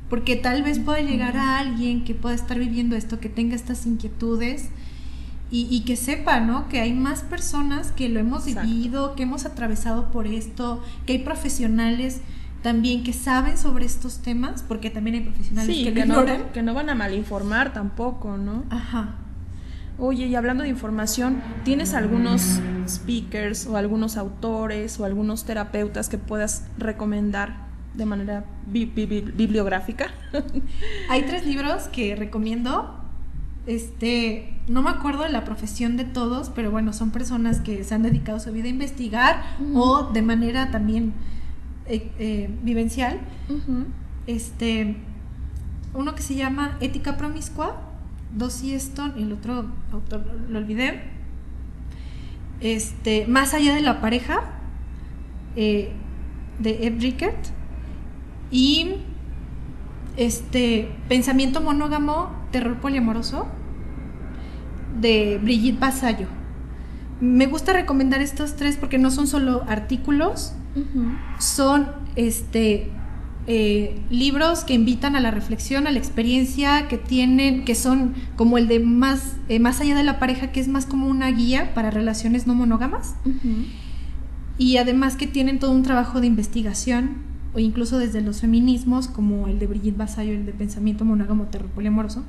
porque 0.09 0.37
tal 0.37 0.63
vez 0.63 0.79
pueda 0.79 1.01
llegar 1.01 1.37
a 1.37 1.59
alguien 1.59 2.05
que 2.05 2.15
pueda 2.15 2.35
estar 2.35 2.59
viviendo 2.59 2.97
esto, 2.97 3.21
que 3.21 3.29
tenga 3.29 3.55
estas 3.55 3.87
inquietudes 3.87 4.69
y, 5.55 5.81
que 5.81 5.97
sepa, 5.97 6.41
¿no? 6.41 6.67
Que 6.69 6.81
hay 6.81 6.95
más 6.95 7.21
personas 7.21 7.93
que 7.93 8.09
lo 8.09 8.21
hemos 8.21 8.47
vivido, 8.47 9.15
que 9.15 9.25
hemos 9.25 9.45
atravesado 9.45 10.11
por 10.11 10.27
esto, 10.27 10.83
que 11.05 11.13
hay 11.13 11.19
profesionales 11.19 12.23
también 12.63 13.03
que 13.03 13.13
saben 13.13 13.59
sobre 13.59 13.85
estos 13.85 14.23
temas, 14.23 14.63
porque 14.67 14.89
también 14.89 15.17
hay 15.17 15.23
profesionales 15.23 15.77
que, 15.77 15.93
que, 15.93 16.07
no, 16.07 16.25
que 16.53 16.63
no 16.63 16.75
van 16.75 16.91
a 16.91 16.95
malinformar 16.95 17.73
tampoco, 17.73 18.37
¿no? 18.37 18.65
Ajá. 18.71 19.17
Oye, 19.99 20.27
y 20.27 20.35
hablando 20.35 20.63
de 20.63 20.71
información, 20.71 21.43
¿tienes 21.65 21.93
algunos 21.93 22.61
speakers 22.89 23.67
o 23.67 23.77
algunos 23.77 24.17
autores 24.17 24.99
o 24.99 25.05
algunos 25.05 25.45
terapeutas 25.45 26.09
que 26.09 26.19
puedas 26.19 26.65
recomendar 26.79 27.67
de 27.95 28.07
manera 28.07 28.45
bibliográfica? 28.67 30.07
Hay 31.11 31.23
tres 31.23 31.47
libros 31.47 31.85
que 31.89 32.17
recomiendo. 32.17 32.99
Este, 33.67 34.61
no 34.67 34.83
me 34.83 34.91
acuerdo 34.91 35.23
de 35.23 35.31
la 35.31 35.45
profesión 35.45 35.97
de 35.97 36.05
todos, 36.05 36.51
pero 36.51 36.71
bueno, 36.71 36.93
son 36.93 37.11
personas 37.11 37.61
que 37.61 37.85
se 37.85 37.95
han 37.95 38.03
dedicado 38.03 38.41
su 38.41 38.51
vida 38.51 38.65
a 38.65 38.71
investigar 38.71 39.43
o 39.75 40.11
de 40.13 40.23
manera 40.23 40.71
también 40.73 41.13
eh, 41.87 42.11
eh, 42.19 42.51
vivencial. 42.63 43.21
Este, 44.27 44.97
uno 45.95 46.15
que 46.15 46.23
se 46.23 46.35
llama 46.35 46.77
Ética 46.81 47.17
Promiscua 47.17 47.77
Dossie 48.35 48.75
Stone 48.77 49.15
y 49.17 49.23
el 49.23 49.33
otro 49.33 49.67
autor 49.93 50.25
lo 50.49 50.59
olvidé. 50.59 51.03
Este, 52.61 53.27
Más 53.27 53.55
allá 53.55 53.75
de 53.75 53.81
la 53.81 54.01
pareja, 54.01 54.43
eh, 55.57 55.93
de 56.59 56.87
Ed 56.87 57.01
Rickert. 57.01 57.47
Y 58.51 58.97
este, 60.17 60.91
Pensamiento 61.09 61.61
monógamo, 61.61 62.31
terror 62.51 62.81
poliamoroso, 62.81 63.47
de 65.01 65.39
Brigitte 65.43 65.81
Basayo. 65.81 66.27
Me 67.21 67.47
gusta 67.47 67.73
recomendar 67.73 68.21
estos 68.21 68.57
tres 68.57 68.77
porque 68.77 68.99
no 68.99 69.11
son 69.11 69.27
solo 69.27 69.65
artículos, 69.69 70.55
son 71.39 71.89
este, 72.17 72.91
eh, 73.49 74.01
libros 74.09 74.63
que 74.63 74.75
invitan 74.75 75.17
a 75.17 75.21
la 75.21 75.33
reflexión, 75.33 75.87
a 75.87 75.91
la 75.91 75.99
experiencia, 75.99 76.87
que 76.87 76.97
tienen, 76.97 77.65
que 77.65 77.75
son 77.75 78.15
como 78.37 78.57
el 78.57 78.69
de 78.69 78.79
más, 78.79 79.37
eh, 79.49 79.59
más 79.59 79.81
allá 79.81 79.97
de 79.97 80.05
la 80.05 80.21
pareja, 80.21 80.53
que 80.53 80.61
es 80.61 80.69
más 80.69 80.87
como 80.87 81.09
una 81.09 81.29
guía 81.31 81.75
para 81.75 81.91
relaciones 81.91 82.47
no 82.47 82.55
monógamas. 82.55 83.17
Y 84.59 84.77
además 84.77 85.17
que 85.17 85.27
tienen 85.27 85.59
todo 85.59 85.73
un 85.73 85.83
trabajo 85.83 86.21
de 86.21 86.29
investigación, 86.29 87.33
o 87.53 87.59
incluso 87.59 87.99
desde 87.99 88.21
los 88.21 88.41
feminismos, 88.41 89.09
como 89.09 89.49
el 89.49 89.59
de 89.59 89.67
Brigitte 89.67 89.97
Basayo, 89.97 90.33
el 90.33 90.47
de 90.47 90.53
pensamiento 90.53 91.05
monógamo 91.05 91.45
terror 91.47 91.69
poliamoroso, 91.69 92.25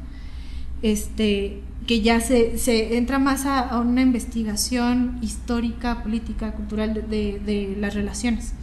este, 0.84 1.62
que 1.88 2.02
ya 2.02 2.20
se, 2.22 2.60
se 2.60 2.98
entra 2.98 3.18
más 3.18 3.48
a, 3.48 3.80
una 3.80 4.02
investigación 4.02 5.18
histórica, 5.22 6.04
política, 6.04 6.52
cultural 6.52 6.94
de, 6.94 7.42
de 7.44 7.76
las 7.80 7.96
relaciones. 7.96 8.54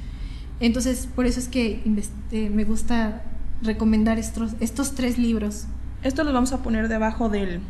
Entonces, 0.60 1.08
por 1.14 1.26
eso 1.26 1.40
es 1.40 1.48
que 1.48 1.82
eh, 2.30 2.50
me 2.50 2.64
gusta 2.64 3.22
recomendar 3.62 4.18
estos, 4.18 4.52
estos 4.60 4.94
tres 4.94 5.18
libros. 5.18 5.64
Esto 6.02 6.24
los 6.24 6.32
vamos 6.32 6.52
a 6.52 6.62
poner 6.62 6.88
debajo 6.88 7.28
del, 7.28 7.60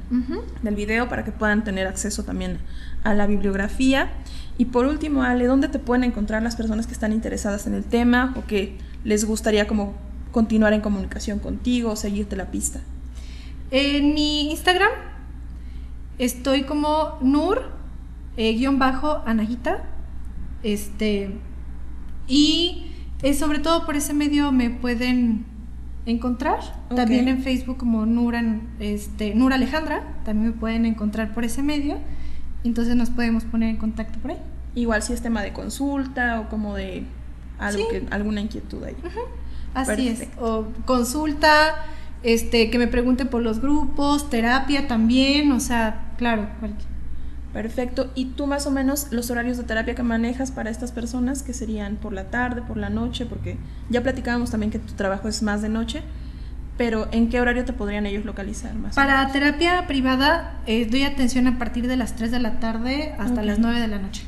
del 0.62 0.74
video 0.74 1.08
para 1.08 1.24
que 1.24 1.32
puedan 1.32 1.64
tener 1.64 1.88
acceso 1.88 2.24
también 2.24 2.58
a 3.02 3.14
la 3.14 3.26
bibliografía. 3.26 4.10
Y 4.58 4.66
por 4.66 4.86
último, 4.86 5.22
Ale, 5.22 5.46
¿dónde 5.46 5.68
te 5.68 5.78
pueden 5.80 6.04
encontrar 6.04 6.42
las 6.42 6.54
personas 6.54 6.86
que 6.86 6.92
están 6.92 7.12
interesadas 7.12 7.66
en 7.66 7.74
el 7.74 7.84
tema 7.84 8.34
o 8.36 8.46
que 8.46 8.76
les 9.02 9.24
gustaría 9.24 9.66
como 9.66 9.94
continuar 10.30 10.72
en 10.74 10.80
comunicación 10.80 11.40
contigo 11.40 11.90
o 11.90 11.96
seguirte 11.96 12.36
la 12.36 12.52
pista? 12.52 12.80
En 13.70 14.14
mi 14.14 14.50
Instagram 14.50 14.90
estoy 16.18 16.64
como 16.64 17.18
nur, 17.20 17.70
eh, 18.36 18.54
guion 18.54 18.78
bajo, 18.78 19.22
anagita. 19.26 19.82
Este, 20.62 21.30
y 22.26 22.92
eh, 23.22 23.34
sobre 23.34 23.58
todo 23.58 23.86
por 23.86 23.96
ese 23.96 24.12
medio 24.14 24.52
me 24.52 24.70
pueden 24.70 25.44
encontrar. 26.06 26.60
También 26.94 27.28
en 27.28 27.42
Facebook 27.42 27.76
como 27.76 28.06
Nura, 28.06 28.42
este, 28.78 29.34
Nura 29.34 29.56
Alejandra, 29.56 30.02
también 30.24 30.52
me 30.52 30.58
pueden 30.58 30.86
encontrar 30.86 31.32
por 31.34 31.44
ese 31.44 31.62
medio. 31.62 31.98
Entonces 32.64 32.96
nos 32.96 33.10
podemos 33.10 33.44
poner 33.44 33.70
en 33.70 33.76
contacto 33.76 34.18
por 34.18 34.32
ahí. 34.32 34.38
Igual 34.74 35.02
si 35.02 35.12
es 35.12 35.22
tema 35.22 35.42
de 35.42 35.52
consulta 35.52 36.40
o 36.40 36.48
como 36.48 36.74
de 36.74 37.04
algo 37.58 37.88
que, 37.88 38.06
alguna 38.10 38.40
inquietud 38.40 38.82
ahí. 38.84 38.96
Así 39.74 40.08
es. 40.08 40.28
O 40.40 40.66
consulta, 40.84 41.84
este, 42.22 42.70
que 42.70 42.78
me 42.78 42.86
pregunten 42.86 43.28
por 43.28 43.42
los 43.42 43.60
grupos, 43.60 44.30
terapia 44.30 44.86
también, 44.88 45.52
o 45.52 45.60
sea, 45.60 46.12
claro, 46.16 46.48
cualquier. 46.58 46.90
Perfecto. 47.52 48.12
¿Y 48.14 48.26
tú 48.26 48.46
más 48.46 48.66
o 48.66 48.70
menos 48.70 49.08
los 49.10 49.30
horarios 49.30 49.58
de 49.58 49.64
terapia 49.64 49.94
que 49.94 50.02
manejas 50.02 50.52
para 50.52 50.70
estas 50.70 50.92
personas, 50.92 51.42
que 51.42 51.52
serían 51.52 51.96
por 51.96 52.12
la 52.12 52.30
tarde, 52.30 52.62
por 52.62 52.76
la 52.76 52.90
noche? 52.90 53.26
Porque 53.26 53.56
ya 53.88 54.02
platicábamos 54.02 54.50
también 54.50 54.70
que 54.70 54.78
tu 54.78 54.94
trabajo 54.94 55.26
es 55.26 55.42
más 55.42 55.60
de 55.60 55.68
noche, 55.68 56.02
pero 56.76 57.08
¿en 57.10 57.28
qué 57.28 57.40
horario 57.40 57.64
te 57.64 57.72
podrían 57.72 58.06
ellos 58.06 58.24
localizar 58.24 58.74
más? 58.74 58.94
Para 58.94 59.26
terapia 59.32 59.86
privada 59.88 60.60
eh, 60.66 60.86
doy 60.86 61.02
atención 61.02 61.46
a 61.48 61.58
partir 61.58 61.88
de 61.88 61.96
las 61.96 62.14
3 62.14 62.30
de 62.30 62.38
la 62.38 62.60
tarde 62.60 63.14
hasta 63.18 63.42
las 63.42 63.58
9 63.58 63.80
de 63.80 63.88
la 63.88 63.98
noche. 63.98 64.22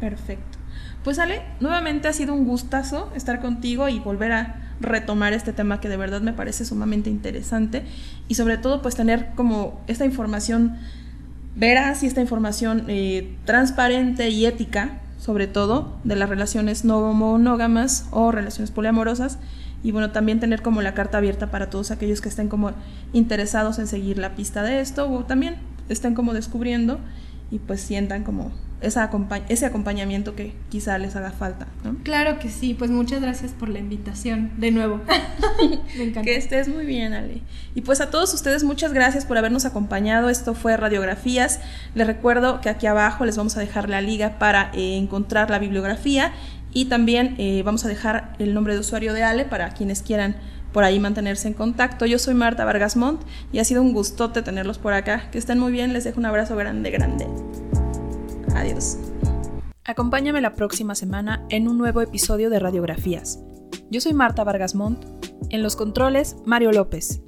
Perfecto. 0.00 0.58
Pues 1.04 1.18
Ale, 1.18 1.42
nuevamente 1.60 2.08
ha 2.08 2.12
sido 2.12 2.32
un 2.32 2.46
gustazo 2.46 3.12
estar 3.14 3.40
contigo 3.40 3.88
y 3.88 3.98
volver 3.98 4.32
a 4.32 4.71
retomar 4.82 5.32
este 5.32 5.52
tema 5.52 5.80
que 5.80 5.88
de 5.88 5.96
verdad 5.96 6.20
me 6.20 6.32
parece 6.32 6.64
sumamente 6.64 7.10
interesante 7.10 7.84
y 8.28 8.34
sobre 8.34 8.58
todo 8.58 8.82
pues 8.82 8.94
tener 8.94 9.30
como 9.34 9.80
esta 9.86 10.04
información 10.04 10.76
veraz 11.54 12.02
y 12.02 12.06
esta 12.06 12.20
información 12.20 12.84
eh, 12.88 13.34
transparente 13.44 14.30
y 14.30 14.46
ética, 14.46 15.00
sobre 15.18 15.46
todo, 15.46 15.96
de 16.04 16.16
las 16.16 16.28
relaciones 16.28 16.84
no 16.84 17.12
monógamas 17.12 18.06
o 18.10 18.32
relaciones 18.32 18.70
poliamorosas. 18.70 19.38
Y 19.84 19.90
bueno, 19.90 20.10
también 20.10 20.38
tener 20.38 20.62
como 20.62 20.80
la 20.80 20.94
carta 20.94 21.18
abierta 21.18 21.50
para 21.50 21.68
todos 21.68 21.90
aquellos 21.90 22.20
que 22.20 22.28
estén 22.28 22.48
como 22.48 22.72
interesados 23.12 23.78
en 23.78 23.86
seguir 23.86 24.18
la 24.18 24.34
pista 24.34 24.62
de 24.62 24.80
esto 24.80 25.10
o 25.10 25.24
también 25.24 25.56
estén 25.88 26.14
como 26.14 26.34
descubriendo 26.34 27.00
y 27.50 27.58
pues 27.58 27.80
sientan 27.80 28.22
como 28.22 28.52
esa 28.82 29.10
ese 29.48 29.66
acompañamiento 29.66 30.34
que 30.34 30.54
quizá 30.68 30.98
les 30.98 31.16
haga 31.16 31.30
falta. 31.30 31.66
¿no? 31.84 31.96
Claro 32.02 32.38
que 32.38 32.48
sí, 32.48 32.74
pues 32.74 32.90
muchas 32.90 33.20
gracias 33.20 33.52
por 33.52 33.68
la 33.68 33.78
invitación 33.78 34.50
de 34.56 34.70
nuevo. 34.70 35.00
Me 35.96 36.04
encanta. 36.04 36.22
Que 36.22 36.36
estés 36.36 36.68
muy 36.68 36.84
bien, 36.84 37.12
Ale. 37.14 37.42
Y 37.74 37.82
pues 37.82 38.00
a 38.00 38.10
todos 38.10 38.34
ustedes 38.34 38.64
muchas 38.64 38.92
gracias 38.92 39.24
por 39.24 39.38
habernos 39.38 39.64
acompañado. 39.64 40.28
Esto 40.28 40.54
fue 40.54 40.76
Radiografías. 40.76 41.60
Les 41.94 42.06
recuerdo 42.06 42.60
que 42.60 42.68
aquí 42.68 42.86
abajo 42.86 43.24
les 43.24 43.36
vamos 43.36 43.56
a 43.56 43.60
dejar 43.60 43.88
la 43.88 44.00
liga 44.00 44.38
para 44.38 44.70
eh, 44.74 44.96
encontrar 44.96 45.50
la 45.50 45.58
bibliografía 45.58 46.32
y 46.74 46.86
también 46.86 47.34
eh, 47.38 47.62
vamos 47.64 47.84
a 47.84 47.88
dejar 47.88 48.34
el 48.38 48.54
nombre 48.54 48.74
de 48.74 48.80
usuario 48.80 49.12
de 49.12 49.22
Ale 49.22 49.44
para 49.44 49.70
quienes 49.70 50.02
quieran 50.02 50.36
por 50.72 50.84
ahí 50.84 50.98
mantenerse 50.98 51.48
en 51.48 51.54
contacto. 51.54 52.06
Yo 52.06 52.18
soy 52.18 52.34
Marta 52.34 52.64
Vargas 52.64 52.96
Montt 52.96 53.22
y 53.52 53.58
ha 53.58 53.64
sido 53.64 53.82
un 53.82 53.92
gustote 53.92 54.42
tenerlos 54.42 54.78
por 54.78 54.94
acá. 54.94 55.30
Que 55.30 55.38
estén 55.38 55.58
muy 55.58 55.70
bien, 55.70 55.92
les 55.92 56.04
dejo 56.04 56.18
un 56.18 56.26
abrazo 56.26 56.56
grande, 56.56 56.90
grande. 56.90 57.26
Adiós. 58.54 58.98
Acompáñame 59.84 60.40
la 60.40 60.54
próxima 60.54 60.94
semana 60.94 61.44
en 61.48 61.68
un 61.68 61.78
nuevo 61.78 62.00
episodio 62.00 62.50
de 62.50 62.58
Radiografías. 62.58 63.40
Yo 63.90 64.00
soy 64.00 64.12
Marta 64.12 64.44
Vargas 64.44 64.74
Montt. 64.74 65.04
En 65.50 65.62
los 65.62 65.76
controles, 65.76 66.36
Mario 66.46 66.72
López. 66.72 67.22